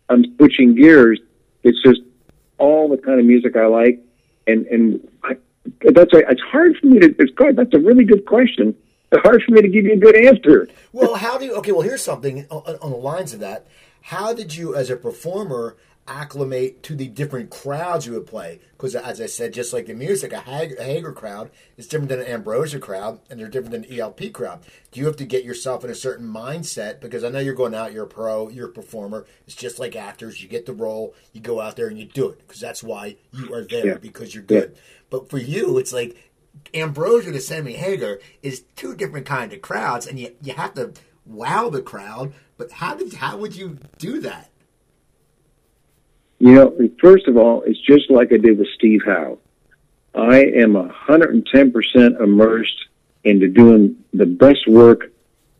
I'm 0.09 0.23
switching 0.37 0.75
gears. 0.75 1.19
It's 1.63 1.81
just 1.83 2.01
all 2.57 2.89
the 2.89 2.97
kind 2.97 3.19
of 3.19 3.25
music 3.25 3.55
I 3.55 3.65
like, 3.65 3.99
and 4.47 4.65
and 4.67 5.07
I, 5.23 5.37
that's 5.81 6.11
it's 6.13 6.41
hard 6.41 6.77
for 6.77 6.87
me 6.87 6.99
to. 6.99 7.15
It's. 7.19 7.31
That's 7.37 7.73
a 7.73 7.79
really 7.79 8.03
good 8.03 8.25
question. 8.25 8.75
It's 9.11 9.21
hard 9.23 9.43
for 9.43 9.51
me 9.51 9.61
to 9.61 9.67
give 9.67 9.85
you 9.85 9.93
a 9.93 9.97
good 9.97 10.15
answer. 10.15 10.69
Well, 10.93 11.15
how 11.15 11.37
do 11.37 11.45
you? 11.45 11.55
Okay, 11.55 11.71
well, 11.71 11.81
here's 11.81 12.03
something 12.03 12.45
on, 12.49 12.77
on 12.81 12.91
the 12.91 12.97
lines 12.97 13.33
of 13.33 13.39
that. 13.41 13.67
How 14.03 14.33
did 14.33 14.55
you, 14.55 14.75
as 14.75 14.89
a 14.89 14.95
performer, 14.95 15.75
acclimate 16.07 16.83
to 16.83 16.95
the 16.95 17.07
different 17.07 17.49
crowds 17.49 18.05
you 18.05 18.13
would 18.13 18.25
play? 18.27 18.59
Because, 18.71 18.95
as 18.95 19.21
I 19.21 19.25
said, 19.27 19.53
just 19.53 19.73
like 19.73 19.85
the 19.85 19.93
music, 19.93 20.33
a, 20.33 20.39
Hagar 20.39 21.11
crowd 21.11 21.51
is 21.77 21.87
different 21.87 22.09
than 22.09 22.19
an 22.19 22.27
Ambrosia 22.27 22.79
crowd, 22.79 23.19
and 23.29 23.39
they're 23.39 23.47
different 23.47 23.71
than 23.71 23.83
an 23.85 23.99
ELP 23.99 24.33
crowd. 24.33 24.61
Do 24.91 24.99
you 24.99 25.05
have 25.05 25.15
to 25.17 25.25
get 25.25 25.43
yourself 25.43 25.83
in 25.83 25.89
a 25.89 25.95
certain 25.95 26.27
mindset? 26.27 26.99
Because 26.99 27.23
I 27.23 27.29
know 27.29 27.39
you're 27.39 27.53
going 27.53 27.75
out, 27.75 27.93
you're 27.93 28.05
a 28.05 28.07
pro, 28.07 28.49
you're 28.49 28.69
a 28.69 28.73
performer. 28.73 29.25
It's 29.45 29.55
just 29.55 29.79
like 29.79 29.95
actors. 29.95 30.41
You 30.41 30.49
get 30.49 30.65
the 30.65 30.73
role, 30.73 31.13
you 31.33 31.41
go 31.41 31.61
out 31.61 31.75
there 31.75 31.87
and 31.87 31.97
you 31.99 32.05
do 32.05 32.29
it 32.29 32.39
because 32.39 32.59
that's 32.61 32.83
why 32.83 33.17
you 33.31 33.53
are 33.53 33.63
there 33.63 33.85
Yeah. 33.87 33.97
because 33.97 34.33
you're 34.33 34.43
good. 34.43 34.77
But 35.09 35.29
for 35.29 35.37
you, 35.37 35.77
it's 35.77 35.93
like 35.93 36.15
Ambrosia 36.73 37.31
to 37.31 37.39
Sammy 37.39 37.73
Hagar 37.73 38.19
is 38.41 38.63
two 38.75 38.95
different 38.95 39.25
kind 39.25 39.53
of 39.53 39.61
crowds, 39.61 40.05
and 40.07 40.19
you 40.19 40.35
you 40.41 40.53
have 40.53 40.73
to 40.75 40.93
wow 41.25 41.69
the 41.69 41.81
crowd. 41.81 42.33
But 42.57 42.71
how 42.71 42.95
did 42.95 43.13
how 43.13 43.37
would 43.37 43.55
you 43.55 43.77
do 43.97 44.19
that? 44.21 44.50
You 46.41 46.53
know, 46.53 46.89
first 46.99 47.27
of 47.27 47.37
all, 47.37 47.61
it's 47.67 47.79
just 47.79 48.09
like 48.09 48.33
I 48.33 48.37
did 48.37 48.57
with 48.57 48.67
Steve 48.73 49.01
Howe. 49.05 49.37
I 50.15 50.39
am 50.43 50.75
a 50.75 50.87
hundred 50.87 51.35
and 51.35 51.45
ten 51.45 51.71
percent 51.71 52.19
immersed 52.19 52.87
into 53.23 53.47
doing 53.47 54.03
the 54.11 54.25
best 54.25 54.67
work 54.67 55.11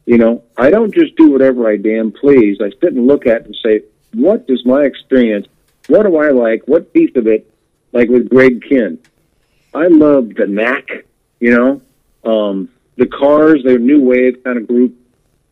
You 0.06 0.18
know, 0.18 0.44
I 0.58 0.70
don't 0.70 0.94
just 0.94 1.16
do 1.16 1.32
whatever 1.32 1.70
I 1.70 1.78
damn 1.78 2.12
please. 2.12 2.58
I 2.62 2.70
sit 2.82 2.94
and 2.94 3.08
look 3.08 3.28
at 3.28 3.42
it 3.42 3.46
and 3.46 3.58
say, 3.64 3.82
what 4.14 4.48
does 4.48 4.66
my 4.66 4.84
experience, 4.84 5.48
what 5.88 6.04
do 6.04 6.18
I 6.18 6.32
like, 6.32 6.64
what 6.68 6.94
piece 6.94 7.16
of 7.16 7.28
it, 7.28 7.50
like 7.94 8.10
with 8.10 8.30
Greg 8.30 8.62
Kihn. 8.62 8.98
I 9.74 9.88
love 9.88 10.34
the 10.36 10.48
knack, 10.48 11.06
you 11.40 11.56
know, 11.56 11.82
um, 12.30 12.70
the 12.98 13.06
cars, 13.06 13.62
they're 13.64 13.80
new 13.80 14.02
wave 14.02 14.44
kind 14.44 14.58
of 14.58 14.68
group. 14.68 14.96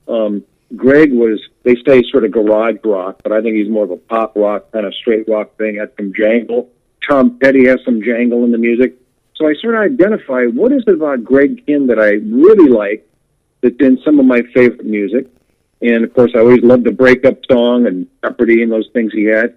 Um, 0.08 0.44
Greg 0.75 1.12
was, 1.12 1.39
they 1.63 1.75
say 1.88 2.03
sort 2.12 2.25
of 2.25 2.32
garage 2.32 2.77
rock, 2.84 3.21
but 3.23 3.32
I 3.32 3.41
think 3.41 3.55
he's 3.55 3.69
more 3.69 3.84
of 3.84 3.91
a 3.91 3.97
pop 3.97 4.36
rock, 4.36 4.71
kind 4.71 4.86
of 4.86 4.93
straight 4.93 5.27
rock 5.27 5.58
thing. 5.58 5.77
Had 5.77 5.91
some 5.97 6.13
jangle. 6.15 6.69
Tom 7.08 7.39
Petty 7.39 7.65
has 7.67 7.79
some 7.84 8.01
jangle 8.03 8.43
in 8.43 8.51
the 8.51 8.58
music. 8.58 8.95
So 9.36 9.47
I 9.47 9.53
sort 9.62 9.75
of 9.75 9.82
identify 9.82 10.45
what 10.45 10.71
is 10.71 10.84
it 10.86 10.93
about 10.93 11.23
Greg 11.23 11.65
Kihn 11.65 11.88
that 11.88 11.97
I 11.97 12.19
really 12.36 12.69
like 12.69 13.08
that's 13.62 13.75
in 13.79 13.99
some 14.03 14.19
of 14.19 14.25
my 14.25 14.41
favorite 14.53 14.86
music. 14.86 15.27
And 15.82 16.03
of 16.03 16.13
course, 16.13 16.32
I 16.36 16.39
always 16.39 16.62
loved 16.62 16.84
the 16.84 16.91
breakup 16.91 17.38
song 17.49 17.88
and 17.88 18.08
Jeopardy 18.23 18.62
and 18.62 18.71
those 18.71 18.89
things 18.93 19.13
he 19.13 19.25
had. 19.25 19.55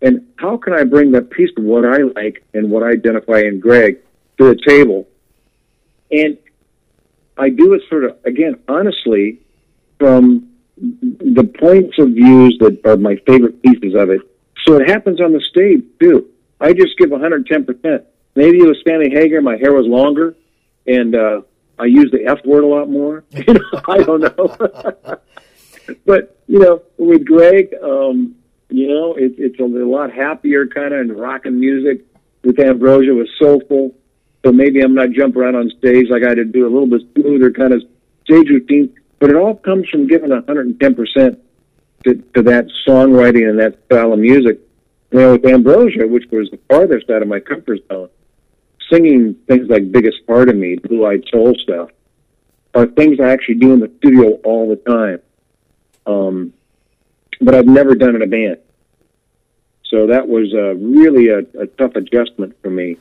And 0.00 0.26
how 0.36 0.56
can 0.56 0.72
I 0.72 0.84
bring 0.84 1.12
that 1.12 1.30
piece 1.30 1.50
of 1.56 1.64
what 1.64 1.84
I 1.84 1.98
like 1.98 2.42
and 2.54 2.70
what 2.70 2.82
I 2.82 2.90
identify 2.90 3.40
in 3.40 3.60
Greg 3.60 3.98
to 4.38 4.44
the 4.44 4.60
table? 4.66 5.06
And 6.10 6.38
I 7.36 7.50
do 7.50 7.74
it 7.74 7.82
sort 7.88 8.04
of, 8.04 8.16
again, 8.24 8.58
honestly, 8.66 9.40
from 9.98 10.48
the 10.80 11.50
points 11.58 11.98
of 11.98 12.08
views 12.10 12.56
that 12.60 12.80
are 12.84 12.96
my 12.96 13.16
favorite 13.26 13.62
pieces 13.62 13.94
of 13.94 14.10
it. 14.10 14.20
So 14.66 14.76
it 14.76 14.88
happens 14.88 15.20
on 15.20 15.32
the 15.32 15.40
stage, 15.40 15.82
too. 16.00 16.28
I 16.60 16.72
just 16.72 16.96
give 16.98 17.10
110%. 17.10 18.04
Maybe 18.34 18.58
it 18.58 18.66
was 18.66 18.76
Sammy 18.86 19.10
Hagar, 19.10 19.40
my 19.40 19.56
hair 19.56 19.72
was 19.72 19.86
longer, 19.86 20.36
and 20.86 21.14
uh, 21.14 21.42
I 21.78 21.86
use 21.86 22.10
the 22.10 22.26
F 22.26 22.44
word 22.44 22.64
a 22.64 22.66
lot 22.66 22.88
more. 22.88 23.24
You 23.32 23.54
know, 23.54 23.80
I 23.88 23.98
don't 23.98 24.20
know. 24.20 25.18
but, 26.06 26.36
you 26.46 26.58
know, 26.58 26.82
with 26.98 27.24
Greg, 27.24 27.74
um, 27.82 28.36
you 28.68 28.88
know, 28.88 29.14
it, 29.14 29.34
it's 29.38 29.58
a, 29.58 29.64
lot 29.64 30.12
happier 30.12 30.66
kind 30.66 30.92
of 30.92 31.18
and 31.44 31.60
music. 31.60 32.04
With 32.44 32.60
Ambrosia 32.60 33.12
was 33.12 33.28
soulful. 33.40 33.94
So 34.44 34.52
maybe 34.52 34.80
I'm 34.80 34.94
not 34.94 35.10
jumping 35.10 35.42
around 35.42 35.56
on 35.56 35.70
stage 35.78 36.06
like 36.08 36.22
I 36.22 36.34
to 36.34 36.44
do 36.44 36.64
a 36.64 36.70
little 36.70 36.86
bit 36.86 37.02
smoother 37.14 37.50
kind 37.50 37.72
of 37.72 37.82
stage 38.24 38.48
routine. 38.48 38.94
But 39.18 39.30
it 39.30 39.36
all 39.36 39.54
comes 39.54 39.88
from 39.88 40.06
giving 40.06 40.30
110% 40.30 41.38
to, 42.04 42.14
to 42.34 42.42
that 42.42 42.66
songwriting 42.86 43.48
and 43.48 43.58
that 43.58 43.78
style 43.86 44.12
of 44.12 44.18
music. 44.18 44.60
You 45.10 45.18
know, 45.18 45.32
with 45.32 45.46
Ambrosia, 45.46 46.06
which 46.06 46.24
was 46.30 46.50
the 46.50 46.58
farthest 46.68 47.10
out 47.10 47.22
of 47.22 47.28
my 47.28 47.40
comfort 47.40 47.80
zone, 47.88 48.10
singing 48.92 49.34
things 49.46 49.68
like 49.68 49.90
Biggest 49.90 50.26
Part 50.26 50.48
of 50.48 50.56
Me, 50.56 50.76
Blue 50.76 51.06
Eyed 51.06 51.24
Soul 51.32 51.54
stuff, 51.58 51.90
are 52.74 52.86
things 52.86 53.18
I 53.20 53.30
actually 53.30 53.56
do 53.56 53.72
in 53.72 53.80
the 53.80 53.90
studio 53.98 54.38
all 54.44 54.68
the 54.68 54.76
time. 54.76 55.20
Um, 56.06 56.52
but 57.40 57.54
I've 57.54 57.66
never 57.66 57.94
done 57.94 58.16
in 58.16 58.22
a 58.22 58.26
band. 58.26 58.58
So 59.84 60.06
that 60.08 60.28
was 60.28 60.52
uh, 60.52 60.74
really 60.74 61.28
a, 61.28 61.38
a 61.60 61.66
tough 61.66 61.96
adjustment 61.96 62.56
for 62.62 62.70
me. 62.70 62.98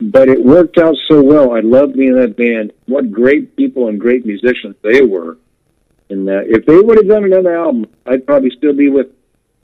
But 0.00 0.28
it 0.30 0.42
worked 0.42 0.78
out 0.78 0.96
so 1.08 1.22
well. 1.22 1.54
I 1.54 1.60
loved 1.60 1.94
being 1.94 2.10
in 2.10 2.20
that 2.20 2.36
band. 2.36 2.72
What 2.86 3.10
great 3.12 3.56
people 3.56 3.88
and 3.88 4.00
great 4.00 4.24
musicians 4.24 4.76
they 4.82 5.02
were. 5.02 5.36
And 6.10 6.28
uh, 6.28 6.42
if 6.44 6.66
they 6.66 6.76
would 6.76 6.98
have 6.98 7.08
done 7.08 7.24
another 7.24 7.56
album, 7.56 7.86
I'd 8.06 8.26
probably 8.26 8.50
still 8.50 8.74
be 8.74 8.88
with. 8.88 9.06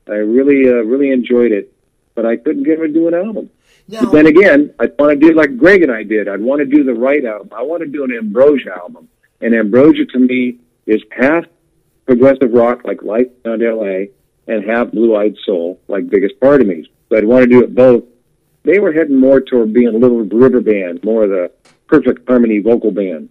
I 0.07 0.13
really, 0.13 0.67
uh, 0.67 0.83
really 0.83 1.11
enjoyed 1.11 1.51
it, 1.51 1.73
but 2.15 2.25
I 2.25 2.37
couldn't 2.37 2.63
get 2.63 2.79
them 2.79 2.87
to 2.87 2.93
do 2.93 3.07
an 3.09 3.13
album. 3.13 3.49
Now, 3.89 4.01
but 4.01 4.13
then 4.13 4.27
again, 4.27 4.73
I'd 4.79 4.97
want 4.97 5.19
to 5.19 5.27
do 5.27 5.33
like 5.33 5.57
Greg 5.57 5.83
and 5.83 5.91
I 5.91 6.03
did. 6.03 6.27
I'd 6.29 6.41
want 6.41 6.59
to 6.59 6.65
do 6.65 6.83
the 6.83 6.93
right 6.93 7.23
album. 7.23 7.49
I 7.55 7.61
want 7.61 7.81
to 7.83 7.87
do 7.87 8.05
an 8.05 8.11
Ambrosia 8.17 8.71
album. 8.71 9.09
And 9.41 9.53
Ambrosia 9.53 10.05
to 10.05 10.19
me 10.19 10.57
is 10.85 11.01
half 11.11 11.45
progressive 12.05 12.51
rock 12.53 12.85
like 12.85 13.03
Life 13.03 13.27
Around 13.45 13.63
L.A. 13.63 14.09
and 14.47 14.67
half 14.67 14.91
blue-eyed 14.91 15.35
soul 15.45 15.79
like 15.89 16.09
Biggest 16.09 16.39
Part 16.39 16.61
of 16.61 16.67
Me. 16.67 16.89
So 17.09 17.17
I'd 17.17 17.25
want 17.25 17.43
to 17.43 17.49
do 17.49 17.63
it 17.63 17.75
both. 17.75 18.03
They 18.63 18.79
were 18.79 18.91
heading 18.91 19.19
more 19.19 19.41
toward 19.41 19.73
being 19.73 19.89
a 19.89 19.97
Little 19.97 20.23
River 20.23 20.61
Band, 20.61 21.03
more 21.03 21.23
of 21.23 21.29
the 21.29 21.51
perfect 21.87 22.27
harmony 22.27 22.59
vocal 22.59 22.91
band, 22.91 23.29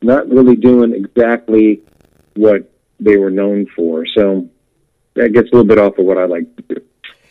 not 0.00 0.28
really 0.28 0.56
doing 0.56 0.94
exactly 0.94 1.82
what 2.38 2.70
they 3.00 3.16
were 3.16 3.30
known 3.30 3.66
for. 3.74 4.06
So 4.16 4.48
that 5.14 5.32
gets 5.32 5.48
a 5.50 5.56
little 5.56 5.64
bit 5.64 5.78
off 5.78 5.98
of 5.98 6.04
what 6.04 6.18
I 6.18 6.26
like 6.26 6.54
to 6.56 6.62
do. 6.74 6.82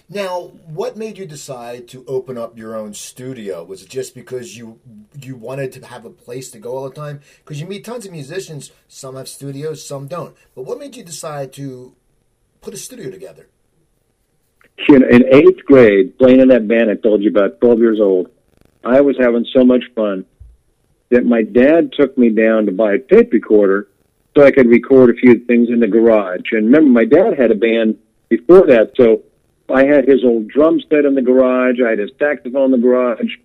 Now, 0.10 0.52
what 0.67 0.96
made 0.96 1.17
you 1.17 1.26
decide 1.26 1.89
to 1.89 2.06
open 2.08 2.38
up 2.38 2.58
your 2.58 2.78
own 2.78 2.93
studio? 2.93 3.63
Was 3.63 3.84
it 3.84 3.89
just 3.89 4.15
because 4.15 4.56
you 4.56 4.80
you 5.22 5.36
wanted 5.36 5.74
to 5.74 5.86
have 5.86 6.06
a 6.06 6.10
place 6.10 6.50
to 6.52 6.60
go 6.60 6.78
all 6.78 6.89
the 6.89 6.96
time? 6.96 7.20
Because 7.43 7.60
you 7.60 7.67
meet 7.67 7.84
tons 7.84 8.06
of 8.06 8.13
musicians, 8.13 8.72
some 8.88 9.15
have 9.15 9.28
studios, 9.28 9.86
some 9.86 10.08
don't. 10.08 10.36
But 10.56 10.63
what 10.63 10.80
made 10.80 10.96
you 10.96 11.04
decide 11.04 11.52
to 11.54 11.93
put 12.62 12.74
a 12.74 12.78
studio 12.78 13.12
together? 13.12 13.48
In, 14.88 15.04
in 15.04 15.26
eighth 15.34 15.65
grade, 15.65 16.17
playing 16.17 16.39
in 16.39 16.48
that 16.50 16.67
band 16.67 16.89
I 16.89 16.96
told 16.96 17.22
you 17.22 17.30
about, 17.30 17.60
12 17.60 17.80
years 17.80 18.00
old, 18.00 18.30
I 18.86 19.02
was 19.02 19.17
having 19.20 19.46
so 19.54 19.65
much 19.65 19.84
fun 19.93 20.26
that 21.10 21.26
my 21.26 21.41
dad 21.41 21.91
took 21.98 22.17
me 22.17 22.30
down 22.30 22.65
to 22.67 22.72
buy 22.72 22.93
a 22.93 23.00
tape 23.00 23.34
recorder 23.34 23.89
so 24.38 24.43
I 24.43 24.52
could 24.52 24.67
record 24.67 25.10
a 25.10 25.13
few 25.13 25.39
things 25.45 25.69
in 25.69 25.80
the 25.80 25.88
garage. 25.88 26.52
And 26.52 26.67
remember, 26.67 26.91
my 26.91 27.06
dad 27.06 27.39
had 27.39 27.50
a 27.50 27.56
band 27.56 27.97
before 28.30 28.67
that, 28.67 28.91
so 28.95 29.23
I 29.67 29.84
had 29.86 30.08
his 30.08 30.23
old 30.23 30.47
drum 30.47 30.80
set 30.89 31.06
in 31.06 31.15
the 31.15 31.23
garage. 31.23 31.78
I 31.84 31.89
had 31.89 32.00
his 32.00 32.12
saxophone 32.19 32.65
in 32.65 32.80
the 32.80 32.88
garage. 32.88 33.36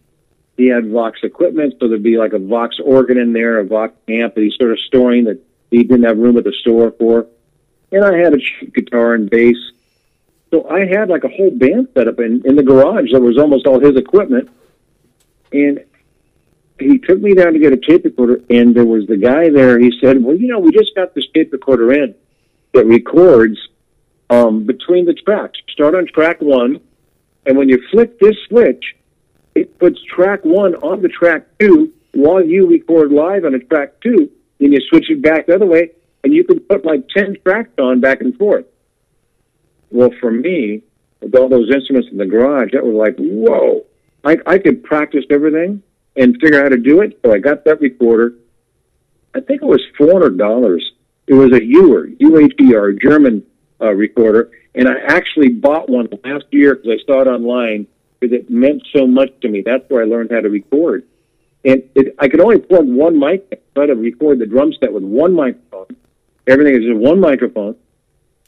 He 0.58 0.66
had 0.66 0.90
Vox 0.90 1.20
equipment, 1.22 1.76
so 1.80 1.88
there'd 1.88 2.02
be 2.02 2.18
like 2.18 2.34
a 2.34 2.38
Vox 2.38 2.78
organ 2.78 3.16
in 3.16 3.32
there, 3.32 3.58
a 3.58 3.64
Vox 3.64 3.94
amp 4.06 4.34
that 4.34 4.42
he's 4.42 4.54
sort 4.56 4.72
of 4.72 4.78
storing 4.80 5.24
that 5.24 5.40
he 5.70 5.82
didn't 5.82 6.04
have 6.04 6.18
room 6.18 6.36
at 6.36 6.44
the 6.44 6.52
store 6.60 6.92
for. 6.98 7.26
And 7.90 8.04
I 8.04 8.18
had 8.18 8.34
a 8.34 8.70
guitar 8.74 9.14
and 9.14 9.30
bass. 9.30 9.56
So 10.50 10.68
I 10.68 10.84
had 10.84 11.08
like 11.08 11.24
a 11.24 11.28
whole 11.28 11.52
band 11.52 11.88
set 11.94 12.06
up 12.06 12.20
in, 12.20 12.42
in 12.44 12.56
the 12.56 12.62
garage 12.62 13.12
that 13.12 13.22
was 13.22 13.38
almost 13.38 13.66
all 13.66 13.80
his 13.80 13.96
equipment. 13.96 14.50
And 15.52 15.82
he 16.82 16.98
took 16.98 17.20
me 17.20 17.34
down 17.34 17.52
to 17.52 17.58
get 17.58 17.72
a 17.72 17.76
tape 17.76 18.04
recorder, 18.04 18.40
and 18.50 18.74
there 18.74 18.84
was 18.84 19.06
the 19.06 19.16
guy 19.16 19.50
there. 19.50 19.78
He 19.78 19.92
said, 20.00 20.22
Well, 20.22 20.36
you 20.36 20.48
know, 20.48 20.58
we 20.58 20.70
just 20.72 20.94
got 20.94 21.14
this 21.14 21.24
tape 21.34 21.52
recorder 21.52 21.92
in 21.92 22.14
that 22.72 22.86
records 22.86 23.58
um, 24.30 24.64
between 24.64 25.06
the 25.06 25.14
tracks. 25.14 25.60
Start 25.70 25.94
on 25.94 26.06
track 26.06 26.40
one, 26.40 26.80
and 27.46 27.56
when 27.56 27.68
you 27.68 27.82
flick 27.90 28.18
this 28.18 28.36
switch, 28.48 28.96
it 29.54 29.78
puts 29.78 30.00
track 30.04 30.44
one 30.44 30.74
on 30.76 31.02
the 31.02 31.08
track 31.08 31.46
two 31.58 31.92
while 32.14 32.44
you 32.44 32.66
record 32.66 33.12
live 33.12 33.44
on 33.44 33.54
a 33.54 33.58
track 33.58 34.00
two. 34.00 34.30
Then 34.58 34.72
you 34.72 34.80
switch 34.88 35.10
it 35.10 35.22
back 35.22 35.46
the 35.46 35.54
other 35.54 35.66
way, 35.66 35.90
and 36.24 36.32
you 36.32 36.44
can 36.44 36.60
put 36.60 36.84
like 36.84 37.08
10 37.08 37.36
tracks 37.44 37.70
on 37.78 38.00
back 38.00 38.20
and 38.20 38.36
forth. 38.36 38.64
Well, 39.90 40.10
for 40.20 40.30
me, 40.30 40.82
with 41.20 41.34
all 41.34 41.48
those 41.48 41.70
instruments 41.70 42.08
in 42.10 42.16
the 42.16 42.26
garage, 42.26 42.72
that 42.72 42.84
was 42.84 42.94
like, 42.94 43.16
whoa. 43.18 43.84
I, 44.24 44.38
I 44.46 44.58
could 44.58 44.84
practice 44.84 45.24
everything 45.30 45.82
and 46.16 46.36
figure 46.40 46.58
out 46.58 46.64
how 46.64 46.68
to 46.70 46.78
do 46.78 47.00
it. 47.00 47.18
So 47.24 47.32
I 47.32 47.38
got 47.38 47.64
that 47.64 47.80
recorder. 47.80 48.34
I 49.34 49.40
think 49.40 49.62
it 49.62 49.66
was 49.66 49.80
$400. 49.98 50.80
It 51.26 51.34
was 51.34 51.52
a 51.52 51.60
Uher, 51.60 52.14
U-H-E-R, 52.18 52.92
German 52.92 53.44
uh, 53.80 53.92
recorder, 53.92 54.50
and 54.74 54.88
I 54.88 54.94
actually 55.08 55.48
bought 55.48 55.88
one 55.88 56.08
last 56.24 56.44
year 56.50 56.74
because 56.74 57.00
I 57.00 57.06
saw 57.06 57.22
it 57.22 57.28
online 57.28 57.86
because 58.18 58.36
it 58.36 58.50
meant 58.50 58.82
so 58.94 59.06
much 59.06 59.30
to 59.40 59.48
me. 59.48 59.62
That's 59.64 59.88
where 59.88 60.02
I 60.02 60.06
learned 60.06 60.30
how 60.30 60.40
to 60.40 60.48
record. 60.48 61.06
And 61.64 61.82
it, 61.94 62.14
I 62.18 62.28
could 62.28 62.40
only 62.40 62.58
plug 62.58 62.86
one 62.86 63.18
mic, 63.18 63.62
try 63.74 63.86
to 63.86 63.94
record 63.94 64.38
the 64.38 64.46
drum 64.46 64.72
set 64.80 64.92
with 64.92 65.02
one 65.04 65.34
microphone. 65.34 65.96
Everything 66.46 66.74
is 66.74 66.88
just 66.88 66.98
one 66.98 67.20
microphone, 67.20 67.76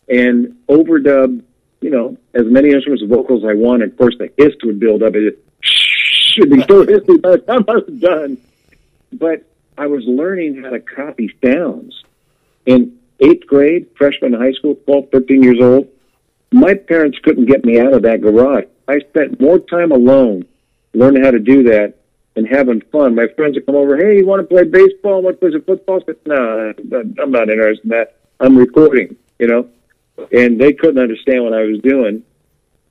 and 0.08 0.56
overdub, 0.68 1.42
you 1.80 1.90
know, 1.90 2.16
as 2.34 2.44
many 2.46 2.70
instruments 2.70 3.04
vocals 3.08 3.44
I 3.44 3.54
wanted. 3.54 3.92
Of 3.92 3.98
course, 3.98 4.16
the 4.18 4.32
hiss 4.36 4.54
would 4.64 4.80
build 4.80 5.02
up. 5.02 5.14
It 5.14 5.38
should 6.34 6.50
be 6.50 6.60
so 6.62 6.84
hissy 6.84 7.20
by 7.20 7.32
the 7.32 7.38
time 7.38 7.64
I 7.68 7.74
was 7.74 8.00
done. 8.00 8.38
But 9.12 9.44
I 9.78 9.86
was 9.86 10.04
learning 10.06 10.62
how 10.62 10.70
to 10.70 10.80
copy 10.80 11.34
sounds. 11.44 12.04
And 12.66 12.98
eighth 13.20 13.46
grade, 13.46 13.88
freshman 13.96 14.32
high 14.32 14.52
school, 14.52 14.74
12, 14.74 15.10
13 15.10 15.42
years 15.42 15.58
old. 15.60 15.88
My 16.52 16.74
parents 16.74 17.18
couldn't 17.22 17.46
get 17.46 17.64
me 17.64 17.80
out 17.80 17.92
of 17.92 18.02
that 18.02 18.20
garage. 18.20 18.64
I 18.86 19.00
spent 19.00 19.40
more 19.40 19.58
time 19.58 19.92
alone 19.92 20.46
learning 20.92 21.24
how 21.24 21.30
to 21.30 21.38
do 21.38 21.64
that 21.64 21.94
and 22.36 22.46
having 22.46 22.80
fun. 22.92 23.14
My 23.14 23.28
friends 23.36 23.54
would 23.54 23.66
come 23.66 23.76
over, 23.76 23.96
hey, 23.96 24.18
you 24.18 24.26
want 24.26 24.42
to 24.42 24.54
play 24.54 24.64
baseball? 24.64 25.22
Want 25.22 25.40
to 25.40 25.50
play 25.50 25.60
football? 25.60 26.00
I 26.02 26.04
said, 26.06 26.16
no, 26.26 26.74
I'm 27.22 27.30
not 27.30 27.48
interested 27.48 27.84
in 27.84 27.90
that. 27.90 28.16
I'm 28.40 28.56
recording, 28.56 29.16
you 29.38 29.46
know? 29.46 29.68
And 30.32 30.60
they 30.60 30.72
couldn't 30.72 31.00
understand 31.00 31.44
what 31.44 31.54
I 31.54 31.62
was 31.62 31.80
doing. 31.80 32.24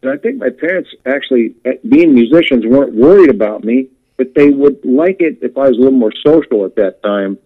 And 0.04 0.12
I 0.12 0.18
think 0.18 0.38
my 0.38 0.49
parents 0.49 0.89
actually, 1.06 1.56
uh, 1.66 1.72
being 1.88 2.14
musicians, 2.14 2.66
weren't 2.66 2.93
worried 2.93 3.30
about 3.30 3.64
me, 3.64 3.88
but 4.18 4.36
they 4.36 4.49
would 4.49 4.84
like 4.84 5.18
it 5.22 5.39
if 5.41 5.58
I 5.58 5.70
was 5.70 5.78
a 5.78 5.82
little 5.82 5.97
more 5.97 6.12
social 6.26 6.66
at 6.66 6.76
that 6.76 7.01
time 7.01 7.38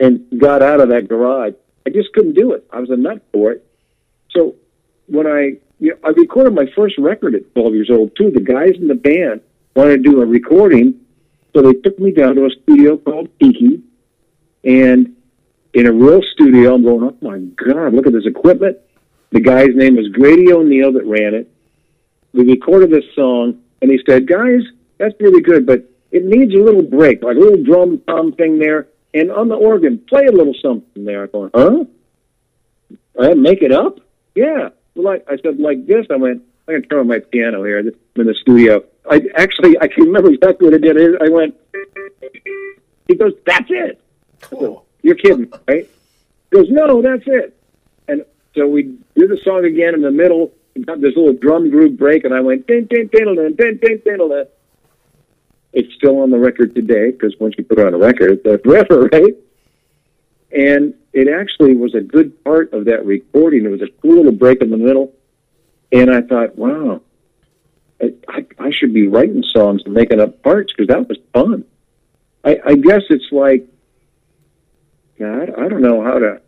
and 0.00 0.24
got 0.38 0.62
out 0.62 0.80
of 0.80 0.88
that 0.88 1.08
garage. 1.08 1.52
I 1.86 1.90
just 1.90 2.12
couldn't 2.12 2.34
do 2.34 2.52
it. 2.52 2.66
I 2.72 2.80
was 2.80 2.90
a 2.90 2.96
nut 2.96 3.22
for 3.32 3.52
it. 3.52 3.66
So 4.30 4.56
when 5.06 5.26
I, 5.26 5.58
you 5.78 5.90
know, 5.90 5.96
I 6.04 6.08
recorded 6.08 6.54
my 6.54 6.66
first 6.74 6.96
record 6.98 7.34
at 7.34 7.54
12 7.54 7.74
years 7.74 7.90
old 7.90 8.16
too. 8.16 8.30
The 8.30 8.40
guys 8.40 8.72
in 8.76 8.88
the 8.88 8.94
band 8.94 9.42
wanted 9.74 10.02
to 10.02 10.10
do 10.10 10.22
a 10.22 10.26
recording, 10.26 11.00
so 11.54 11.62
they 11.62 11.74
took 11.74 11.98
me 11.98 12.10
down 12.10 12.34
to 12.36 12.46
a 12.46 12.50
studio 12.62 12.96
called 12.96 13.28
Tiki, 13.38 13.82
and 14.64 15.14
in 15.74 15.86
a 15.86 15.92
real 15.92 16.22
studio. 16.32 16.74
I'm 16.74 16.82
going, 16.82 17.04
oh 17.04 17.16
my 17.20 17.38
God, 17.38 17.92
look 17.92 18.06
at 18.06 18.12
this 18.14 18.26
equipment. 18.26 18.78
The 19.30 19.40
guy's 19.40 19.74
name 19.74 19.96
was 19.96 20.08
Grady 20.08 20.50
O'Neill 20.50 20.92
that 20.92 21.04
ran 21.04 21.34
it. 21.34 21.52
We 22.36 22.44
recorded 22.44 22.90
this 22.90 23.04
song, 23.14 23.62
and 23.80 23.90
he 23.90 23.98
said, 24.06 24.28
guys, 24.28 24.60
that's 24.98 25.14
really 25.20 25.40
good, 25.40 25.64
but 25.66 25.90
it 26.10 26.24
needs 26.24 26.54
a 26.54 26.58
little 26.58 26.82
break, 26.82 27.22
like 27.22 27.36
a 27.36 27.40
little 27.40 27.64
drum 27.64 28.02
tom 28.06 28.32
thing 28.32 28.58
there. 28.58 28.88
And 29.14 29.32
on 29.32 29.48
the 29.48 29.54
organ, 29.54 29.98
play 30.06 30.26
a 30.26 30.32
little 30.32 30.54
something 30.60 31.04
there. 31.06 31.22
I'm 31.22 31.30
going, 31.30 31.50
huh? 31.54 31.84
I 33.18 33.32
make 33.32 33.62
it 33.62 33.72
up? 33.72 34.00
Yeah. 34.34 34.68
Like 34.94 35.24
I 35.28 35.38
said, 35.38 35.58
like 35.58 35.86
this. 35.86 36.06
I 36.10 36.16
went, 36.16 36.42
I'm 36.68 36.74
going 36.74 36.82
to 36.82 36.88
turn 36.88 37.00
on 37.00 37.08
my 37.08 37.20
piano 37.20 37.64
here. 37.64 37.78
I'm 37.78 37.92
in 38.16 38.26
the 38.26 38.34
studio. 38.34 38.84
I 39.10 39.22
actually, 39.36 39.78
I 39.80 39.88
can 39.88 40.04
remember 40.04 40.30
exactly 40.30 40.66
what 40.66 40.74
I 40.74 40.78
did. 40.78 41.22
I 41.22 41.30
went, 41.30 41.54
he 43.08 43.14
goes, 43.14 43.32
that's 43.46 43.70
it. 43.70 44.00
Cool. 44.42 44.84
You're 45.02 45.14
kidding, 45.14 45.50
right? 45.66 45.88
He 46.50 46.56
goes, 46.56 46.66
no, 46.68 47.00
that's 47.00 47.22
it. 47.26 47.58
And 48.08 48.24
so 48.54 48.66
we 48.66 48.98
do 49.14 49.28
the 49.28 49.38
song 49.42 49.64
again 49.64 49.94
in 49.94 50.02
the 50.02 50.10
middle 50.10 50.52
got 50.84 51.00
this 51.00 51.16
little 51.16 51.32
drum 51.32 51.70
groove 51.70 51.96
break, 51.96 52.24
and 52.24 52.34
I 52.34 52.40
went 52.40 52.66
ding 52.66 52.86
ding 52.90 53.08
ding 53.12 53.34
ding 53.34 53.54
ding 53.56 53.78
ding 53.80 54.00
ding. 54.04 54.44
It's 55.72 55.94
still 55.94 56.20
on 56.22 56.30
the 56.30 56.38
record 56.38 56.74
today 56.74 57.10
because 57.10 57.34
once 57.38 57.54
you 57.58 57.64
put 57.64 57.78
it 57.78 57.86
on 57.86 57.94
a 57.94 57.98
record, 57.98 58.40
it's 58.44 58.64
forever, 58.64 59.02
right? 59.12 59.34
And 60.50 60.94
it 61.12 61.28
actually 61.28 61.76
was 61.76 61.94
a 61.94 62.00
good 62.00 62.42
part 62.44 62.72
of 62.72 62.86
that 62.86 63.04
recording. 63.04 63.64
It 63.64 63.68
was 63.68 63.82
a 63.82 63.88
cool 64.00 64.16
little 64.16 64.32
break 64.32 64.62
in 64.62 64.70
the 64.70 64.76
middle, 64.76 65.12
and 65.92 66.10
I 66.10 66.22
thought, 66.22 66.56
wow, 66.56 67.02
I, 68.00 68.12
I, 68.28 68.46
I 68.58 68.70
should 68.70 68.94
be 68.94 69.06
writing 69.06 69.42
songs 69.54 69.82
and 69.84 69.94
making 69.94 70.20
up 70.20 70.42
parts 70.42 70.72
because 70.72 70.88
that 70.88 71.08
was 71.08 71.18
fun. 71.32 71.64
I, 72.44 72.58
I 72.64 72.74
guess 72.76 73.02
it's 73.10 73.30
like, 73.32 73.66
God, 75.18 75.50
I 75.58 75.68
don't 75.68 75.82
know 75.82 76.02
how 76.02 76.18
to 76.18 76.40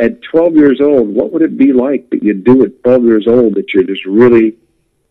at 0.00 0.22
12 0.22 0.56
years 0.56 0.80
old, 0.80 1.08
what 1.08 1.32
would 1.32 1.42
it 1.42 1.58
be 1.58 1.72
like 1.72 2.08
that 2.10 2.22
you 2.22 2.34
do 2.34 2.64
at 2.64 2.82
12 2.82 3.04
years 3.04 3.26
old 3.26 3.54
that 3.56 3.74
you 3.74 3.84
just 3.84 4.06
really 4.06 4.56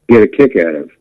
get 0.09 0.23
a 0.23 0.27
kick 0.27 0.55
out 0.55 0.75
of? 0.75 0.91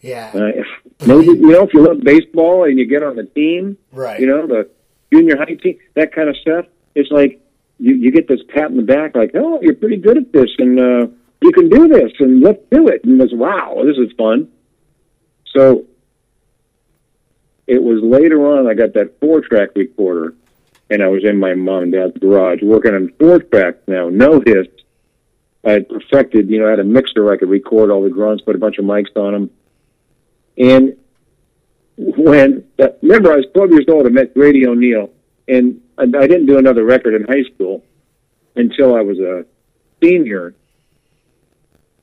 Yeah. 0.00 0.30
Uh, 0.34 0.46
if, 0.46 0.66
maybe 1.06 1.26
you 1.26 1.50
know 1.50 1.64
if 1.64 1.74
you 1.74 1.86
love 1.86 2.00
baseball 2.02 2.64
and 2.64 2.78
you 2.78 2.86
get 2.86 3.02
on 3.02 3.16
the 3.16 3.24
team, 3.24 3.78
Right. 3.90 4.20
You 4.20 4.26
know 4.26 4.46
the 4.46 4.68
junior 5.12 5.36
high 5.36 5.54
team, 5.54 5.78
that 5.94 6.12
kind 6.12 6.28
of 6.28 6.36
stuff. 6.36 6.66
It's 6.94 7.10
like 7.10 7.40
you 7.78 7.94
you 7.94 8.12
get 8.12 8.28
this 8.28 8.40
pat 8.48 8.70
in 8.70 8.76
the 8.76 8.82
back, 8.82 9.16
like, 9.16 9.32
oh, 9.34 9.60
you're 9.62 9.74
pretty 9.74 9.96
good 9.96 10.16
at 10.16 10.32
this, 10.32 10.50
and 10.58 10.78
uh, 10.78 11.06
you 11.42 11.52
can 11.52 11.68
do 11.68 11.88
this, 11.88 12.12
and 12.20 12.42
let's 12.42 12.62
do 12.70 12.88
it. 12.88 13.04
And 13.04 13.20
it's 13.20 13.32
wow, 13.32 13.82
this 13.84 13.96
is 13.96 14.12
fun. 14.16 14.48
So 15.46 15.84
it 17.66 17.82
was 17.82 18.02
later 18.02 18.46
on 18.46 18.66
I 18.66 18.74
got 18.74 18.94
that 18.94 19.18
four 19.20 19.40
track 19.40 19.70
recorder, 19.74 20.34
and 20.90 21.02
I 21.02 21.08
was 21.08 21.24
in 21.24 21.38
my 21.38 21.54
mom 21.54 21.84
and 21.84 21.92
dad's 21.92 22.18
garage 22.18 22.60
working 22.62 22.94
on 22.94 23.12
four 23.18 23.40
tracks 23.40 23.78
now, 23.86 24.08
no 24.08 24.42
hits. 24.44 24.70
I 25.64 25.72
had 25.72 25.88
perfected, 25.88 26.50
you 26.50 26.60
know, 26.60 26.66
I 26.66 26.70
had 26.70 26.80
a 26.80 26.84
mixer 26.84 27.32
I 27.32 27.38
could 27.38 27.48
record 27.48 27.90
all 27.90 28.02
the 28.02 28.10
grunts, 28.10 28.44
put 28.44 28.54
a 28.54 28.58
bunch 28.58 28.78
of 28.78 28.84
mics 28.84 29.16
on 29.16 29.32
them. 29.32 29.50
And 30.58 30.96
when, 31.96 32.64
uh, 32.78 32.88
remember, 33.02 33.32
I 33.32 33.36
was 33.36 33.46
12 33.54 33.70
years 33.70 33.86
old, 33.88 34.06
I 34.06 34.10
met 34.10 34.34
Grady 34.34 34.66
O'Neill, 34.66 35.10
and 35.48 35.80
I, 35.96 36.02
I 36.02 36.26
didn't 36.26 36.46
do 36.46 36.58
another 36.58 36.84
record 36.84 37.14
in 37.14 37.24
high 37.24 37.48
school 37.54 37.82
until 38.56 38.94
I 38.94 39.00
was 39.00 39.18
a 39.18 39.46
senior. 40.02 40.54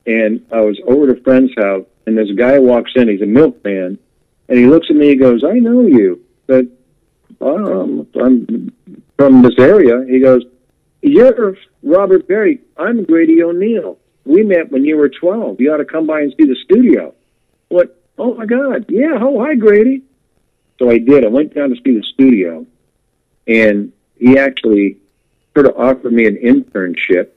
And 0.07 0.45
I 0.51 0.61
was 0.61 0.79
over 0.87 1.11
at 1.11 1.19
a 1.19 1.21
friend's 1.21 1.53
house, 1.55 1.85
and 2.07 2.17
this 2.17 2.31
guy 2.35 2.57
walks 2.57 2.91
in, 2.95 3.09
he's 3.09 3.21
a 3.21 3.27
milkman, 3.27 3.99
and 4.49 4.57
he 4.57 4.65
looks 4.65 4.87
at 4.89 4.95
me, 4.95 5.09
he 5.09 5.15
goes, 5.15 5.43
I 5.43 5.59
know 5.59 5.81
you. 5.81 6.23
But 6.47 6.65
um, 7.41 8.07
I'm 8.21 8.71
from 9.17 9.41
this 9.41 9.55
area. 9.57 10.05
He 10.07 10.19
goes, 10.19 10.43
You're 11.01 11.57
Robert 11.83 12.27
Berry. 12.27 12.59
I'm 12.77 13.03
Grady 13.03 13.41
O'Neill. 13.43 13.97
We 14.25 14.43
met 14.43 14.71
when 14.71 14.85
you 14.85 14.97
were 14.97 15.09
12. 15.09 15.59
You 15.59 15.73
ought 15.73 15.77
to 15.77 15.85
come 15.85 16.05
by 16.05 16.21
and 16.21 16.33
see 16.39 16.45
the 16.45 16.57
studio. 16.63 17.13
What? 17.69 17.97
Oh 18.17 18.35
my 18.35 18.45
God. 18.45 18.85
Yeah. 18.89 19.17
Oh, 19.19 19.43
hi, 19.43 19.55
Grady. 19.55 20.03
So 20.79 20.89
I 20.89 20.97
did. 20.97 21.23
I 21.25 21.27
went 21.27 21.53
down 21.53 21.69
to 21.69 21.75
see 21.75 21.97
the 21.97 22.03
studio, 22.13 22.65
and 23.47 23.91
he 24.17 24.37
actually 24.37 24.97
sort 25.53 25.67
of 25.67 25.75
offered 25.77 26.13
me 26.13 26.25
an 26.25 26.37
internship 26.37 27.29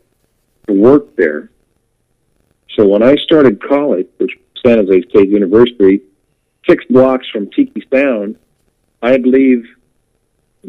to 0.67 0.73
work 0.73 1.15
there. 1.17 1.51
So 2.75 2.89
when 2.89 3.03
I 3.03 3.17
started 3.17 3.63
college, 3.63 4.09
which 4.19 4.33
San 4.65 4.79
Jose 4.79 5.03
State 5.11 5.29
University, 5.29 6.01
six 6.69 6.85
blocks 6.89 7.29
from 7.31 7.51
Tiki 7.51 7.87
Sound, 7.93 8.37
I'd 9.03 9.27
leave 9.27 9.67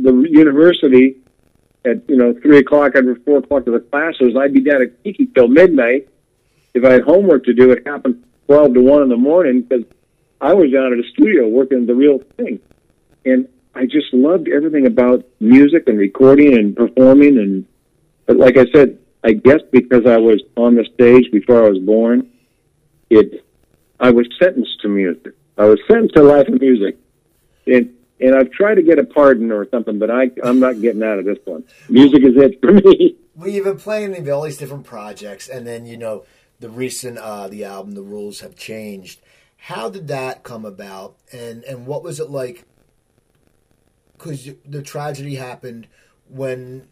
the 0.02 0.28
university 0.30 1.18
at 1.86 2.08
you 2.10 2.16
know 2.16 2.34
three 2.42 2.60
o'clock 2.60 2.96
after 2.96 3.16
four 3.26 3.40
o'clock 3.40 3.66
to 3.66 3.72
the 3.72 3.80
classes. 3.80 4.36
I'd 4.38 4.54
be 4.54 4.62
down 4.62 4.82
at 4.82 5.04
Tiki 5.04 5.28
till 5.28 5.48
midnight. 5.48 6.10
If 6.74 6.84
I 6.84 6.94
had 6.94 7.04
homework 7.04 7.46
to 7.46 7.54
do, 7.54 7.72
it 7.72 7.86
happened 7.88 8.24
twelve 8.48 8.74
to 8.74 8.82
one 8.82 9.04
in 9.04 9.10
the 9.10 9.18
morning 9.18 9.62
because 9.62 9.86
I 10.42 10.54
was 10.54 10.72
down 10.72 10.94
at 10.94 11.00
a 11.00 11.10
studio 11.14 11.48
working 11.48 11.86
the 11.86 11.96
real 11.96 12.20
thing, 12.38 12.60
and 13.26 13.48
I 13.74 13.86
just 13.86 14.14
loved 14.14 14.48
everything 14.50 14.86
about 14.86 15.26
music 15.40 15.88
and 15.88 15.98
recording 15.98 16.58
and 16.58 16.76
performing. 16.76 17.38
And 17.38 17.66
but 18.26 18.38
like 18.38 18.58
I 18.58 18.66
said, 18.74 18.98
I 19.24 19.34
guess 19.34 19.62
because 19.72 20.06
I 20.06 20.18
was 20.18 20.42
on 20.56 20.76
the 20.76 20.86
stage 20.94 21.32
before 21.32 21.66
I 21.66 21.70
was 21.70 21.80
born, 21.80 22.30
it 23.10 23.46
I 24.00 24.12
was 24.12 24.28
sentenced 24.42 24.82
to 24.82 24.90
music. 24.90 25.34
I 25.58 25.66
was 25.66 25.80
sentenced 25.88 26.16
to 26.16 26.24
life 26.24 26.48
of 26.48 26.60
music, 26.60 26.98
and 27.66 27.94
and 28.20 28.36
I've 28.36 28.52
tried 28.52 28.76
to 28.76 28.82
get 28.82 29.00
a 29.00 29.04
pardon 29.04 29.52
or 29.52 29.68
something, 29.70 30.00
but 30.00 30.10
I 30.10 30.32
I'm 30.44 30.60
not 30.60 30.82
getting 30.82 31.04
out 31.04 31.20
of 31.20 31.26
this 31.26 31.40
one. 31.46 31.64
Music 31.90 32.24
is 32.24 32.36
it 32.38 32.60
for 32.62 32.74
me. 32.74 33.18
Well, 33.38 33.50
you've 33.50 33.66
been 33.66 33.76
playing 33.76 34.16
in 34.16 34.30
all 34.32 34.44
these 34.44 34.56
different 34.56 34.86
projects, 34.86 35.50
and 35.50 35.68
then 35.68 35.86
you 35.86 35.98
know 35.98 36.24
the 36.62 36.70
recent 36.70 37.18
uh, 37.18 37.50
the 37.50 37.66
album, 37.66 37.94
the 37.94 38.02
rules 38.02 38.40
have 38.40 38.56
changed. 38.56 39.20
How 39.58 39.90
did 39.90 40.08
that 40.08 40.44
come 40.44 40.64
about, 40.64 41.18
and 41.34 41.62
and 41.66 41.86
what 41.86 42.02
was 42.02 42.22
it 42.22 42.30
like? 42.30 42.64
Because 44.14 44.52
the 44.66 44.82
tragedy 44.82 45.36
happened 45.36 45.88
when 46.30 46.88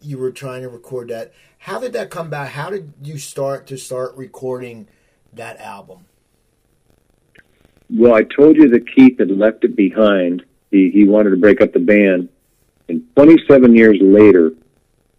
you 0.00 0.18
were 0.18 0.30
trying 0.30 0.62
to 0.62 0.68
record 0.68 1.08
that. 1.08 1.32
How 1.58 1.80
did 1.80 1.92
that 1.94 2.10
come 2.10 2.28
about? 2.28 2.50
How 2.50 2.70
did 2.70 2.94
you 3.02 3.18
start 3.18 3.66
to 3.66 3.76
start 3.76 4.16
recording 4.16 4.86
that 5.32 5.58
album? 5.58 6.06
Well, 7.90 8.14
I 8.14 8.22
told 8.22 8.56
you 8.56 8.68
that 8.68 8.86
Keith 8.94 9.18
had 9.18 9.30
left 9.30 9.64
it 9.64 9.76
behind. 9.76 10.44
He 10.72 10.90
he 10.90 11.04
wanted 11.04 11.30
to 11.30 11.36
break 11.36 11.60
up 11.60 11.72
the 11.72 11.78
band, 11.78 12.30
and 12.88 13.04
27 13.14 13.76
years 13.76 13.98
later, 14.00 14.52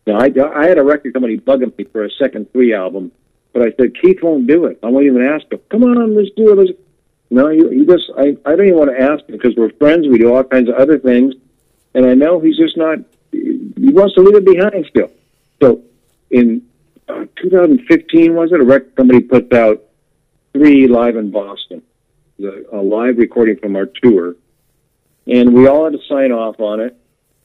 now 0.06 0.20
I 0.20 0.34
I 0.56 0.68
had 0.68 0.80
a 0.80 0.84
record 0.84 1.14
company 1.14 1.38
bugging 1.38 1.78
me 1.78 1.86
for 1.86 2.04
a 2.04 2.10
second 2.12 2.52
three 2.52 2.74
album, 2.74 3.12
but 3.54 3.62
I 3.62 3.72
said 3.78 3.94
Keith 4.02 4.22
won't 4.22 4.48
do 4.48 4.66
it. 4.66 4.80
I 4.84 4.88
won't 4.88 5.06
even 5.06 5.24
ask 5.24 5.50
him. 5.52 5.60
Come 5.70 5.84
on, 5.84 6.16
let's 6.16 6.32
do 6.36 6.52
it. 6.52 6.58
Let's... 6.58 6.72
No, 7.30 7.50
he, 7.50 7.60
he 7.70 7.86
just 7.86 8.12
I 8.18 8.36
I 8.46 8.56
don't 8.56 8.68
even 8.68 8.80
want 8.80 8.90
to 8.90 9.00
ask 9.00 9.24
him 9.30 9.38
because 9.38 9.56
we're 9.56 9.72
friends. 9.74 10.08
We 10.08 10.18
do 10.18 10.34
all 10.34 10.44
kinds 10.44 10.70
of 10.70 10.76
other 10.76 10.98
things, 10.98 11.36
and 11.94 12.06
I 12.06 12.16
know 12.16 12.40
he's 12.40 12.58
just 12.58 12.76
not. 12.76 12.98
He 13.32 13.90
wants 13.92 14.16
to 14.16 14.22
leave 14.22 14.36
it 14.36 14.46
behind 14.46 14.86
still. 14.90 15.12
So 15.62 15.84
in 16.32 16.64
uh, 17.08 17.26
2015 17.36 18.34
was 18.34 18.52
it 18.52 18.60
a 18.60 18.64
record 18.64 18.96
company 18.96 19.22
puts 19.22 19.54
out 19.54 19.84
three 20.52 20.88
live 20.88 21.16
in 21.16 21.30
Boston, 21.30 21.84
the, 22.40 22.66
a 22.72 22.82
live 22.82 23.18
recording 23.18 23.58
from 23.58 23.76
our 23.76 23.86
tour, 23.86 24.36
and 25.28 25.54
we 25.54 25.68
all 25.68 25.86
had 25.86 25.94
to 25.94 26.00
sign 26.08 26.32
off 26.32 26.60
on 26.60 26.80
it. 26.80 26.96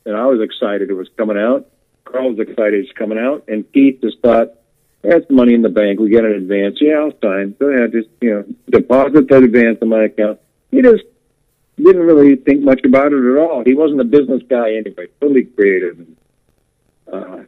And 0.05 0.17
I 0.17 0.27
was 0.27 0.41
excited 0.41 0.91
it 0.91 0.95
was 0.95 1.09
coming 1.17 1.39
out. 1.39 1.69
Carl 2.05 2.31
was 2.31 2.39
excited 2.39 2.85
it's 2.85 2.93
coming 2.93 3.19
out, 3.19 3.45
and 3.49 3.71
Keith 3.73 4.01
just 4.01 4.21
thought, 4.21 4.55
"That's 5.03 5.29
money 5.29 5.55
in 5.55 5.63
the 5.63 5.69
bank. 5.69 6.01
We 6.01 6.09
get 6.09 6.25
an 6.25 6.33
advance. 6.33 6.79
Yeah, 6.81 6.95
I'll 6.95 7.13
sign. 7.23 7.55
Go 7.59 7.67
ahead, 7.67 7.93
just 7.93 8.09
you 8.21 8.31
know, 8.31 8.45
deposit 8.71 9.29
that 9.29 9.43
advance 9.43 9.79
in 9.83 9.89
my 9.89 10.05
account." 10.05 10.39
He 10.71 10.81
just 10.81 11.05
didn't 11.77 12.03
really 12.03 12.37
think 12.37 12.63
much 12.63 12.81
about 12.85 13.13
it 13.13 13.33
at 13.33 13.39
all. 13.39 13.63
He 13.65 13.75
wasn't 13.75 14.01
a 14.01 14.05
business 14.05 14.43
guy 14.49 14.75
anyway. 14.75 15.07
Totally 15.21 15.45
creative. 15.45 15.99
And, 15.99 16.17
uh, 17.13 17.39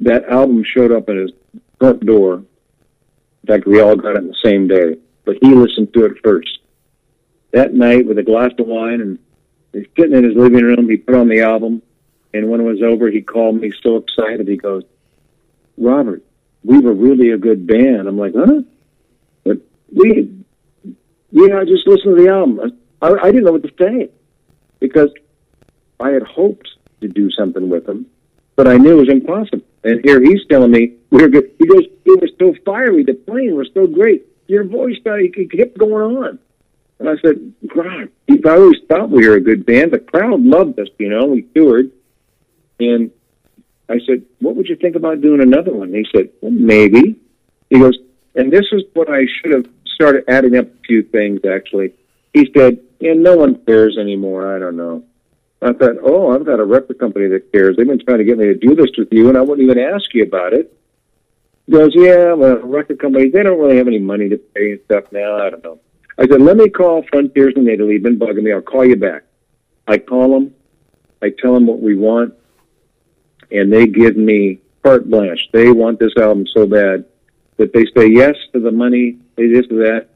that 0.00 0.24
album 0.28 0.64
showed 0.64 0.92
up 0.92 1.08
at 1.08 1.16
his 1.16 1.30
front 1.78 2.04
door. 2.04 2.34
In 2.34 3.46
fact, 3.46 3.66
we 3.66 3.80
all 3.80 3.96
got 3.96 4.16
it 4.16 4.26
the 4.26 4.36
same 4.44 4.68
day, 4.68 4.96
but 5.24 5.36
he 5.40 5.54
listened 5.54 5.94
to 5.94 6.04
it 6.04 6.18
first. 6.22 6.58
That 7.52 7.74
night, 7.74 8.06
with 8.06 8.18
a 8.18 8.22
glass 8.22 8.50
of 8.58 8.66
wine, 8.66 9.00
and 9.00 9.18
he's 9.76 9.86
sitting 9.96 10.16
in 10.16 10.24
his 10.24 10.36
living 10.36 10.64
room, 10.64 10.88
he 10.88 10.96
put 10.96 11.14
on 11.14 11.28
the 11.28 11.42
album, 11.42 11.82
and 12.32 12.50
when 12.50 12.60
it 12.60 12.64
was 12.64 12.82
over, 12.82 13.08
he 13.10 13.22
called 13.22 13.60
me 13.60 13.72
so 13.82 13.96
excited. 13.96 14.48
He 14.48 14.56
goes, 14.56 14.84
"Robert, 15.76 16.22
we 16.64 16.78
were 16.80 16.94
really 16.94 17.30
a 17.30 17.38
good 17.38 17.66
band." 17.66 18.08
I'm 18.08 18.18
like, 18.18 18.34
"Huh?" 18.34 18.62
But 19.44 19.58
we, 19.92 20.30
yeah, 21.30 21.58
I 21.58 21.64
just 21.64 21.86
listened 21.86 22.16
to 22.16 22.22
the 22.22 22.30
album. 22.30 22.78
I, 23.02 23.08
I 23.08 23.30
didn't 23.30 23.44
know 23.44 23.52
what 23.52 23.62
to 23.62 23.72
say 23.78 24.10
because 24.80 25.10
I 26.00 26.10
had 26.10 26.22
hoped 26.22 26.68
to 27.00 27.08
do 27.08 27.30
something 27.30 27.68
with 27.68 27.88
him, 27.88 28.06
but 28.56 28.66
I 28.66 28.76
knew 28.76 28.98
it 28.98 29.00
was 29.00 29.08
impossible. 29.08 29.64
And 29.84 30.00
here 30.04 30.20
he's 30.20 30.44
telling 30.50 30.70
me 30.70 30.96
we're 31.10 31.28
good. 31.28 31.52
He 31.58 31.66
goes, 31.66 31.84
"It 32.04 32.20
was 32.20 32.30
so 32.38 32.54
fiery. 32.64 33.04
The 33.04 33.14
playing 33.14 33.54
was 33.54 33.70
so 33.74 33.86
great. 33.86 34.26
Your 34.48 34.64
voice, 34.64 34.96
uh, 35.06 35.16
kept 35.34 35.78
going 35.78 36.16
on." 36.16 36.38
And 36.98 37.08
I 37.08 37.16
said, 37.22 37.52
"God, 37.74 38.08
I 38.28 38.56
always 38.56 38.80
thought 38.88 39.10
we 39.10 39.28
were 39.28 39.34
a 39.34 39.40
good 39.40 39.66
band. 39.66 39.92
The 39.92 39.98
crowd 39.98 40.42
loved 40.42 40.78
us. 40.80 40.88
You 40.98 41.10
know, 41.10 41.26
we 41.26 41.42
toured." 41.54 41.90
And 42.80 43.10
I 43.88 44.00
said, 44.06 44.22
"What 44.40 44.56
would 44.56 44.68
you 44.68 44.76
think 44.76 44.96
about 44.96 45.20
doing 45.20 45.40
another 45.40 45.72
one?" 45.72 45.88
And 45.88 45.96
he 45.96 46.06
said, 46.14 46.30
well, 46.40 46.52
"Maybe." 46.52 47.16
He 47.70 47.78
goes, 47.78 47.98
and 48.34 48.52
this 48.52 48.66
is 48.72 48.82
what 48.94 49.10
I 49.10 49.26
should 49.26 49.52
have 49.52 49.66
started 49.94 50.24
adding 50.28 50.56
up 50.56 50.66
a 50.66 50.86
few 50.86 51.02
things. 51.02 51.40
Actually, 51.44 51.92
he 52.32 52.50
said, 52.56 52.78
"And 53.00 53.22
no 53.22 53.36
one 53.36 53.56
cares 53.66 53.98
anymore. 53.98 54.54
I 54.54 54.58
don't 54.58 54.76
know." 54.76 55.04
I 55.62 55.72
thought, 55.72 55.96
"Oh, 56.02 56.30
I've 56.30 56.44
got 56.44 56.60
a 56.60 56.64
record 56.64 56.98
company 56.98 57.28
that 57.28 57.50
cares. 57.52 57.76
They've 57.76 57.86
been 57.86 57.98
trying 57.98 58.18
to 58.18 58.24
get 58.24 58.38
me 58.38 58.46
to 58.46 58.54
do 58.54 58.74
this 58.74 58.90
with 58.96 59.12
you, 59.12 59.28
and 59.28 59.38
I 59.38 59.40
wouldn't 59.40 59.68
even 59.68 59.78
ask 59.78 60.12
you 60.14 60.22
about 60.22 60.52
it." 60.52 60.72
He 61.66 61.72
goes, 61.72 61.92
"Yeah, 61.94 62.34
well, 62.34 62.58
record 62.58 62.98
companies 62.98 63.32
they 63.32 63.42
don't 63.42 63.58
really 63.58 63.78
have 63.78 63.88
any 63.88 63.98
money 63.98 64.28
to 64.28 64.36
pay 64.36 64.72
and 64.72 64.80
stuff 64.84 65.10
now. 65.12 65.36
I 65.38 65.50
don't 65.50 65.64
know." 65.64 65.80
I 66.18 66.26
said, 66.26 66.40
"Let 66.40 66.56
me 66.56 66.68
call 66.68 67.02
Frontiers 67.02 67.54
in 67.56 67.68
Italy. 67.68 67.94
You've 67.94 68.02
been 68.02 68.18
bugging 68.18 68.42
me. 68.42 68.52
I'll 68.52 68.60
call 68.60 68.84
you 68.84 68.96
back." 68.96 69.24
I 69.86 69.98
call 69.98 70.32
them. 70.32 70.54
I 71.22 71.30
tell 71.30 71.54
them 71.54 71.66
what 71.66 71.80
we 71.80 71.96
want, 71.96 72.34
and 73.50 73.72
they 73.72 73.86
give 73.86 74.16
me 74.16 74.60
carte 74.82 75.08
blanche. 75.08 75.48
They 75.52 75.70
want 75.70 75.98
this 75.98 76.12
album 76.16 76.46
so 76.46 76.66
bad 76.66 77.04
that 77.56 77.72
they 77.72 77.84
say 77.96 78.08
yes 78.08 78.36
to 78.52 78.60
the 78.60 78.70
money, 78.70 79.18
they 79.36 79.46
this 79.48 79.66
to 79.68 79.76
that. 79.76 80.08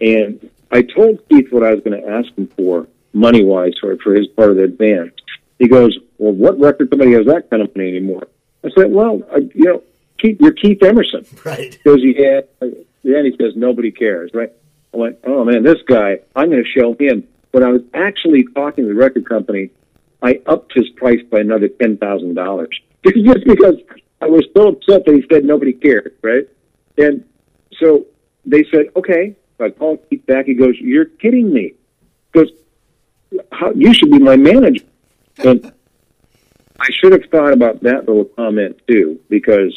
And 0.00 0.50
I 0.70 0.82
told 0.82 1.26
Keith 1.28 1.50
what 1.50 1.62
I 1.62 1.74
was 1.74 1.82
going 1.82 2.00
to 2.00 2.08
ask 2.08 2.32
him 2.36 2.48
for, 2.48 2.86
money 3.12 3.44
wise, 3.44 3.72
for, 3.80 3.96
for 3.98 4.14
his 4.14 4.26
part 4.28 4.50
of 4.50 4.56
the 4.56 4.68
band. 4.68 5.12
He 5.58 5.68
goes, 5.68 5.98
Well, 6.18 6.32
what 6.32 6.58
record 6.58 6.90
company 6.90 7.12
has 7.12 7.26
that 7.26 7.50
kind 7.50 7.62
of 7.62 7.74
money 7.76 7.88
anymore? 7.88 8.26
I 8.64 8.70
said, 8.76 8.90
Well, 8.90 9.22
I, 9.32 9.38
you 9.54 9.64
know, 9.64 9.82
Keith, 10.18 10.38
you're 10.40 10.52
Keith 10.52 10.82
Emerson. 10.82 11.24
Right. 11.44 11.72
Because 11.72 12.00
he 12.02 12.14
goes, 12.14 12.44
Yeah. 12.60 12.68
Then 13.04 13.24
he 13.24 13.36
says, 13.40 13.54
Nobody 13.56 13.90
cares, 13.90 14.32
right? 14.34 14.52
I 14.94 14.96
went, 14.96 15.18
Oh 15.24 15.44
man, 15.44 15.62
this 15.62 15.82
guy, 15.86 16.20
I'm 16.34 16.50
going 16.50 16.64
to 16.64 16.70
show 16.70 16.94
him. 16.98 17.26
When 17.50 17.62
I 17.62 17.68
was 17.68 17.82
actually 17.94 18.44
talking 18.54 18.84
to 18.84 18.88
the 18.88 18.94
record 18.94 19.28
company, 19.28 19.70
I 20.22 20.40
upped 20.46 20.74
his 20.74 20.88
price 20.90 21.20
by 21.30 21.40
another 21.40 21.68
ten 21.68 21.96
thousand 21.96 22.34
dollars 22.34 22.78
just 23.04 23.44
because 23.44 23.76
I 24.20 24.26
was 24.26 24.44
so 24.56 24.68
upset 24.68 25.04
that 25.06 25.14
he 25.14 25.24
said 25.32 25.44
nobody 25.44 25.72
cared, 25.72 26.14
right? 26.22 26.48
And 26.96 27.24
so 27.78 28.06
they 28.44 28.64
said, 28.72 28.86
okay. 28.96 29.36
So 29.56 29.66
I 29.66 29.70
called 29.70 30.00
Keith 30.08 30.26
back. 30.26 30.46
He 30.46 30.54
goes, 30.54 30.74
you're 30.78 31.04
kidding 31.04 31.52
me. 31.52 31.74
He 32.32 32.38
goes, 32.38 32.50
How, 33.52 33.72
you 33.72 33.92
should 33.94 34.10
be 34.10 34.18
my 34.18 34.36
manager. 34.36 34.84
And 35.38 35.72
I 36.80 36.86
should 36.90 37.12
have 37.12 37.30
thought 37.30 37.52
about 37.52 37.82
that 37.82 38.08
little 38.08 38.24
comment 38.24 38.80
too, 38.88 39.20
because 39.28 39.74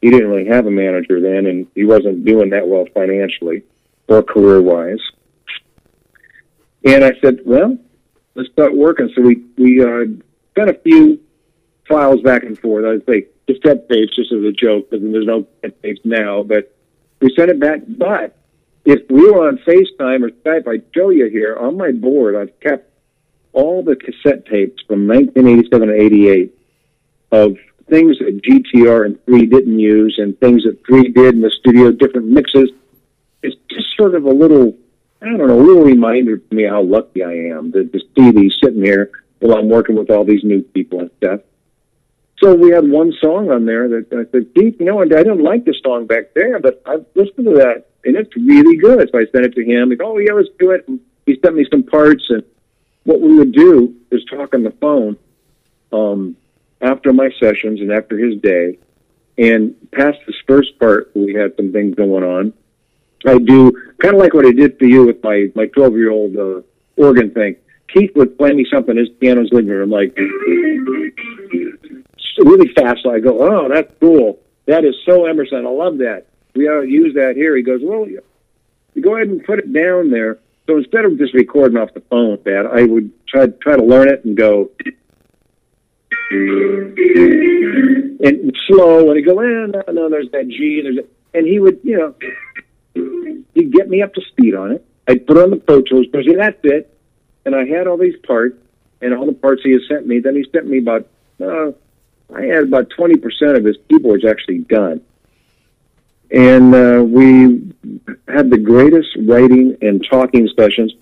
he 0.00 0.10
didn't 0.10 0.28
really 0.28 0.46
have 0.46 0.66
a 0.66 0.70
manager 0.70 1.20
then, 1.20 1.46
and 1.46 1.66
he 1.74 1.84
wasn't 1.84 2.24
doing 2.24 2.50
that 2.50 2.68
well 2.68 2.86
financially 2.94 3.62
or 4.08 4.22
career 4.22 4.60
wise. 4.60 5.00
And 6.84 7.04
I 7.04 7.12
said, 7.22 7.40
well, 7.44 7.78
let's 8.34 8.50
start 8.50 8.74
working. 8.74 9.10
So 9.14 9.22
we 9.22 9.42
we 9.56 9.82
uh, 9.82 10.04
got 10.54 10.68
a 10.68 10.74
few 10.74 11.20
files 11.88 12.20
back 12.22 12.42
and 12.42 12.58
forth. 12.58 12.84
I'd 12.84 13.06
say 13.06 13.26
cassette 13.46 13.88
tapes 13.88 14.16
just 14.16 14.32
as 14.32 14.42
a 14.42 14.52
joke 14.52 14.90
because 14.90 15.04
there's 15.10 15.26
no 15.26 15.46
cassette 15.62 15.82
tapes 15.82 16.00
now. 16.04 16.42
But 16.42 16.74
we 17.20 17.34
sent 17.36 17.50
it 17.50 17.60
back. 17.60 17.80
But 17.86 18.36
if 18.84 19.08
we 19.10 19.30
were 19.30 19.48
on 19.48 19.58
FaceTime 19.58 20.24
or 20.24 20.30
Skype, 20.30 20.68
I'd 20.68 20.84
show 20.94 21.10
you 21.10 21.28
here 21.28 21.56
on 21.56 21.76
my 21.76 21.92
board. 21.92 22.36
I've 22.36 22.58
kept 22.60 22.90
all 23.52 23.82
the 23.82 23.96
cassette 23.96 24.46
tapes 24.46 24.82
from 24.86 25.06
1987 25.06 25.88
to 25.88 25.94
88 25.94 26.58
of 27.32 27.56
things 27.88 28.18
that 28.18 28.42
GTR 28.42 29.06
and 29.06 29.24
3 29.26 29.46
didn't 29.46 29.78
use 29.78 30.16
and 30.18 30.38
things 30.40 30.64
that 30.64 30.84
3 30.86 31.08
did 31.12 31.34
in 31.36 31.40
the 31.40 31.50
studio, 31.50 31.92
different 31.92 32.28
mixes. 32.28 32.70
It's 33.44 33.56
just 33.68 33.96
sort 33.96 34.14
of 34.14 34.24
a 34.24 34.30
little, 34.30 34.74
I 35.20 35.26
don't 35.26 35.46
know, 35.46 35.60
a 35.60 35.62
little 35.62 35.84
reminder 35.84 36.38
to 36.38 36.54
me 36.54 36.64
how 36.64 36.82
lucky 36.82 37.22
I 37.22 37.32
am 37.54 37.72
to, 37.72 37.84
to 37.84 37.98
see 38.16 38.30
these 38.30 38.54
sitting 38.62 38.82
here 38.82 39.10
while 39.40 39.58
I'm 39.58 39.68
working 39.68 39.96
with 39.96 40.10
all 40.10 40.24
these 40.24 40.42
new 40.42 40.62
people 40.62 41.00
and 41.00 41.10
stuff. 41.18 41.40
So 42.42 42.54
we 42.54 42.70
had 42.70 42.88
one 42.88 43.12
song 43.20 43.50
on 43.50 43.66
there 43.66 43.86
that 43.88 44.06
I 44.10 44.30
said, 44.32 44.54
Keith, 44.54 44.76
you 44.80 44.86
know, 44.86 45.00
I 45.00 45.04
didn't 45.06 45.42
like 45.42 45.64
the 45.64 45.74
song 45.84 46.06
back 46.06 46.34
there, 46.34 46.58
but 46.58 46.82
I've 46.86 47.04
listened 47.14 47.46
to 47.46 47.54
that 47.56 47.86
and 48.04 48.16
it's 48.16 48.34
really 48.36 48.76
good. 48.76 49.08
So 49.10 49.18
I 49.18 49.26
sent 49.32 49.46
it 49.46 49.54
to 49.54 49.64
him. 49.64 49.90
He 49.90 49.96
oh, 50.00 50.18
yeah, 50.18 50.32
let's 50.32 50.48
do 50.58 50.70
it. 50.70 50.86
And 50.88 51.00
he 51.26 51.38
sent 51.42 51.56
me 51.56 51.66
some 51.70 51.82
parts. 51.82 52.24
And 52.28 52.44
what 53.04 53.20
we 53.20 53.36
would 53.36 53.52
do 53.52 53.94
is 54.10 54.24
talk 54.24 54.54
on 54.54 54.62
the 54.62 54.72
phone 54.72 55.16
um, 55.92 56.36
after 56.80 57.12
my 57.12 57.30
sessions 57.40 57.80
and 57.80 57.92
after 57.92 58.16
his 58.18 58.40
day. 58.40 58.78
And 59.36 59.74
past 59.90 60.18
this 60.26 60.36
first 60.46 60.78
part, 60.78 61.10
we 61.14 61.34
had 61.34 61.56
some 61.56 61.72
things 61.72 61.94
going 61.94 62.24
on. 62.24 62.52
I 63.26 63.38
do 63.38 63.72
kind 63.98 64.14
of 64.14 64.20
like 64.20 64.34
what 64.34 64.46
I 64.46 64.52
did 64.52 64.78
for 64.78 64.84
you 64.84 65.06
with 65.06 65.22
my 65.22 65.50
my 65.54 65.66
12 65.66 65.96
year 65.96 66.10
old 66.10 66.36
uh, 66.36 66.60
organ 66.96 67.30
thing. 67.30 67.56
Keith 67.92 68.10
would 68.16 68.36
play 68.38 68.52
me 68.52 68.66
something 68.70 68.96
his 68.96 69.08
piano's 69.20 69.50
living 69.52 69.70
room, 69.70 69.90
like 69.90 70.16
really 72.38 72.72
fast. 72.74 73.02
So 73.02 73.12
I 73.12 73.20
go, 73.20 73.40
oh, 73.40 73.68
that's 73.72 73.92
cool. 74.00 74.40
That 74.66 74.84
is 74.84 74.94
so 75.06 75.26
Emerson. 75.26 75.66
I 75.66 75.70
love 75.70 75.98
that. 75.98 76.26
We 76.54 76.68
ought 76.68 76.82
to 76.82 76.88
use 76.88 77.14
that 77.14 77.36
here. 77.36 77.56
He 77.56 77.62
goes, 77.62 77.80
well, 77.82 78.06
you 78.08 78.22
go 79.00 79.16
ahead 79.16 79.28
and 79.28 79.44
put 79.44 79.58
it 79.58 79.72
down 79.72 80.10
there. 80.10 80.38
So 80.66 80.78
instead 80.78 81.04
of 81.04 81.18
just 81.18 81.34
recording 81.34 81.76
off 81.76 81.92
the 81.92 82.00
phone, 82.00 82.32
with 82.32 82.44
that, 82.44 82.66
I 82.66 82.84
would 82.84 83.10
try 83.28 83.46
try 83.46 83.76
to 83.76 83.84
learn 83.84 84.08
it 84.08 84.24
and 84.24 84.36
go 84.36 84.70
and 88.20 88.56
slow. 88.66 89.10
And 89.10 89.16
he'd 89.16 89.24
go, 89.24 89.38
eh, 89.40 89.66
no, 89.66 89.82
no, 89.92 90.08
there's 90.08 90.30
that 90.30 90.48
G, 90.48 90.80
there's 90.82 90.96
that. 90.96 91.08
and 91.34 91.46
he 91.46 91.60
would, 91.60 91.80
you 91.82 91.98
know, 91.98 92.14
he'd 93.54 93.72
get 93.72 93.88
me 93.88 94.02
up 94.02 94.14
to 94.14 94.20
speed 94.22 94.54
on 94.54 94.72
it. 94.72 94.84
I'd 95.06 95.26
put 95.26 95.38
on 95.38 95.50
the 95.50 95.56
Pro 95.56 95.82
Tools 95.82 96.06
because 96.10 96.26
that's 96.36 96.58
it. 96.62 96.90
And 97.44 97.54
I 97.54 97.64
had 97.66 97.86
all 97.86 97.98
these 97.98 98.16
parts 98.26 98.56
and 99.02 99.14
all 99.14 99.26
the 99.26 99.32
parts 99.32 99.62
he 99.62 99.72
had 99.72 99.82
sent 99.88 100.06
me. 100.06 100.20
Then 100.20 100.34
he 100.34 100.46
sent 100.50 100.66
me 100.66 100.78
about, 100.78 101.06
uh, 101.40 101.72
I 102.34 102.42
had 102.42 102.64
about 102.64 102.90
20% 102.90 103.56
of 103.56 103.64
his 103.64 103.76
keyboards 103.88 104.24
actually 104.24 104.58
done. 104.60 105.02
And 106.30 106.74
uh, 106.74 107.04
we 107.04 107.74
had 108.26 108.50
the 108.50 108.58
greatest 108.58 109.08
writing 109.26 109.76
and 109.82 110.04
talking 110.08 110.48
sessions. 110.58 110.94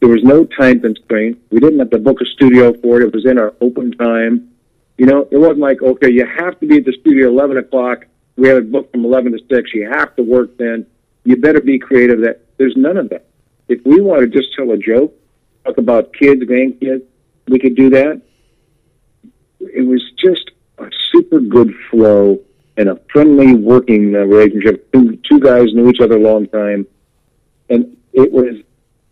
There 0.00 0.08
was 0.08 0.22
no 0.24 0.44
time 0.44 0.80
constraint. 0.80 1.40
We 1.50 1.60
didn't 1.60 1.78
have 1.78 1.90
to 1.90 1.98
book 1.98 2.20
a 2.20 2.26
studio 2.26 2.74
for 2.82 3.00
it. 3.00 3.06
It 3.06 3.14
was 3.14 3.24
in 3.24 3.38
our 3.38 3.54
open 3.60 3.92
time. 3.92 4.50
You 4.98 5.06
know, 5.06 5.28
it 5.30 5.38
wasn't 5.38 5.60
like, 5.60 5.80
okay, 5.80 6.10
you 6.10 6.26
have 6.26 6.58
to 6.60 6.66
be 6.66 6.78
at 6.78 6.84
the 6.84 6.92
studio 7.00 7.28
11 7.28 7.56
o'clock. 7.56 8.06
We 8.36 8.48
have 8.48 8.58
it 8.58 8.72
booked 8.72 8.92
from 8.92 9.04
11 9.04 9.32
to 9.32 9.38
6. 9.38 9.74
You 9.74 9.88
have 9.90 10.14
to 10.16 10.22
work 10.22 10.56
then. 10.58 10.86
You 11.24 11.36
better 11.36 11.60
be 11.60 11.78
creative. 11.78 12.20
That 12.20 12.42
There's 12.58 12.76
none 12.76 12.96
of 12.96 13.08
that. 13.10 13.26
If 13.68 13.84
we 13.84 14.00
want 14.00 14.20
to 14.20 14.26
just 14.28 14.54
tell 14.54 14.70
a 14.70 14.76
joke, 14.76 15.14
talk 15.64 15.78
about 15.78 16.12
kids, 16.12 16.42
grandkids, 16.42 17.02
we 17.48 17.58
could 17.58 17.76
do 17.76 17.90
that. 17.90 18.20
It 19.60 19.86
was 19.86 20.02
just 20.22 20.50
a 20.78 20.90
super 21.12 21.40
good 21.40 21.72
flow 21.90 22.40
and 22.76 22.88
a 22.88 23.00
friendly 23.12 23.54
working 23.54 24.14
uh, 24.14 24.20
relationship. 24.20 24.90
Two, 24.92 25.18
two 25.28 25.40
guys 25.40 25.72
knew 25.72 25.88
each 25.88 26.00
other 26.00 26.16
a 26.16 26.20
long 26.20 26.46
time, 26.48 26.86
and 27.68 27.96
it 28.12 28.30
was 28.30 28.56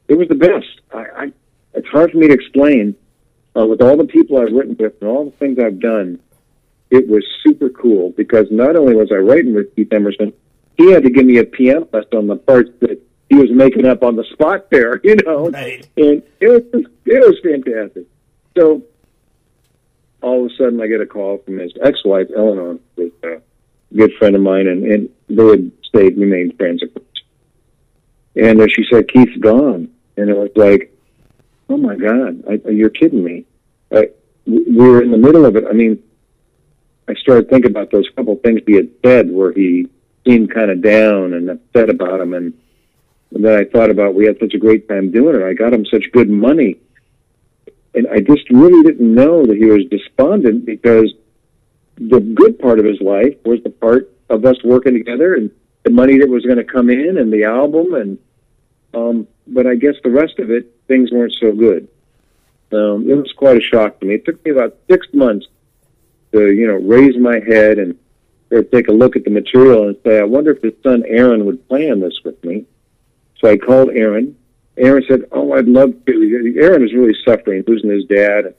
it 0.08 0.14
was 0.14 0.28
the 0.28 0.34
best. 0.34 0.80
I, 0.92 0.98
I 0.98 1.32
it's 1.74 1.88
hard 1.88 2.12
for 2.12 2.18
me 2.18 2.28
to 2.28 2.34
explain 2.34 2.94
uh, 3.56 3.66
with 3.66 3.80
all 3.80 3.96
the 3.96 4.04
people 4.04 4.38
I've 4.38 4.52
written 4.52 4.76
with 4.78 4.94
and 5.00 5.08
all 5.08 5.24
the 5.24 5.36
things 5.38 5.58
I've 5.58 5.80
done. 5.80 6.20
It 6.90 7.08
was 7.08 7.24
super 7.42 7.70
cool 7.70 8.10
because 8.10 8.48
not 8.50 8.76
only 8.76 8.94
was 8.94 9.10
I 9.10 9.16
writing 9.16 9.54
with 9.54 9.74
Keith 9.74 9.92
Emerson, 9.92 10.34
he 10.76 10.90
had 10.90 11.02
to 11.04 11.10
give 11.10 11.26
me 11.26 11.38
a 11.38 11.44
piano 11.44 11.88
lesson 11.92 12.18
on 12.18 12.26
the 12.26 12.36
parts 12.36 12.70
that 12.80 13.00
he 13.28 13.36
was 13.36 13.50
making 13.50 13.86
up 13.86 14.02
on 14.02 14.16
the 14.16 14.24
spot 14.32 14.70
there, 14.70 15.00
you 15.04 15.16
know. 15.26 15.50
Right. 15.50 15.86
And 15.96 16.22
it 16.40 16.48
was 16.48 16.84
it 17.04 17.20
was 17.26 17.38
fantastic. 17.42 18.06
So 18.56 18.82
all 20.22 20.44
of 20.44 20.52
a 20.52 20.54
sudden, 20.56 20.80
I 20.80 20.86
get 20.86 21.00
a 21.00 21.06
call 21.06 21.38
from 21.38 21.58
his 21.58 21.72
ex-wife, 21.82 22.28
Eleanor, 22.36 22.78
who's 22.96 23.12
a 23.24 23.40
good 23.94 24.12
friend 24.18 24.36
of 24.36 24.42
mine, 24.42 24.68
and, 24.68 24.84
and 24.84 25.08
they 25.28 25.44
had 25.44 25.72
stayed, 25.82 26.16
remained 26.16 26.56
friends, 26.56 26.82
of 26.82 26.94
course. 26.94 27.06
And 28.36 28.60
uh, 28.60 28.66
she 28.68 28.84
said, 28.90 29.08
Keith's 29.08 29.36
gone. 29.38 29.90
And 30.16 30.30
it 30.30 30.36
was 30.36 30.50
like, 30.54 30.96
oh 31.68 31.76
my 31.76 31.96
God, 31.96 32.44
I, 32.48 32.70
you're 32.70 32.90
kidding 32.90 33.24
me. 33.24 33.44
I, 33.92 34.10
we 34.46 34.76
were 34.76 35.02
in 35.02 35.10
the 35.10 35.18
middle 35.18 35.44
of 35.44 35.56
it. 35.56 35.64
I 35.68 35.72
mean, 35.72 36.02
I 37.08 37.14
started 37.14 37.50
thinking 37.50 37.70
about 37.70 37.90
those 37.90 38.08
couple 38.14 38.36
things 38.36 38.60
he 38.66 38.74
had 38.74 38.90
said 39.04 39.30
where 39.30 39.52
he 39.52 39.88
seemed 40.26 40.52
kind 40.52 40.70
of 40.70 40.82
down 40.82 41.34
and 41.34 41.50
upset 41.50 41.90
about 41.90 42.20
him. 42.20 42.34
And, 42.34 42.54
and 43.34 43.44
then 43.44 43.58
I 43.58 43.64
thought 43.64 43.90
about 43.90 44.14
we 44.14 44.26
had 44.26 44.38
such 44.38 44.54
a 44.54 44.58
great 44.58 44.88
time 44.88 45.10
doing 45.10 45.36
it. 45.36 45.44
I 45.44 45.54
got 45.54 45.72
him 45.72 45.84
such 45.86 46.12
good 46.12 46.30
money. 46.30 46.78
And 47.94 48.06
I 48.08 48.20
just 48.20 48.48
really 48.50 48.82
didn't 48.82 49.14
know 49.14 49.44
that 49.44 49.56
he 49.56 49.66
was 49.66 49.84
despondent 49.90 50.64
because 50.64 51.12
the 51.96 52.20
good 52.20 52.58
part 52.58 52.78
of 52.78 52.84
his 52.84 53.00
life 53.00 53.36
was 53.44 53.62
the 53.62 53.70
part 53.70 54.10
of 54.30 54.44
us 54.44 54.56
working 54.64 54.94
together 54.94 55.34
and 55.34 55.50
the 55.82 55.90
money 55.90 56.18
that 56.18 56.28
was 56.28 56.44
going 56.44 56.56
to 56.56 56.64
come 56.64 56.88
in 56.90 57.18
and 57.18 57.32
the 57.32 57.44
album 57.44 57.94
and 57.94 58.18
um 58.94 59.26
but 59.46 59.66
I 59.66 59.74
guess 59.74 59.94
the 60.04 60.10
rest 60.10 60.38
of 60.38 60.50
it 60.50 60.74
things 60.86 61.10
weren't 61.10 61.34
so 61.40 61.52
good. 61.52 61.88
Um 62.72 63.08
it 63.10 63.14
was 63.14 63.32
quite 63.36 63.56
a 63.56 63.60
shock 63.60 64.00
to 64.00 64.06
me. 64.06 64.14
It 64.14 64.24
took 64.24 64.42
me 64.44 64.52
about 64.52 64.76
6 64.90 65.06
months 65.12 65.46
to, 66.32 66.52
you 66.52 66.66
know, 66.66 66.76
raise 66.76 67.16
my 67.18 67.40
head 67.40 67.78
and 67.78 67.98
take 68.61 68.88
a 68.88 68.92
look 68.92 69.16
at 69.16 69.24
the 69.24 69.30
material 69.30 69.88
and 69.88 69.96
say, 70.05 70.20
I 70.20 70.24
wonder 70.24 70.50
if 70.50 70.62
his 70.62 70.74
son 70.82 71.05
Aaron 71.07 71.46
would 71.46 71.66
play 71.68 71.90
on 71.90 72.00
this 72.00 72.20
with 72.24 72.42
me. 72.44 72.66
So 73.38 73.48
I 73.50 73.57
called 73.57 73.90
Aaron. 73.90 74.36
Aaron 74.76 75.05
said, 75.09 75.22
"Oh, 75.32 75.53
I'd 75.53 75.68
love 75.68 75.92
to." 76.07 76.55
Aaron 76.59 76.84
is 76.84 76.94
really 76.94 77.14
suffering, 77.26 77.64
losing 77.66 77.90
his 77.90 78.05
dad. 78.05 78.55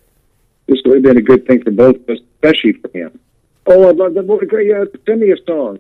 this 0.68 0.80
would 0.86 0.96
have 0.96 1.04
been 1.04 1.18
a 1.18 1.22
good 1.22 1.46
thing 1.48 1.64
for 1.64 1.72
both 1.72 1.96
of 1.96 2.10
us, 2.10 2.20
especially 2.36 2.74
for 2.74 2.90
him. 2.96 3.20
Oh, 3.66 3.90
I'd 3.90 3.96
love 3.96 4.14
that. 4.14 4.30
A 4.30 4.46
great, 4.46 4.68
yeah, 4.68 4.84
send 5.06 5.22
me 5.22 5.32
a 5.32 5.38
song. 5.46 5.80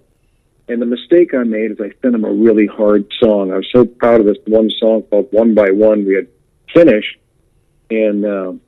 And 0.67 0.81
the 0.81 0.85
mistake 0.85 1.33
I 1.33 1.43
made 1.43 1.71
is 1.71 1.81
I 1.81 1.91
sent 2.01 2.15
him 2.15 2.23
a 2.23 2.31
really 2.31 2.65
hard 2.65 3.11
song. 3.21 3.51
I 3.51 3.57
was 3.57 3.67
so 3.71 3.85
proud 3.85 4.21
of 4.21 4.25
this 4.25 4.37
one 4.47 4.69
song 4.79 5.03
called 5.03 5.27
One 5.31 5.53
by 5.53 5.71
One 5.71 6.05
we 6.05 6.15
had 6.15 6.27
finished. 6.73 7.17
And 7.89 8.25
um, 8.25 8.61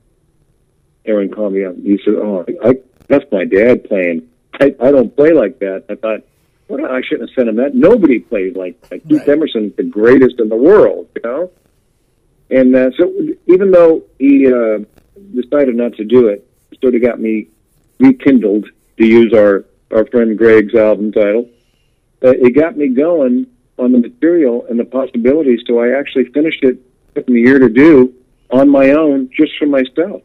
Aaron 1.06 1.30
called 1.30 1.54
me 1.54 1.64
up. 1.64 1.74
He 1.76 1.98
said, 2.04 2.14
Oh, 2.14 2.44
I, 2.62 2.74
that's 3.08 3.24
my 3.32 3.44
dad 3.46 3.84
playing. 3.84 4.28
I, 4.60 4.74
I 4.80 4.90
don't 4.90 5.14
play 5.14 5.32
like 5.32 5.58
that. 5.60 5.84
I 5.88 5.94
thought, 5.94 6.20
well, 6.68 6.84
I 6.86 7.00
shouldn't 7.02 7.30
have 7.30 7.34
sent 7.34 7.48
him 7.48 7.56
that. 7.56 7.74
Nobody 7.74 8.18
plays 8.18 8.56
like, 8.56 8.76
like 8.90 9.06
Keith 9.08 9.20
Right. 9.20 9.28
Emerson's 9.28 9.76
the 9.76 9.84
greatest 9.84 10.40
in 10.40 10.48
the 10.48 10.56
world, 10.56 11.08
you 11.14 11.22
know? 11.22 11.50
And 12.50 12.74
uh, 12.74 12.90
so 12.96 13.12
even 13.46 13.70
though 13.70 14.02
he 14.18 14.46
uh, 14.46 14.78
decided 15.34 15.76
not 15.76 15.94
to 15.94 16.04
do 16.04 16.28
it, 16.28 16.48
it 16.70 16.80
sort 16.80 16.94
of 16.94 17.02
got 17.02 17.20
me 17.20 17.48
rekindled, 17.98 18.66
to 18.98 19.06
use 19.06 19.32
our, 19.34 19.64
our 19.90 20.06
friend 20.06 20.38
Greg's 20.38 20.74
album 20.74 21.12
title. 21.12 21.48
Uh, 22.24 22.30
it 22.30 22.54
got 22.54 22.76
me 22.76 22.88
going 22.88 23.46
on 23.78 23.92
the 23.92 23.98
material 23.98 24.66
and 24.70 24.80
the 24.80 24.84
possibilities, 24.84 25.60
so 25.66 25.80
I 25.80 25.98
actually 25.98 26.24
finished 26.26 26.64
it. 26.64 26.78
took 27.14 27.28
me 27.28 27.42
a 27.42 27.46
year 27.46 27.58
to 27.58 27.68
do 27.68 28.14
on 28.50 28.68
my 28.68 28.90
own, 28.90 29.30
just 29.36 29.56
for 29.58 29.66
myself. 29.66 30.22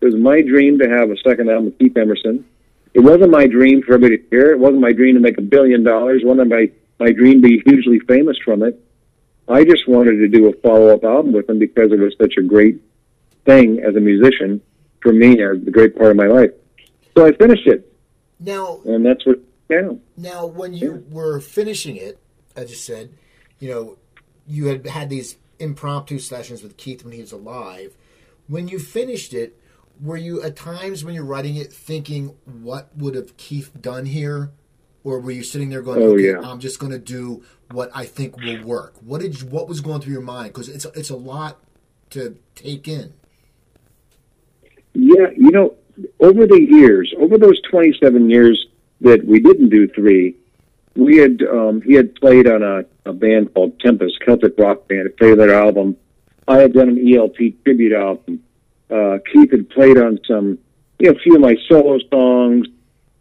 It 0.00 0.04
was 0.04 0.14
my 0.14 0.42
dream 0.42 0.78
to 0.78 0.88
have 0.88 1.10
a 1.10 1.16
second 1.18 1.48
album 1.48 1.66
with 1.66 1.78
Keith 1.78 1.96
Emerson. 1.96 2.44
It 2.98 3.04
wasn't 3.04 3.30
my 3.30 3.46
dream 3.46 3.80
for 3.80 3.94
everybody 3.94 4.18
to 4.18 4.28
hear. 4.28 4.50
It 4.50 4.58
wasn't 4.58 4.80
my 4.80 4.92
dream 4.92 5.14
to 5.14 5.20
make 5.20 5.38
a 5.38 5.40
billion 5.40 5.84
dollars. 5.84 6.22
It 6.22 6.26
wasn't 6.26 6.48
my, 6.48 6.68
my 6.98 7.12
dream 7.12 7.40
to 7.40 7.48
be 7.48 7.62
hugely 7.64 8.00
famous 8.00 8.36
from 8.44 8.64
it. 8.64 8.84
I 9.46 9.62
just 9.62 9.86
wanted 9.86 10.16
to 10.16 10.26
do 10.26 10.48
a 10.48 10.52
follow 10.54 10.88
up 10.88 11.04
album 11.04 11.32
with 11.32 11.48
him 11.48 11.60
because 11.60 11.92
it 11.92 12.00
was 12.00 12.16
such 12.20 12.34
a 12.38 12.42
great 12.42 12.80
thing 13.46 13.78
as 13.86 13.94
a 13.94 14.00
musician 14.00 14.60
for 15.00 15.12
me, 15.12 15.40
a 15.40 15.54
great 15.54 15.96
part 15.96 16.10
of 16.10 16.16
my 16.16 16.26
life. 16.26 16.50
So 17.16 17.24
I 17.24 17.30
finished 17.34 17.68
it, 17.68 17.96
Now, 18.40 18.80
and 18.84 19.06
that's 19.06 19.24
what, 19.24 19.38
yeah. 19.70 19.90
Now, 20.16 20.46
when 20.46 20.74
you 20.74 21.06
were 21.08 21.38
finishing 21.38 21.94
it, 21.94 22.18
I 22.56 22.64
just 22.64 22.84
said, 22.84 23.10
you 23.60 23.70
know, 23.70 23.96
you 24.48 24.66
had 24.66 24.88
had 24.88 25.08
these 25.08 25.36
impromptu 25.60 26.18
sessions 26.18 26.64
with 26.64 26.76
Keith 26.76 27.04
when 27.04 27.12
he 27.12 27.20
was 27.20 27.30
alive. 27.30 27.94
When 28.48 28.66
you 28.66 28.80
finished 28.80 29.34
it, 29.34 29.56
were 30.00 30.16
you 30.16 30.42
at 30.42 30.56
times 30.56 31.04
when 31.04 31.14
you're 31.14 31.24
writing 31.24 31.56
it 31.56 31.72
thinking, 31.72 32.36
what 32.44 32.96
would 32.96 33.14
have 33.14 33.36
Keith 33.36 33.70
done 33.80 34.06
here? 34.06 34.50
Or 35.04 35.20
were 35.20 35.30
you 35.30 35.42
sitting 35.42 35.70
there 35.70 35.82
going, 35.82 36.02
Oh, 36.02 36.14
okay, 36.14 36.32
yeah. 36.32 36.40
I'm 36.42 36.60
just 36.60 36.78
going 36.78 36.92
to 36.92 36.98
do 36.98 37.42
what 37.70 37.90
I 37.94 38.04
think 38.04 38.36
will 38.36 38.62
work? 38.62 38.94
What 39.00 39.20
did 39.20 39.40
you, 39.40 39.48
what 39.48 39.68
was 39.68 39.80
going 39.80 40.00
through 40.00 40.12
your 40.12 40.22
mind? 40.22 40.52
Because 40.52 40.68
it's 40.68 40.84
it's 40.94 41.10
a 41.10 41.16
lot 41.16 41.58
to 42.10 42.36
take 42.54 42.88
in. 42.88 43.14
Yeah, 44.94 45.30
you 45.36 45.50
know, 45.50 45.76
over 46.20 46.46
the 46.46 46.60
years, 46.60 47.14
over 47.18 47.38
those 47.38 47.60
27 47.70 48.28
years 48.28 48.66
that 49.00 49.24
we 49.24 49.38
didn't 49.40 49.68
do 49.70 49.88
three, 49.88 50.36
we 50.96 51.18
had 51.18 51.42
um, 51.42 51.80
he 51.82 51.94
had 51.94 52.14
played 52.16 52.48
on 52.48 52.62
a, 52.62 52.84
a 53.08 53.12
band 53.12 53.54
called 53.54 53.78
Tempest, 53.80 54.18
Celtic 54.24 54.58
rock 54.58 54.88
band, 54.88 55.16
played 55.16 55.38
their 55.38 55.54
album. 55.54 55.96
I 56.48 56.58
had 56.58 56.72
done 56.72 56.88
an 56.88 57.14
ELP 57.14 57.62
tribute 57.64 57.92
album. 57.92 58.42
Uh, 58.90 59.18
Keith 59.32 59.50
had 59.50 59.68
played 59.70 59.98
on 59.98 60.18
some, 60.26 60.58
you 60.98 61.10
know, 61.10 61.16
a 61.16 61.18
few 61.20 61.34
of 61.34 61.40
my 61.40 61.56
solo 61.68 61.98
songs, 62.10 62.66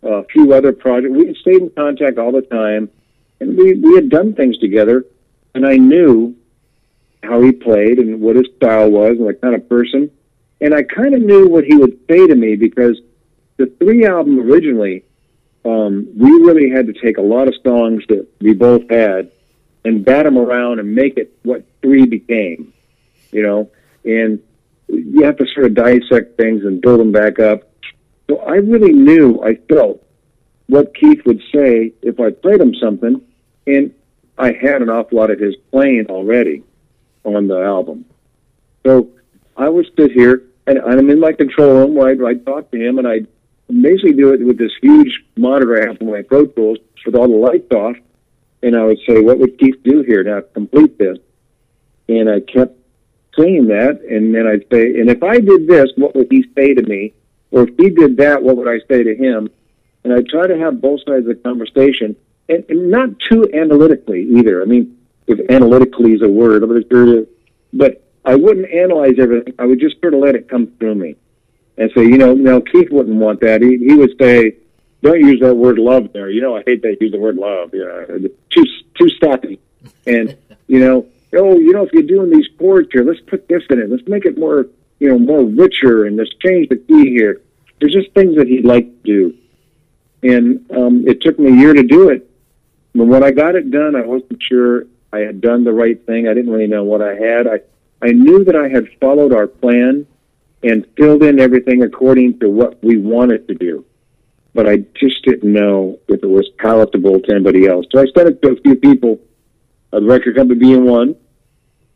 a 0.03 0.23
few 0.25 0.53
other 0.53 0.71
projects. 0.71 1.13
We 1.13 1.35
stayed 1.41 1.61
in 1.61 1.69
contact 1.71 2.17
all 2.17 2.31
the 2.31 2.41
time, 2.41 2.89
and 3.39 3.57
we 3.57 3.75
we 3.75 3.95
had 3.95 4.09
done 4.09 4.33
things 4.33 4.57
together. 4.57 5.05
And 5.53 5.65
I 5.65 5.77
knew 5.77 6.35
how 7.23 7.41
he 7.41 7.51
played 7.51 7.97
and 7.97 8.21
what 8.21 8.35
his 8.35 8.45
style 8.55 8.89
was 8.89 9.11
and 9.11 9.25
what 9.25 9.41
kind 9.41 9.55
of 9.55 9.67
person 9.67 10.11
and 10.59 10.73
I 10.73 10.83
kind 10.83 11.13
of 11.13 11.21
knew 11.21 11.47
what 11.47 11.63
he 11.65 11.75
would 11.75 11.99
say 12.09 12.25
to 12.25 12.35
me 12.35 12.55
because 12.55 12.99
the 13.57 13.67
three 13.79 14.05
album 14.05 14.39
originally, 14.39 15.03
um, 15.65 16.07
we 16.15 16.29
really 16.29 16.69
had 16.69 16.87
to 16.87 16.93
take 16.93 17.17
a 17.17 17.21
lot 17.21 17.47
of 17.47 17.53
songs 17.63 18.03
that 18.09 18.27
we 18.41 18.53
both 18.53 18.89
had 18.89 19.31
and 19.85 20.03
bat 20.03 20.25
them 20.25 20.37
around 20.37 20.79
and 20.79 20.95
make 20.95 21.17
it 21.17 21.37
what 21.43 21.63
three 21.81 22.05
became, 22.05 22.73
you 23.31 23.43
know, 23.43 23.69
and 24.03 24.41
you 24.87 25.23
have 25.23 25.37
to 25.37 25.45
sort 25.53 25.65
of 25.65 25.73
dissect 25.73 26.37
things 26.37 26.63
and 26.63 26.81
build 26.81 26.99
them 26.99 27.11
back 27.11 27.39
up. 27.39 27.63
So 28.29 28.37
I 28.39 28.55
really 28.55 28.93
knew, 28.93 29.41
I 29.41 29.55
felt 29.69 30.03
what 30.67 30.95
Keith 30.95 31.25
would 31.25 31.41
say 31.53 31.93
if 32.01 32.19
I 32.19 32.31
played 32.31 32.59
him 32.59 32.73
something, 32.75 33.21
and 33.65 33.93
I 34.37 34.51
had 34.51 34.81
an 34.81 34.89
awful 34.89 35.17
lot 35.17 35.31
of 35.31 35.39
his 35.39 35.55
playing 35.71 36.07
already 36.09 36.63
on 37.23 37.47
the 37.47 37.61
album. 37.61 38.05
So 38.85 39.09
I 39.55 39.69
would 39.69 39.87
sit 39.97 40.11
here 40.11 40.43
and 40.67 40.79
I'm 40.79 41.09
in 41.09 41.19
my 41.19 41.33
control 41.33 41.79
room 41.79 41.95
where 41.95 42.09
I'd, 42.09 42.21
I'd 42.21 42.45
talk 42.45 42.71
to 42.71 42.77
him 42.77 42.99
and 42.99 43.07
I'd 43.07 43.27
basically 43.69 44.13
do 44.13 44.33
it 44.33 44.45
with 44.45 44.57
this 44.57 44.71
huge 44.81 45.23
monitor 45.35 45.81
I 45.81 45.87
have 45.87 46.01
on 46.01 46.11
my 46.11 46.21
Pro 46.21 46.45
Tools 46.45 46.77
with 47.05 47.15
all 47.15 47.27
the 47.27 47.35
lights 47.35 47.71
off. 47.71 47.95
And 48.61 48.75
I 48.75 48.83
would 48.83 48.99
say, 49.07 49.21
what 49.21 49.39
would 49.39 49.57
Keith 49.59 49.81
do 49.83 50.01
here 50.03 50.23
to 50.23 50.41
complete 50.53 50.97
this? 50.97 51.17
And 52.09 52.29
I 52.29 52.39
kept 52.39 52.76
saying 53.37 53.67
that. 53.67 54.01
And 54.09 54.33
then 54.33 54.47
I'd 54.47 54.65
say, 54.71 54.99
and 54.99 55.09
if 55.09 55.23
I 55.23 55.39
did 55.39 55.67
this, 55.67 55.89
what 55.95 56.15
would 56.15 56.27
he 56.29 56.45
say 56.55 56.73
to 56.73 56.81
me? 56.83 57.13
Or 57.51 57.63
if 57.63 57.77
he 57.77 57.89
did 57.89 58.17
that, 58.17 58.43
what 58.43 58.57
would 58.57 58.67
I 58.67 58.79
say 58.87 59.03
to 59.03 59.15
him? 59.15 59.49
And 60.03 60.13
I 60.13 60.21
try 60.29 60.47
to 60.47 60.57
have 60.57 60.81
both 60.81 61.01
sides 61.05 61.27
of 61.27 61.35
the 61.35 61.35
conversation 61.35 62.15
and, 62.49 62.63
and 62.69 62.91
not 62.91 63.09
too 63.29 63.49
analytically 63.53 64.23
either. 64.37 64.61
I 64.61 64.65
mean, 64.65 64.97
if 65.27 65.39
analytically 65.49 66.13
is 66.13 66.21
a 66.21 66.29
word, 66.29 66.63
but 67.73 68.03
I 68.23 68.35
wouldn't 68.35 68.71
analyze 68.71 69.15
everything. 69.19 69.53
I 69.59 69.65
would 69.65 69.79
just 69.79 69.99
sort 70.01 70.13
of 70.13 70.21
let 70.21 70.35
it 70.35 70.49
come 70.49 70.67
through 70.79 70.95
me 70.95 71.15
and 71.77 71.91
say, 71.95 72.03
you 72.03 72.17
know, 72.17 72.33
no, 72.33 72.61
Keith 72.61 72.89
wouldn't 72.91 73.17
want 73.17 73.41
that. 73.41 73.61
He, 73.61 73.77
he 73.77 73.93
would 73.93 74.15
say, 74.19 74.55
don't 75.01 75.19
use 75.19 75.39
that 75.41 75.55
word 75.55 75.77
love 75.77 76.11
there. 76.13 76.29
You 76.29 76.41
know, 76.41 76.55
I 76.55 76.63
hate 76.65 76.81
that 76.81 76.97
use 76.99 77.11
the 77.11 77.19
word 77.19 77.35
love. 77.35 77.71
Know, 77.73 78.29
too, 78.49 78.65
too 78.95 79.09
stocky. 79.09 79.59
And, 80.05 80.35
you 80.67 80.79
know, 80.79 81.05
oh, 81.33 81.57
you 81.57 81.73
know, 81.73 81.83
if 81.83 81.91
you're 81.93 82.03
doing 82.03 82.29
these 82.31 82.47
chords 82.57 82.89
here, 82.91 83.03
let's 83.03 83.19
put 83.21 83.47
this 83.47 83.63
in 83.69 83.79
it. 83.79 83.89
Let's 83.89 84.07
make 84.07 84.25
it 84.25 84.37
more, 84.37 84.67
you 84.99 85.09
know, 85.09 85.19
more 85.19 85.43
richer 85.43 86.05
and 86.05 86.17
let's 86.17 86.33
change 86.45 86.69
the 86.69 86.77
key 86.77 87.09
here. 87.09 87.41
There's 87.79 87.93
just 87.93 88.13
things 88.13 88.35
that 88.37 88.47
he'd 88.47 88.65
like 88.65 88.85
to 88.85 89.03
do. 89.03 89.37
And 90.23 90.71
um, 90.71 91.07
it 91.07 91.21
took 91.21 91.37
me 91.37 91.51
a 91.51 91.55
year 91.55 91.73
to 91.73 91.83
do 91.83 92.09
it. 92.09 92.29
But 92.95 93.05
when 93.05 93.23
I 93.23 93.31
got 93.31 93.55
it 93.55 93.69
done, 93.69 93.95
I 93.95 94.05
wasn't 94.05 94.41
sure 94.41 94.85
I 95.13 95.19
had 95.19 95.41
done 95.41 95.63
the 95.63 95.73
right 95.73 96.03
thing. 96.05 96.27
I 96.27 96.33
didn't 96.33 96.51
really 96.51 96.67
know 96.67 96.83
what 96.83 97.01
I 97.01 97.13
had. 97.13 97.47
I, 97.47 97.59
I 98.01 98.11
knew 98.11 98.43
that 98.45 98.55
I 98.55 98.69
had 98.69 98.87
followed 98.99 99.33
our 99.33 99.47
plan 99.47 100.07
and 100.63 100.87
filled 100.97 101.23
in 101.23 101.39
everything 101.39 101.83
according 101.83 102.39
to 102.39 102.49
what 102.49 102.83
we 102.83 102.97
wanted 102.97 103.47
to 103.47 103.53
do. 103.53 103.85
But 104.53 104.67
I 104.67 104.77
just 104.95 105.23
didn't 105.23 105.51
know 105.51 105.99
if 106.07 106.23
it 106.23 106.27
was 106.27 106.49
palatable 106.57 107.19
to 107.21 107.31
anybody 107.31 107.67
else. 107.67 107.85
So 107.91 107.99
I 107.99 108.05
sent 108.15 108.29
it 108.29 108.41
to 108.41 108.53
a 108.53 108.61
few 108.61 108.75
people, 108.75 109.19
a 109.93 110.01
record 110.01 110.35
company 110.35 110.59
being 110.59 110.85
one, 110.85 111.15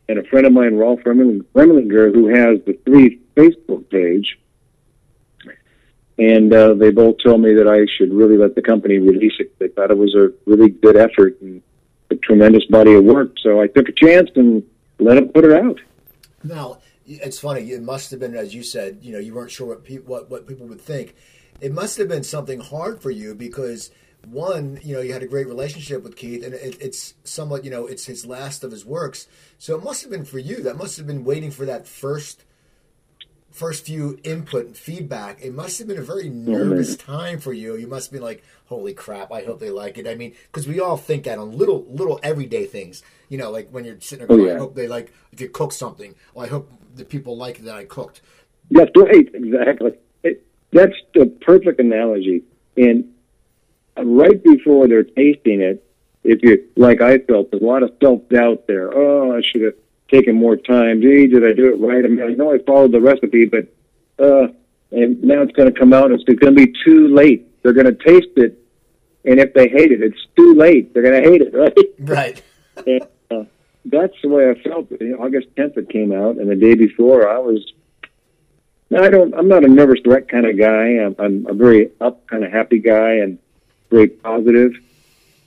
and 0.10 0.20
a 0.20 0.24
friend 0.24 0.46
of 0.46 0.54
mine, 0.54 0.76
Rolf 0.76 1.02
Remling- 1.02 1.46
Remlinger, 1.54 2.14
who 2.14 2.28
has 2.28 2.60
the 2.66 2.78
Three 2.86 3.22
Facebook 3.36 3.90
page. 3.90 4.38
And 6.18 6.54
uh, 6.54 6.74
they 6.74 6.92
both 6.92 7.18
told 7.24 7.42
me 7.42 7.54
that 7.56 7.68
I 7.68 7.88
should 7.98 8.14
really 8.14 8.38
let 8.38 8.54
the 8.54 8.62
company 8.62 9.00
release 9.00 9.34
it. 9.40 9.58
They 9.58 9.70
thought 9.70 9.90
it 9.90 9.98
was 9.98 10.14
a 10.14 10.32
really 10.46 10.70
good 10.70 10.96
effort 10.96 11.40
and 11.42 11.62
a 12.12 12.16
tremendous 12.16 12.66
body 12.66 12.94
of 12.94 13.04
work. 13.04 13.34
So 13.42 13.62
I 13.62 13.68
took 13.68 13.90
a 13.90 13.94
chance 13.94 14.30
and 14.36 14.64
let 15.00 15.16
them 15.16 15.30
put 15.30 15.46
it 15.46 15.54
out. 15.54 15.80
Now, 16.44 16.80
it's 17.08 17.40
funny. 17.40 17.72
It 17.72 17.82
must 17.82 18.12
have 18.12 18.20
been, 18.20 18.36
as 18.36 18.54
you 18.54 18.64
said, 18.64 19.00
you 19.02 19.14
know, 19.14 19.20
you 19.20 19.34
weren't 19.34 19.52
sure 19.52 19.68
what 19.68 19.84
people 19.84 20.14
what, 20.14 20.30
what 20.30 20.48
people 20.48 20.68
would 20.68 20.82
think. 20.82 21.16
It 21.60 21.72
must 21.72 21.98
have 21.98 22.08
been 22.08 22.24
something 22.24 22.60
hard 22.60 23.02
for 23.02 23.12
you 23.12 23.34
because 23.34 23.92
one, 24.28 24.80
you 24.84 24.96
know, 24.96 25.02
you 25.02 25.14
had 25.14 25.24
a 25.24 25.28
great 25.28 25.48
relationship 25.48 26.04
with 26.04 26.16
Keith, 26.16 26.44
and 26.44 26.54
it, 26.54 26.78
it's 26.80 27.16
somewhat, 27.24 27.64
you 27.66 27.72
know, 27.72 27.88
it's 27.88 28.06
his 28.06 28.26
last 28.26 28.64
of 28.64 28.72
his 28.72 28.86
works. 28.86 29.28
So 29.58 29.76
it 29.76 29.84
must 29.84 30.02
have 30.02 30.12
been 30.12 30.26
for 30.26 30.40
you. 30.40 30.62
That 30.64 30.78
must 30.78 30.98
have 30.98 31.08
been 31.08 31.24
waiting 31.24 31.52
for 31.52 31.66
that 31.66 31.88
first 31.88 32.44
first 33.52 33.86
few 33.86 34.18
input 34.24 34.66
and 34.66 34.78
feedback. 34.78 35.42
It 35.42 35.54
must 35.54 35.78
have 35.80 35.88
been 35.88 35.98
a 35.98 36.04
very 36.04 36.30
nervous 36.30 36.96
time 36.96 37.40
for 37.40 37.52
you. 37.52 37.76
You 37.76 37.88
must 37.88 38.12
be 38.12 38.20
like, 38.20 38.44
"Holy 38.68 38.94
crap! 38.94 39.32
I 39.32 39.44
hope 39.44 39.60
they 39.60 39.70
like 39.70 39.98
it." 39.98 40.08
I 40.08 40.16
mean, 40.16 40.34
because 40.52 40.68
we 40.68 40.80
all 40.80 40.98
think 40.98 41.26
that 41.26 41.38
on 41.38 41.58
little 41.58 41.86
little 41.90 42.20
everyday 42.24 42.66
things. 42.66 43.04
You 43.30 43.38
know, 43.38 43.52
like 43.52 43.70
when 43.70 43.86
you're 43.86 44.00
sitting 44.00 44.28
there, 44.28 44.38
Oh, 44.38 44.46
yeah. 44.46 44.56
I 44.56 44.58
hope 44.58 44.76
they 44.76 44.88
like 44.88 45.14
if 45.32 45.42
you 45.42 45.50
cook 45.50 45.72
something. 45.74 46.16
Well, 46.34 46.46
I 46.46 46.50
hope 46.50 46.72
the 46.96 47.06
people 47.06 47.38
like 47.38 47.60
that 47.60 47.76
I 47.76 47.86
cooked. 47.86 48.22
That's 48.70 48.92
right, 48.96 49.28
exactly. 49.34 49.94
It, 50.24 50.46
that's 50.72 50.96
the 51.14 51.26
perfect 51.26 51.80
analogy. 51.80 52.44
And 52.78 53.11
right 53.98 54.44
before 54.44 54.88
they're 54.88 55.04
tasting 55.04 55.62
it, 55.62 55.86
if 56.24 56.44
you 56.44 56.68
like, 56.76 57.02
I 57.02 57.20
felt 57.20 57.52
there's 57.52 57.64
a 57.64 57.66
lot 57.66 57.84
of 57.84 57.92
self 58.02 58.28
doubt 58.30 58.68
there. 58.68 58.94
Oh, 58.94 59.36
I 59.36 59.42
should 59.42 59.62
have 59.62 59.74
taken 60.10 60.36
more 60.36 60.56
time. 60.56 61.02
Gee, 61.02 61.28
did 61.28 61.46
I 61.46 61.54
do 61.54 61.74
it 61.74 61.80
right? 61.80 62.06
I 62.06 62.08
mean, 62.08 62.22
I 62.22 62.34
know 62.34 62.54
I 62.54 62.60
followed 62.60 62.92
the 62.92 63.02
recipe, 63.02 63.46
but 63.46 63.68
uh, 64.24 64.48
and 64.92 65.24
now 65.24 65.42
it's 65.42 65.54
going 65.54 65.74
to 65.74 65.80
come 65.80 65.94
out. 65.94 66.12
It's 66.12 66.24
going 66.24 66.56
to 66.56 66.66
be 66.66 66.74
too 66.86 67.08
late. 67.08 67.48
They're 67.64 67.74
going 67.74 67.86
to 67.88 68.04
taste 68.04 68.38
it, 68.38 68.60
and 69.26 69.40
if 69.40 69.54
they 69.54 69.68
hate 69.68 69.92
it, 69.92 70.02
it's 70.02 70.28
too 70.36 70.54
late. 70.54 70.94
They're 70.94 71.04
going 71.04 71.24
to 71.24 71.30
hate 71.30 71.42
it, 71.42 71.54
right? 71.54 71.78
Right. 72.00 72.44
and, 72.86 73.08
uh, 73.32 73.44
that's 73.86 74.14
the 74.22 74.30
way 74.30 74.50
I 74.50 74.62
felt. 74.62 74.92
You 75.00 75.18
know, 75.18 75.24
August 75.24 75.48
10th 75.56 75.78
it 75.78 75.90
came 75.90 76.12
out, 76.12 76.38
and 76.38 76.50
the 76.50 76.56
day 76.56 76.76
before 76.76 77.28
I 77.28 77.40
was 77.40 77.66
I 78.98 79.10
don't. 79.10 79.34
I'm 79.34 79.48
not 79.48 79.64
a 79.64 79.68
nervous 79.68 80.00
wreck 80.06 80.28
kind 80.28 80.46
of 80.46 80.58
guy. 80.58 81.00
I'm, 81.00 81.16
I'm 81.18 81.48
a 81.48 81.54
very 81.54 81.92
up, 82.02 82.28
kind 82.28 82.44
of 82.44 82.52
happy 82.52 82.80
guy, 82.80 83.16
and 83.16 83.38
very 83.92 84.08
positive. 84.08 84.74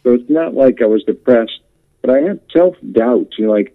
So 0.03 0.13
it's 0.13 0.31
not 0.31 0.55
like 0.55 0.83
I 0.83 0.87
was 0.87 1.03
depressed, 1.05 1.61
but 2.03 2.11
I 2.11 2.21
had 2.21 2.41
self 2.53 2.77
doubt. 2.93 3.33
You 3.39 3.47
know, 3.47 3.53
like 3.53 3.75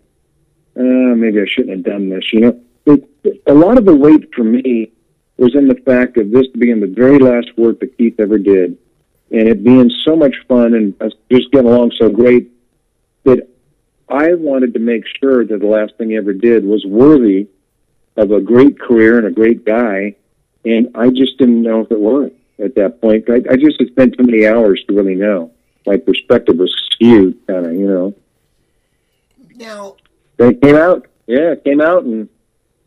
uh, 0.77 0.83
maybe 0.83 1.41
I 1.41 1.45
shouldn't 1.47 1.77
have 1.77 1.83
done 1.83 2.09
this. 2.09 2.31
You 2.31 2.39
know, 2.39 2.61
it, 2.85 3.41
a 3.47 3.53
lot 3.53 3.77
of 3.77 3.85
the 3.85 3.95
weight 3.95 4.33
for 4.33 4.43
me 4.43 4.91
was 5.37 5.55
in 5.55 5.67
the 5.67 5.75
fact 5.75 6.17
of 6.17 6.31
this 6.31 6.47
being 6.47 6.79
the 6.79 6.87
very 6.87 7.17
last 7.17 7.57
work 7.57 7.79
that 7.79 7.97
Keith 7.97 8.19
ever 8.19 8.37
did, 8.37 8.77
and 9.31 9.47
it 9.49 9.63
being 9.63 9.91
so 10.05 10.15
much 10.15 10.35
fun 10.47 10.75
and 10.75 11.01
us 11.01 11.13
just 11.31 11.51
getting 11.51 11.67
along 11.67 11.91
so 11.97 12.09
great 12.09 12.51
that 13.23 13.47
I 14.07 14.33
wanted 14.33 14.73
to 14.73 14.79
make 14.79 15.03
sure 15.19 15.45
that 15.45 15.59
the 15.59 15.67
last 15.67 15.95
thing 15.97 16.11
he 16.11 16.17
ever 16.17 16.33
did 16.33 16.63
was 16.63 16.85
worthy 16.85 17.47
of 18.17 18.31
a 18.31 18.41
great 18.41 18.79
career 18.79 19.17
and 19.17 19.27
a 19.27 19.31
great 19.31 19.65
guy, 19.65 20.15
and 20.63 20.89
I 20.95 21.09
just 21.09 21.37
didn't 21.37 21.61
know 21.61 21.81
if 21.81 21.91
it 21.91 21.99
was 21.99 22.31
at 22.63 22.75
that 22.75 23.01
point. 23.01 23.29
I, 23.29 23.41
I 23.51 23.55
just 23.55 23.79
had 23.79 23.89
spent 23.89 24.17
too 24.17 24.23
many 24.23 24.45
hours 24.45 24.83
to 24.87 24.95
really 24.95 25.15
know. 25.15 25.51
My 25.85 25.97
perspective 25.97 26.57
was 26.57 26.73
skewed, 26.91 27.37
kind 27.47 27.65
of, 27.65 27.73
you 27.73 27.87
know. 27.87 28.13
Now, 29.55 29.95
they 30.37 30.53
came 30.53 30.75
out, 30.75 31.07
yeah, 31.27 31.51
it 31.51 31.63
came 31.63 31.81
out, 31.81 32.03
and 32.03 32.29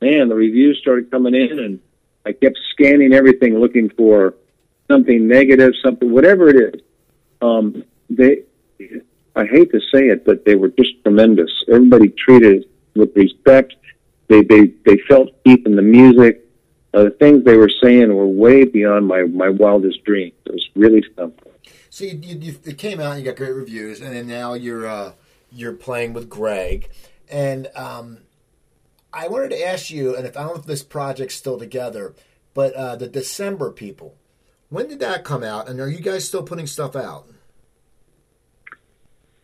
man, 0.01 0.29
the 0.29 0.35
reviews 0.35 0.79
started 0.79 1.11
coming 1.11 1.35
in, 1.35 1.59
and 1.59 1.81
I 2.25 2.33
kept 2.33 2.59
scanning 2.73 3.13
everything, 3.13 3.59
looking 3.59 3.91
for 3.91 4.35
something 4.91 5.27
negative, 5.27 5.73
something, 5.83 6.13
whatever 6.13 6.49
it 6.49 6.75
is. 6.75 6.81
Um, 7.41 7.85
they, 8.09 8.43
I 9.35 9.47
hate 9.47 9.71
to 9.73 9.81
say 9.93 10.09
it, 10.09 10.25
but 10.25 10.45
they 10.45 10.55
were 10.55 10.69
just 10.69 11.03
tremendous. 11.03 11.51
Everybody 11.69 12.09
treated 12.09 12.63
it 12.63 12.71
with 12.95 13.17
respect. 13.17 13.75
They 14.29 14.43
they 14.43 14.73
they 14.85 14.99
felt 15.09 15.31
deep 15.45 15.67
in 15.67 15.77
the 15.77 15.83
music. 15.83 16.42
Uh, 16.95 17.05
the 17.05 17.11
things 17.11 17.45
they 17.45 17.57
were 17.57 17.71
saying 17.83 18.15
were 18.15 18.27
way 18.27 18.65
beyond 18.65 19.07
my 19.07 19.23
my 19.23 19.49
wildest 19.49 20.05
dreams. 20.05 20.35
It 20.47 20.53
was 20.53 20.69
really 20.75 21.03
something. 21.17 21.53
so 21.89 22.05
you, 22.05 22.19
you, 22.23 22.39
you, 22.39 22.59
it 22.65 22.79
came 22.79 23.01
out, 23.01 23.19
you 23.19 23.25
got 23.25 23.37
great 23.37 23.55
reviews, 23.55 24.01
and 24.01 24.15
then 24.15 24.27
now 24.27 24.55
you're 24.55 24.87
uh, 24.87 25.13
you're 25.51 25.73
playing 25.73 26.13
with 26.13 26.29
Greg, 26.29 26.91
and 27.31 27.69
um, 27.75 28.19
I 29.13 29.29
wanted 29.29 29.51
to 29.51 29.67
ask 29.67 29.91
you, 29.91 30.17
and 30.17 30.27
if 30.27 30.37
I 30.37 30.43
don't 30.43 30.55
know 30.55 30.61
if 30.61 30.67
this 30.67 30.83
project's 30.83 31.35
still 31.35 31.59
together, 31.59 32.15
but 32.55 32.75
uh, 32.75 32.97
the 32.97 33.09
December 33.09 33.71
people, 33.71 34.17
when 34.69 34.89
did 34.89 35.01
that 35.01 35.25
come 35.25 35.43
out, 35.43 35.69
and 35.69 35.81
are 35.81 35.89
you 35.89 36.01
guys 36.01 36.27
still 36.27 36.43
putting 36.43 36.67
stuff 36.67 36.97
out? 36.97 37.27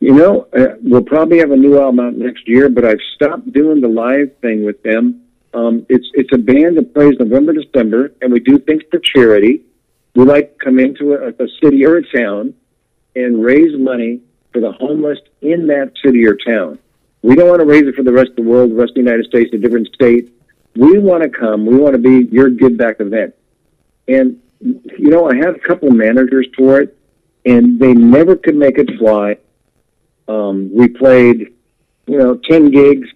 You 0.01 0.15
know, 0.15 0.47
uh, 0.57 0.77
we'll 0.83 1.03
probably 1.03 1.39
have 1.39 1.51
a 1.51 1.57
new 1.57 1.79
album 1.81 2.01
out 2.01 2.15
next 2.15 2.47
year, 2.47 2.69
but 2.69 2.85
I've 2.85 3.01
stopped 3.15 3.53
doing 3.53 3.81
the 3.81 3.89
live 3.89 4.37
thing 4.41 4.65
with 4.65 4.83
them. 4.83 5.23
Um, 5.55 5.87
it's 5.89 6.07
it's 6.15 6.33
a 6.33 6.39
band 6.39 6.77
that 6.77 6.95
plays 6.95 7.15
November, 7.19 7.53
December, 7.55 8.13
and 8.21 8.33
we 8.33 8.41
do 8.41 8.59
things 8.59 8.83
for 8.91 8.99
charity. 8.99 9.63
We 10.15 10.25
like 10.25 10.59
to 10.59 10.65
come 10.65 10.79
into 10.79 11.15
a, 11.15 11.29
a 11.29 11.49
city 11.63 11.85
or 11.85 11.97
a 11.97 12.03
town 12.17 12.55
and 13.17 13.43
raise 13.43 13.79
money 13.79 14.21
for 14.53 14.61
the 14.61 14.73
homeless 14.73 15.19
in 15.41 15.67
that 15.69 15.93
city 16.05 16.27
or 16.27 16.37
town. 16.37 16.79
We 17.23 17.35
don't 17.35 17.49
want 17.49 17.61
to 17.61 17.67
raise 17.67 17.83
it 17.83 17.95
for 17.95 18.03
the 18.03 18.13
rest 18.13 18.31
of 18.31 18.37
the 18.37 18.43
world, 18.43 18.71
the 18.71 18.75
rest 18.75 18.91
of 18.91 18.95
the 18.97 19.01
United 19.03 19.27
States, 19.27 19.51
a 19.53 19.59
different 19.59 19.89
state. 19.95 20.33
We 20.77 20.99
want 20.99 21.23
to 21.23 21.29
come. 21.29 21.67
We 21.67 21.77
want 21.77 21.95
to 21.95 21.99
be 21.99 22.29
your 22.33 22.51
give 22.51 22.77
back 22.77 23.01
event. 23.01 23.35
And 24.07 24.41
you 24.61 25.11
know, 25.11 25.31
I 25.31 25.37
had 25.37 25.49
a 25.49 25.59
couple 25.59 25.91
managers 25.91 26.47
for 26.57 26.81
it, 26.81 26.97
and 27.45 27.79
they 27.79 27.95
never 27.95 28.37
could 28.37 28.57
make 28.57 28.79
it 28.79 28.91
fly. 28.99 29.39
Um, 30.27 30.71
we 30.75 30.89
played, 30.89 31.55
you 32.07 32.19
know, 32.19 32.37
10 32.37 32.71
gigs, 32.71 33.09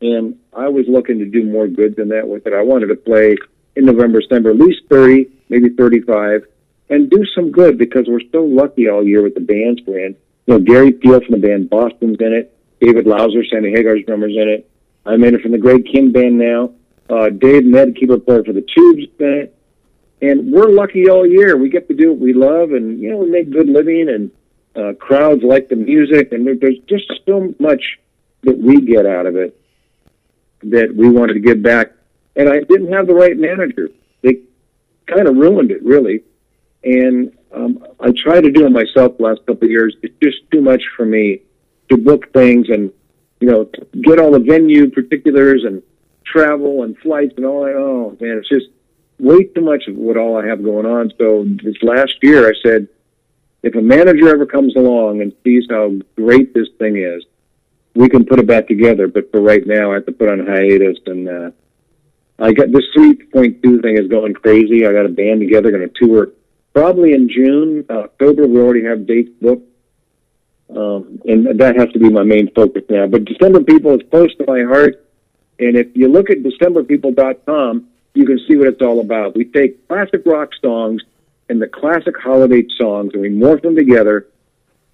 and 0.00 0.38
I 0.52 0.68
was 0.68 0.86
looking 0.88 1.18
to 1.18 1.26
do 1.26 1.44
more 1.44 1.68
good 1.68 1.96
than 1.96 2.08
that 2.08 2.26
with 2.26 2.46
it. 2.46 2.52
I 2.52 2.62
wanted 2.62 2.86
to 2.86 2.96
play 2.96 3.36
in 3.76 3.84
November, 3.84 4.20
December, 4.20 4.50
at 4.50 4.56
least 4.56 4.82
30, 4.88 5.26
maybe 5.48 5.68
35, 5.70 6.46
and 6.88 7.10
do 7.10 7.24
some 7.34 7.52
good 7.52 7.78
because 7.78 8.06
we're 8.08 8.20
so 8.32 8.42
lucky 8.42 8.88
all 8.88 9.06
year 9.06 9.22
with 9.22 9.34
the 9.34 9.40
bands 9.40 9.80
in. 9.86 10.16
You 10.46 10.54
know, 10.54 10.58
Gary 10.58 10.92
Pihl 10.92 11.20
from 11.20 11.40
the 11.40 11.46
band 11.46 11.70
Boston's 11.70 12.16
in 12.20 12.32
it, 12.32 12.56
David 12.80 13.06
Lauser, 13.06 13.44
Sammy 13.44 13.70
Hagar's 13.70 14.04
drummer's 14.06 14.34
in 14.36 14.48
it. 14.48 14.70
I'm 15.04 15.22
in 15.22 15.34
it 15.34 15.42
from 15.42 15.52
the 15.52 15.58
Greg 15.58 15.86
Kihn 15.86 16.12
band 16.12 16.38
now. 16.38 16.72
Uh, 17.08 17.28
Dave 17.28 17.64
Medd, 17.64 17.96
keyboard 17.96 18.24
player 18.24 18.44
for 18.44 18.52
the 18.52 18.62
Tubes, 18.62 19.04
in 19.18 19.26
it. 19.26 19.56
And 20.22 20.52
we're 20.52 20.68
lucky 20.68 21.08
all 21.08 21.26
year. 21.26 21.56
We 21.56 21.70
get 21.70 21.88
to 21.88 21.94
do 21.94 22.10
what 22.10 22.20
we 22.20 22.32
love, 22.32 22.72
and, 22.72 23.00
you 23.00 23.10
know, 23.10 23.18
we 23.18 23.30
make 23.30 23.50
good 23.50 23.68
living, 23.68 24.08
and 24.08 24.30
uh, 24.76 24.94
crowds 24.94 25.42
like 25.42 25.68
the 25.68 25.76
music, 25.76 26.32
and 26.32 26.46
there, 26.46 26.54
there's 26.54 26.78
just 26.88 27.10
so 27.26 27.54
much 27.58 27.98
that 28.42 28.56
we 28.58 28.80
get 28.80 29.06
out 29.06 29.26
of 29.26 29.36
it 29.36 29.59
that 30.62 30.94
we 30.94 31.08
wanted 31.08 31.34
to 31.34 31.40
give 31.40 31.62
back. 31.62 31.92
And 32.36 32.48
I 32.48 32.60
didn't 32.60 32.92
have 32.92 33.06
the 33.06 33.14
right 33.14 33.36
manager. 33.36 33.90
They 34.22 34.40
kind 35.06 35.26
of 35.26 35.36
ruined 35.36 35.70
it, 35.70 35.82
really. 35.82 36.22
And 36.84 37.36
um, 37.52 37.84
I 37.98 38.12
tried 38.12 38.42
to 38.42 38.50
do 38.50 38.66
it 38.66 38.70
myself 38.70 39.16
the 39.18 39.24
last 39.24 39.40
couple 39.46 39.64
of 39.64 39.70
years. 39.70 39.96
It's 40.02 40.14
just 40.22 40.38
too 40.50 40.60
much 40.60 40.82
for 40.96 41.04
me 41.04 41.42
to 41.90 41.96
book 41.96 42.32
things 42.32 42.68
and 42.68 42.92
you 43.40 43.48
know 43.50 43.68
get 44.02 44.20
all 44.20 44.30
the 44.30 44.38
venue 44.38 44.90
particulars 44.90 45.64
and 45.64 45.82
travel 46.24 46.84
and 46.84 46.96
flights 46.98 47.34
and 47.36 47.44
all 47.44 47.64
that. 47.64 47.74
Oh 47.74 48.16
man, 48.20 48.38
it's 48.38 48.48
just 48.48 48.66
way 49.18 49.44
too 49.44 49.60
much 49.60 49.86
of 49.88 49.96
what 49.96 50.16
all 50.16 50.38
I 50.38 50.46
have 50.46 50.62
going 50.62 50.86
on. 50.86 51.12
So 51.18 51.44
this 51.62 51.82
last 51.82 52.14
year, 52.22 52.48
I 52.48 52.54
said, 52.62 52.88
if 53.62 53.74
a 53.74 53.82
manager 53.82 54.28
ever 54.28 54.46
comes 54.46 54.76
along 54.76 55.20
and 55.20 55.32
sees 55.44 55.66
how 55.68 55.92
great 56.16 56.54
this 56.54 56.68
thing 56.78 56.96
is, 56.96 57.24
we 57.94 58.08
can 58.08 58.24
put 58.24 58.38
it 58.38 58.46
back 58.46 58.68
together. 58.68 59.08
But 59.08 59.30
for 59.30 59.40
right 59.40 59.66
now, 59.66 59.90
I 59.90 59.94
have 59.94 60.06
to 60.06 60.12
put 60.12 60.28
on 60.28 60.46
hiatus. 60.46 60.98
And 61.06 61.28
uh, 61.28 61.50
I 62.38 62.52
got 62.52 62.72
this 62.72 62.84
3.2 62.96 63.82
thing 63.82 63.98
is 63.98 64.08
going 64.08 64.34
crazy. 64.34 64.86
I 64.86 64.92
got 64.92 65.06
a 65.06 65.10
band 65.10 65.40
together, 65.40 65.70
going 65.70 65.88
to 65.88 65.94
tour 65.94 66.32
probably 66.72 67.12
in 67.12 67.28
June, 67.28 67.84
October. 67.90 68.46
We 68.46 68.60
already 68.60 68.84
have 68.84 69.06
dates 69.06 69.30
booked. 69.40 69.66
Um, 70.74 71.20
and 71.24 71.58
that 71.58 71.76
has 71.76 71.90
to 71.92 71.98
be 71.98 72.08
my 72.08 72.22
main 72.22 72.52
focus 72.54 72.84
now. 72.88 73.06
But 73.06 73.24
December 73.24 73.62
People 73.62 73.94
is 73.94 74.08
close 74.10 74.34
to 74.36 74.44
my 74.46 74.62
heart. 74.62 75.04
And 75.58 75.76
if 75.76 75.88
you 75.96 76.08
look 76.08 76.30
at 76.30 76.38
DecemberPeople.com, 76.38 77.88
you 78.14 78.24
can 78.24 78.38
see 78.48 78.56
what 78.56 78.68
it's 78.68 78.80
all 78.80 79.00
about. 79.00 79.36
We 79.36 79.44
take 79.46 79.86
classic 79.88 80.22
rock 80.24 80.50
songs 80.62 81.02
and 81.48 81.60
the 81.60 81.66
classic 81.66 82.14
holiday 82.16 82.64
songs 82.78 83.12
and 83.12 83.22
we 83.22 83.30
morph 83.30 83.62
them 83.62 83.74
together. 83.74 84.28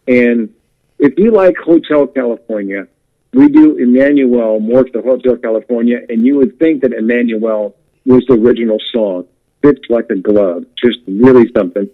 And 0.09 0.55
if 0.99 1.15
you 1.19 1.31
like 1.31 1.57
Hotel 1.59 2.07
California, 2.07 2.87
we 3.33 3.49
do 3.49 3.77
Emmanuel 3.77 4.61
more 4.61 4.85
to 4.85 5.03
Hotel 5.03 5.37
California, 5.37 6.01
and 6.09 6.25
you 6.25 6.37
would 6.37 6.59
think 6.59 6.83
that 6.83 6.93
Emmanuel 6.93 7.77
was 8.07 8.25
the 8.27 8.35
original 8.35 8.79
song. 8.93 9.27
Fits 9.63 9.81
like 9.89 10.09
a 10.11 10.17
glove, 10.17 10.65
just 10.83 10.99
really 11.07 11.51
something. 11.57 11.89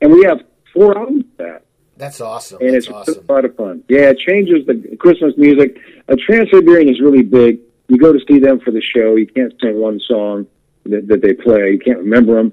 And 0.00 0.12
we 0.12 0.24
have 0.24 0.40
four 0.72 0.96
albums 0.98 1.24
of 1.24 1.36
that 1.38 1.64
That's 1.96 2.20
awesome. 2.20 2.58
and 2.60 2.74
That's 2.74 2.86
it's 2.86 2.94
awesome. 2.94 3.24
a 3.28 3.32
lot 3.32 3.44
of 3.44 3.54
fun. 3.56 3.84
Yeah, 3.88 4.10
it 4.10 4.18
changes 4.18 4.66
the 4.66 4.96
Christmas 4.98 5.34
music. 5.36 5.78
A 6.08 6.16
Trans-Siberian 6.16 6.88
is 6.88 7.00
really 7.00 7.22
big. 7.22 7.60
You 7.88 7.98
go 7.98 8.12
to 8.12 8.20
see 8.28 8.38
them 8.38 8.60
for 8.60 8.70
the 8.70 8.80
show. 8.82 9.14
You 9.16 9.26
can't 9.26 9.52
sing 9.60 9.78
one 9.78 10.00
song 10.00 10.46
that, 10.84 11.06
that 11.08 11.22
they 11.22 11.34
play. 11.34 11.72
You 11.72 11.78
can't 11.78 11.98
remember 11.98 12.34
them. 12.36 12.52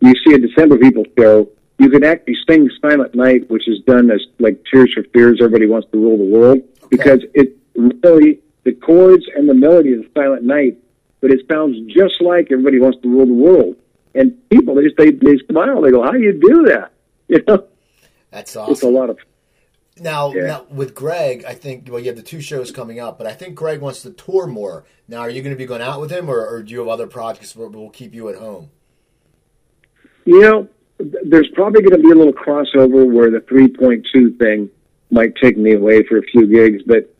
You 0.00 0.14
see 0.24 0.34
a 0.34 0.38
December 0.38 0.78
People 0.78 1.04
show. 1.18 1.48
You 1.78 1.88
can 1.90 2.02
actually 2.04 2.36
sing 2.48 2.68
Silent 2.80 3.14
Night, 3.14 3.48
which 3.50 3.68
is 3.68 3.80
done 3.86 4.10
as 4.10 4.20
like 4.40 4.62
Tears 4.72 4.92
for 4.94 5.04
Fears. 5.12 5.38
Everybody 5.40 5.66
wants 5.66 5.88
to 5.92 5.98
rule 5.98 6.18
the 6.18 6.24
world 6.24 6.58
because 6.90 7.20
it 7.34 7.56
really 8.02 8.40
the 8.64 8.72
chords 8.72 9.24
and 9.36 9.48
the 9.48 9.54
melody 9.54 9.92
of 9.94 10.04
Silent 10.14 10.42
Night, 10.42 10.76
but 11.20 11.30
it 11.30 11.40
sounds 11.50 11.76
just 11.92 12.20
like 12.20 12.48
Everybody 12.50 12.80
Wants 12.80 12.98
to 13.02 13.08
Rule 13.08 13.26
the 13.26 13.32
World. 13.32 13.76
And 14.14 14.36
people, 14.50 14.74
they 14.74 14.82
just 14.82 14.96
they, 14.96 15.10
they 15.12 15.38
smile. 15.48 15.80
They 15.80 15.90
go, 15.90 16.02
"How 16.02 16.10
do 16.10 16.20
you 16.20 16.32
do 16.32 16.64
that?" 16.68 16.92
You 17.28 17.42
know, 17.46 17.66
That's 18.30 18.56
awesome. 18.56 18.72
it's 18.72 18.82
a 18.82 18.88
lot 18.88 19.10
of 19.10 19.18
Now, 20.00 20.32
Yeah. 20.32 20.46
now, 20.46 20.66
with 20.70 20.94
Greg, 20.94 21.44
I 21.46 21.52
think 21.54 21.86
well, 21.90 22.00
you 22.00 22.06
have 22.06 22.16
the 22.16 22.22
two 22.22 22.40
shows 22.40 22.72
coming 22.72 22.98
up, 22.98 23.18
but 23.18 23.26
I 23.26 23.34
think 23.34 23.54
Greg 23.54 23.80
wants 23.80 24.00
to 24.02 24.10
tour 24.10 24.46
more. 24.46 24.84
Now, 25.06 25.18
are 25.20 25.30
you 25.30 25.42
going 25.42 25.54
to 25.54 25.58
be 25.58 25.66
going 25.66 25.82
out 25.82 26.00
with 26.00 26.10
him, 26.10 26.28
or, 26.30 26.44
or 26.46 26.62
do 26.62 26.72
you 26.72 26.78
have 26.80 26.88
other 26.88 27.06
projects 27.06 27.54
where 27.54 27.68
will 27.68 27.90
keep 27.90 28.14
you 28.14 28.28
at 28.30 28.36
home? 28.36 28.70
You 30.24 30.40
know, 30.40 30.68
there's 30.98 31.48
probably 31.54 31.82
going 31.82 32.00
to 32.00 32.02
be 32.02 32.10
a 32.10 32.14
little 32.14 32.32
crossover 32.32 33.10
where 33.10 33.30
the 33.30 33.40
3.2 33.40 34.38
thing 34.38 34.70
might 35.10 35.34
take 35.36 35.56
me 35.56 35.74
away 35.74 36.02
for 36.04 36.18
a 36.18 36.22
few 36.22 36.46
gigs, 36.46 36.82
but 36.86 37.14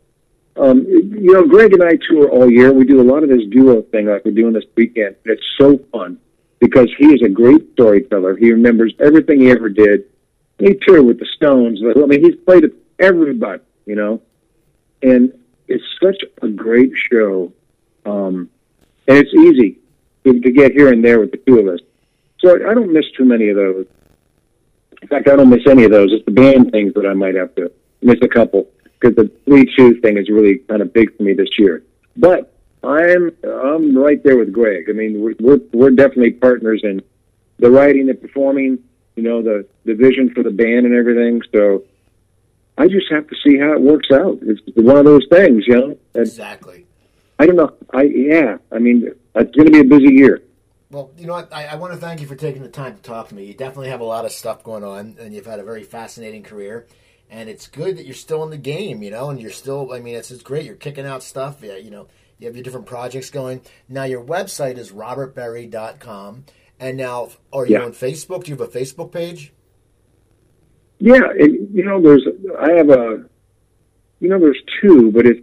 um, 0.59 0.85
you 0.89 1.33
know, 1.33 1.47
Greg 1.47 1.72
and 1.72 1.83
I 1.83 1.97
tour 2.09 2.29
all 2.29 2.51
year. 2.51 2.72
We 2.72 2.85
do 2.85 3.01
a 3.01 3.09
lot 3.09 3.22
of 3.22 3.29
this 3.29 3.43
duo 3.51 3.83
thing 3.83 4.07
like 4.07 4.24
we're 4.24 4.33
doing 4.33 4.53
this 4.53 4.64
weekend. 4.76 5.14
It's 5.24 5.43
so 5.57 5.79
fun 5.93 6.18
because 6.59 6.93
he 6.99 7.07
is 7.14 7.22
a 7.22 7.29
great 7.29 7.72
storyteller. 7.74 8.37
He 8.37 8.51
remembers 8.51 8.93
everything 8.99 9.41
he 9.41 9.51
ever 9.51 9.68
did. 9.68 10.05
He 10.59 10.74
toured 10.85 11.05
with 11.05 11.20
the 11.20 11.26
Stones. 11.37 11.81
I 11.85 12.07
mean, 12.07 12.24
he's 12.24 12.35
played 12.45 12.64
with 12.64 12.74
everybody, 12.99 13.62
you 13.87 13.95
know, 13.95 14.20
and 15.03 15.33
it's 15.68 15.85
such 16.03 16.20
a 16.43 16.49
great 16.49 16.91
show. 17.12 17.53
Um, 18.05 18.51
and 19.07 19.18
it's 19.18 19.33
easy 19.33 19.79
to, 20.24 20.41
to 20.41 20.51
get 20.51 20.72
here 20.72 20.93
and 20.93 21.05
there 21.05 21.20
with 21.20 21.31
the 21.31 21.37
two 21.37 21.61
of 21.61 21.68
us. 21.68 21.81
So 22.41 22.55
I 22.55 22.74
don't 22.74 22.93
miss 22.93 23.05
too 23.16 23.24
many 23.24 23.49
of 23.49 23.57
those. 23.57 23.86
In 25.03 25.09
fact, 25.09 25.28
I 25.28 25.36
don't 25.36 25.51
miss 25.51 25.66
any 25.68 25.84
of 25.84 25.91
those. 25.91 26.12
It's 26.12 26.24
the 26.24 26.32
band 26.32 26.72
things 26.72 26.95
that 26.95 27.07
I 27.07 27.14
might 27.14 27.34
have 27.34 27.55
to 27.57 27.70
miss 28.03 28.18
a 28.22 28.28
couple 28.28 28.68
because 28.99 29.16
the 29.16 29.30
three 29.45 29.64
two 29.76 30.01
thing 30.01 30.16
is 30.16 30.28
really 30.28 30.59
kind 30.68 30.82
of 30.82 30.93
big 30.93 31.16
for 31.16 31.22
me 31.22 31.34
this 31.34 31.59
year. 31.59 31.84
But 32.16 32.53
I'm 32.82 33.30
I'm 33.45 33.97
right 33.97 34.22
there 34.22 34.36
with 34.36 34.53
Greg. 34.53 34.86
I 34.89 34.93
mean, 34.93 35.20
we're 35.20 35.34
we're, 35.41 35.61
we're 35.72 35.91
definitely 35.91 36.32
partners 36.32 36.80
in 36.84 37.03
the 37.59 37.70
writing, 37.70 38.07
the 38.07 38.14
performing, 38.14 38.78
you 39.16 39.22
know, 39.22 39.43
the 39.43 39.66
the 39.84 39.95
vision 39.95 40.32
for 40.34 40.43
the 40.43 40.51
band 40.51 40.86
and 40.86 40.95
everything. 40.95 41.43
So 41.53 41.84
I 42.76 42.86
just 42.89 43.11
have 43.11 43.26
to 43.28 43.36
see 43.45 43.59
how 43.59 43.72
it 43.72 43.80
works 43.80 44.11
out. 44.12 44.39
It's 44.43 44.61
one 44.76 44.97
of 44.97 45.05
those 45.05 45.26
things, 45.30 45.64
you 45.66 45.74
know. 45.74 45.99
And 46.14 46.22
Exactly. 46.26 46.86
I 47.39 47.47
don't 47.47 47.57
know. 47.57 47.72
I 47.93 48.03
yeah. 48.03 48.59
I 48.72 48.78
mean, 48.78 49.12
it's 49.34 49.57
going 49.57 49.66
to 49.66 49.72
be 49.72 49.80
a 49.80 49.84
busy 49.84 50.14
year. 50.14 50.43
Well, 50.91 51.11
you 51.18 51.26
know 51.26 51.34
what? 51.34 51.53
I, 51.53 51.66
I 51.66 51.74
want 51.76 51.93
to 51.93 51.99
thank 51.99 52.20
you 52.20 52.26
for 52.26 52.34
taking 52.34 52.62
the 52.62 52.68
time 52.68 52.97
to 52.97 53.03
talk 53.03 53.28
to 53.28 53.34
me. 53.34 53.45
You 53.45 53.55
definitely 53.55 53.91
have 53.91 54.01
a 54.01 54.05
lot 54.05 54.24
of 54.24 54.32
stuff 54.32 54.62
going 54.64 54.84
on, 54.84 55.16
and 55.20 55.34
you've 55.34 55.45
had 55.47 55.61
a 55.61 55.64
very 55.64 55.82
fascinating 55.82 56.43
career. 56.43 56.86
And 57.30 57.51
it's 57.51 57.66
good 57.66 57.99
that 57.99 58.07
you're 58.07 58.14
still 58.14 58.43
in 58.43 58.49
the 58.49 58.57
game, 58.57 59.03
you 59.03 59.11
know, 59.11 59.28
and 59.28 59.39
you're 59.39 59.51
still, 59.51 59.93
I 59.93 60.01
mean, 60.01 60.14
it's, 60.14 60.30
it's 60.30 60.43
great. 60.43 60.64
You're 60.64 60.76
kicking 60.76 61.05
out 61.05 61.22
stuff. 61.22 61.59
Yeah, 61.62 61.76
you 61.76 61.91
know, 61.91 62.09
you 62.39 62.47
have 62.47 62.57
your 62.57 62.64
different 62.64 62.86
projects 62.86 63.28
going. 63.28 63.61
Now, 63.86 64.05
your 64.05 64.24
website 64.24 64.78
is 64.78 64.93
robertberry.com. 64.93 66.45
And 66.80 66.97
now, 66.97 67.30
are 67.53 67.66
you 67.66 67.74
Yeah. 67.74 67.84
on 67.84 67.93
Facebook? 67.93 68.45
Do 68.45 68.51
you 68.53 68.57
have 68.57 68.66
a 68.66 68.78
Facebook 68.78 69.12
page? 69.12 69.53
Yeah, 71.01 71.20
and, 71.39 71.68
you 71.74 71.84
know, 71.84 72.01
there's 72.01 72.26
I 72.59 72.72
have 72.72 72.89
a, 72.89 73.24
you 74.20 74.28
know, 74.28 74.39
there's 74.39 74.62
two, 74.80 75.12
but 75.12 75.26
it's 75.26 75.41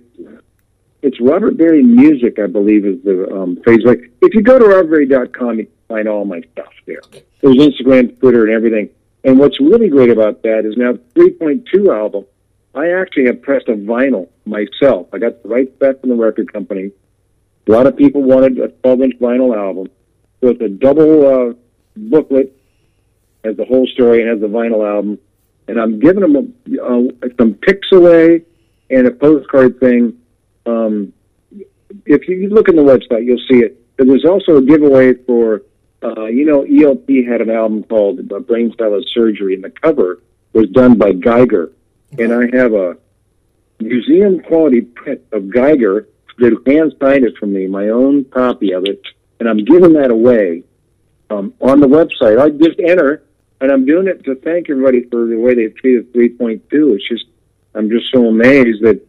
it's 1.05 1.21
Robert 1.21 1.57
Berry 1.57 1.83
Music, 1.83 2.39
I 2.39 2.47
believe, 2.47 2.85
is 2.85 3.01
the 3.03 3.31
um, 3.31 3.57
Facebook. 3.57 4.09
If 4.21 4.33
you 4.33 4.41
go 4.41 4.57
to 4.57 4.65
robertberry.com, 4.65 5.59
you 5.59 5.65
can 5.65 5.73
find 5.87 6.07
all 6.07 6.25
my 6.25 6.41
stuff 6.53 6.73
there. 6.85 7.01
There's 7.41 7.57
Instagram, 7.57 8.19
Twitter, 8.19 8.45
and 8.45 8.53
everything. 8.53 8.89
And 9.23 9.39
what's 9.39 9.59
really 9.59 9.89
great 9.89 10.09
about 10.09 10.43
that 10.43 10.65
is 10.65 10.75
now 10.77 10.93
3.2 11.15 11.95
album. 11.95 12.25
I 12.73 12.91
actually 12.91 13.27
have 13.27 13.41
pressed 13.41 13.69
a 13.69 13.73
vinyl 13.73 14.29
myself. 14.45 15.07
I 15.13 15.19
got 15.19 15.41
the 15.43 15.49
rights 15.49 15.71
back 15.79 16.01
from 16.01 16.09
the 16.09 16.15
record 16.15 16.51
company. 16.51 16.91
A 17.67 17.71
lot 17.71 17.87
of 17.87 17.95
people 17.95 18.21
wanted 18.21 18.57
a 18.59 18.67
12-inch 18.67 19.19
vinyl 19.19 19.55
album, 19.55 19.87
so 20.41 20.49
it's 20.49 20.61
a 20.61 20.69
double 20.69 21.27
uh, 21.27 21.53
booklet, 21.95 22.55
has 23.43 23.55
the 23.57 23.65
whole 23.65 23.87
story, 23.87 24.21
and 24.21 24.29
has 24.29 24.41
the 24.41 24.47
vinyl 24.47 24.85
album 24.87 25.19
and 25.67 25.79
I'm 25.79 25.99
giving 25.99 26.21
them 26.21 26.35
a, 26.35 26.83
uh, 26.83 27.29
some 27.39 27.55
pics 27.55 27.91
away 27.91 28.41
and 28.89 29.07
a 29.07 29.11
postcard 29.11 29.79
thing. 29.79 30.17
Um, 30.65 31.13
if 32.05 32.27
you 32.27 32.49
look 32.49 32.69
on 32.69 32.75
the 32.75 32.81
website, 32.81 33.25
you'll 33.25 33.45
see 33.49 33.59
it. 33.59 33.81
There's 33.97 34.25
also 34.25 34.57
a 34.57 34.61
giveaway 34.61 35.13
for, 35.13 35.61
uh, 36.03 36.25
you 36.25 36.45
know, 36.45 36.63
ELP 36.63 37.07
had 37.27 37.41
an 37.41 37.49
album 37.49 37.83
called 37.83 38.31
uh, 38.31 38.39
Brain 38.39 38.73
Salad 38.77 39.05
Surgery, 39.13 39.55
and 39.55 39.63
the 39.63 39.69
cover 39.69 40.21
was 40.53 40.69
done 40.69 40.97
by 40.97 41.11
Giger. 41.11 41.71
And 42.17 42.33
I 42.33 42.57
have 42.57 42.73
a 42.73 42.97
museum 43.79 44.41
quality 44.41 44.81
print 44.81 45.21
of 45.31 45.43
Giger 45.43 46.07
that 46.39 46.61
hand 46.65 46.95
signed 46.99 47.25
it 47.25 47.37
for 47.37 47.45
me, 47.45 47.67
my 47.67 47.89
own 47.89 48.25
copy 48.25 48.71
of 48.73 48.85
it, 48.85 49.01
and 49.39 49.47
I'm 49.47 49.63
giving 49.63 49.93
that 49.93 50.11
away 50.11 50.63
um, 51.29 51.53
on 51.61 51.79
the 51.79 51.87
website. 51.87 52.39
I 52.39 52.49
just 52.49 52.79
enter 52.79 53.23
and 53.61 53.71
I'm 53.71 53.85
doing 53.85 54.07
it 54.07 54.23
to 54.25 54.35
thank 54.35 54.69
everybody 54.69 55.03
for 55.09 55.25
the 55.25 55.37
way 55.37 55.55
they've 55.55 55.75
treated 55.75 56.13
3.2. 56.13 56.61
It's 56.71 57.07
just, 57.07 57.25
I'm 57.73 57.89
just 57.89 58.11
so 58.11 58.27
amazed 58.27 58.83
that 58.83 59.01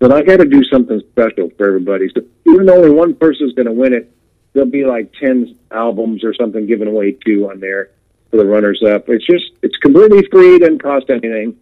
that 0.00 0.12
I 0.12 0.22
got 0.22 0.38
to 0.38 0.46
do 0.46 0.64
something 0.64 1.00
special 1.12 1.50
for 1.56 1.66
everybody. 1.66 2.10
So 2.14 2.22
even 2.46 2.66
though 2.66 2.76
only 2.76 2.90
one 2.90 3.14
person's 3.14 3.54
going 3.54 3.66
to 3.66 3.72
win 3.72 3.92
it, 3.92 4.12
there'll 4.52 4.68
be 4.68 4.84
like 4.84 5.12
10 5.20 5.56
albums 5.70 6.24
or 6.24 6.34
something 6.34 6.66
given 6.66 6.88
away 6.88 7.12
too 7.12 7.48
on 7.50 7.60
there 7.60 7.90
for 8.30 8.38
the 8.38 8.46
runners 8.46 8.82
up. 8.82 9.08
It's 9.08 9.26
just, 9.26 9.52
it's 9.62 9.76
completely 9.76 10.26
free, 10.30 10.58
doesn't 10.58 10.82
cost 10.82 11.10
anything. 11.10 11.56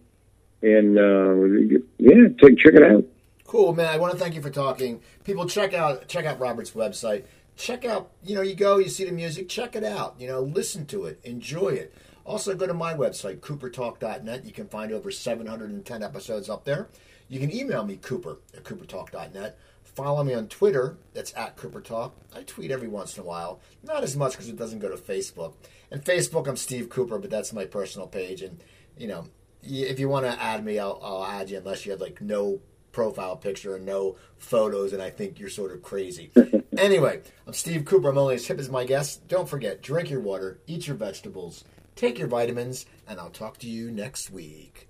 And, 0.61 0.97
uh, 0.97 1.77
yeah, 1.97 2.29
check, 2.39 2.57
check 2.57 2.73
it 2.73 2.83
out. 2.83 3.05
Cool, 3.45 3.73
man. 3.73 3.87
I 3.87 3.97
want 3.97 4.13
to 4.13 4.19
thank 4.19 4.35
you 4.35 4.41
for 4.41 4.49
talking. 4.49 5.01
People, 5.23 5.47
check 5.47 5.73
out 5.73 6.07
check 6.07 6.25
out 6.25 6.39
Robert's 6.39 6.71
website. 6.71 7.23
Check 7.55 7.83
out, 7.83 8.11
you 8.23 8.35
know, 8.35 8.41
you 8.41 8.55
go, 8.55 8.77
you 8.77 8.89
see 8.89 9.03
the 9.03 9.11
music, 9.11 9.49
check 9.49 9.75
it 9.75 9.83
out. 9.83 10.15
You 10.17 10.27
know, 10.27 10.41
listen 10.41 10.85
to 10.87 11.05
it, 11.05 11.19
enjoy 11.23 11.69
it. 11.69 11.93
Also, 12.25 12.53
go 12.55 12.67
to 12.67 12.73
my 12.75 12.93
website, 12.93 13.39
coopertalk.net. 13.39 14.45
You 14.45 14.51
can 14.51 14.67
find 14.67 14.91
over 14.91 15.09
710 15.09 16.03
episodes 16.03 16.47
up 16.47 16.63
there. 16.63 16.89
You 17.29 17.39
can 17.39 17.53
email 17.55 17.85
me, 17.85 17.95
cooper 17.95 18.39
at 18.55 18.63
coopertalk.net. 18.63 19.57
Follow 19.83 20.23
me 20.23 20.33
on 20.33 20.47
Twitter. 20.47 20.97
That's 21.13 21.33
at 21.35 21.55
coopertalk. 21.55 22.11
I 22.35 22.43
tweet 22.43 22.71
every 22.71 22.87
once 22.87 23.17
in 23.17 23.23
a 23.23 23.25
while. 23.25 23.61
Not 23.83 24.03
as 24.03 24.17
much 24.17 24.33
because 24.33 24.49
it 24.49 24.57
doesn't 24.57 24.79
go 24.79 24.89
to 24.89 24.97
Facebook. 24.97 25.53
And 25.91 26.03
Facebook, 26.03 26.47
I'm 26.47 26.57
Steve 26.57 26.89
Cooper, 26.89 27.19
but 27.19 27.29
that's 27.29 27.53
my 27.53 27.65
personal 27.65 28.07
page. 28.07 28.41
And, 28.41 28.63
you 28.97 29.07
know, 29.07 29.25
if 29.61 29.99
you 29.99 30.09
want 30.09 30.25
to 30.25 30.41
add 30.41 30.65
me, 30.65 30.79
I'll, 30.79 30.99
I'll 31.03 31.25
add 31.25 31.49
you 31.49 31.57
unless 31.57 31.85
you 31.85 31.91
have, 31.91 32.01
like, 32.01 32.21
no 32.21 32.61
profile 32.91 33.35
picture 33.35 33.75
and 33.75 33.85
no 33.85 34.15
photos, 34.37 34.93
and 34.93 35.01
I 35.01 35.09
think 35.09 35.39
you're 35.39 35.49
sort 35.49 35.71
of 35.71 35.83
crazy. 35.83 36.31
anyway, 36.77 37.21
I'm 37.45 37.53
Steve 37.53 37.85
Cooper. 37.85 38.09
I'm 38.09 38.17
only 38.17 38.35
as 38.35 38.47
hip 38.47 38.59
as 38.59 38.69
my 38.69 38.85
guest. 38.85 39.27
Don't 39.27 39.47
forget, 39.47 39.81
drink 39.81 40.09
your 40.09 40.21
water, 40.21 40.59
eat 40.67 40.87
your 40.87 40.95
vegetables, 40.95 41.63
take 41.95 42.17
your 42.17 42.27
vitamins, 42.27 42.85
and 43.07 43.19
I'll 43.19 43.29
talk 43.29 43.57
to 43.59 43.69
you 43.69 43.91
next 43.91 44.31
week. 44.31 44.88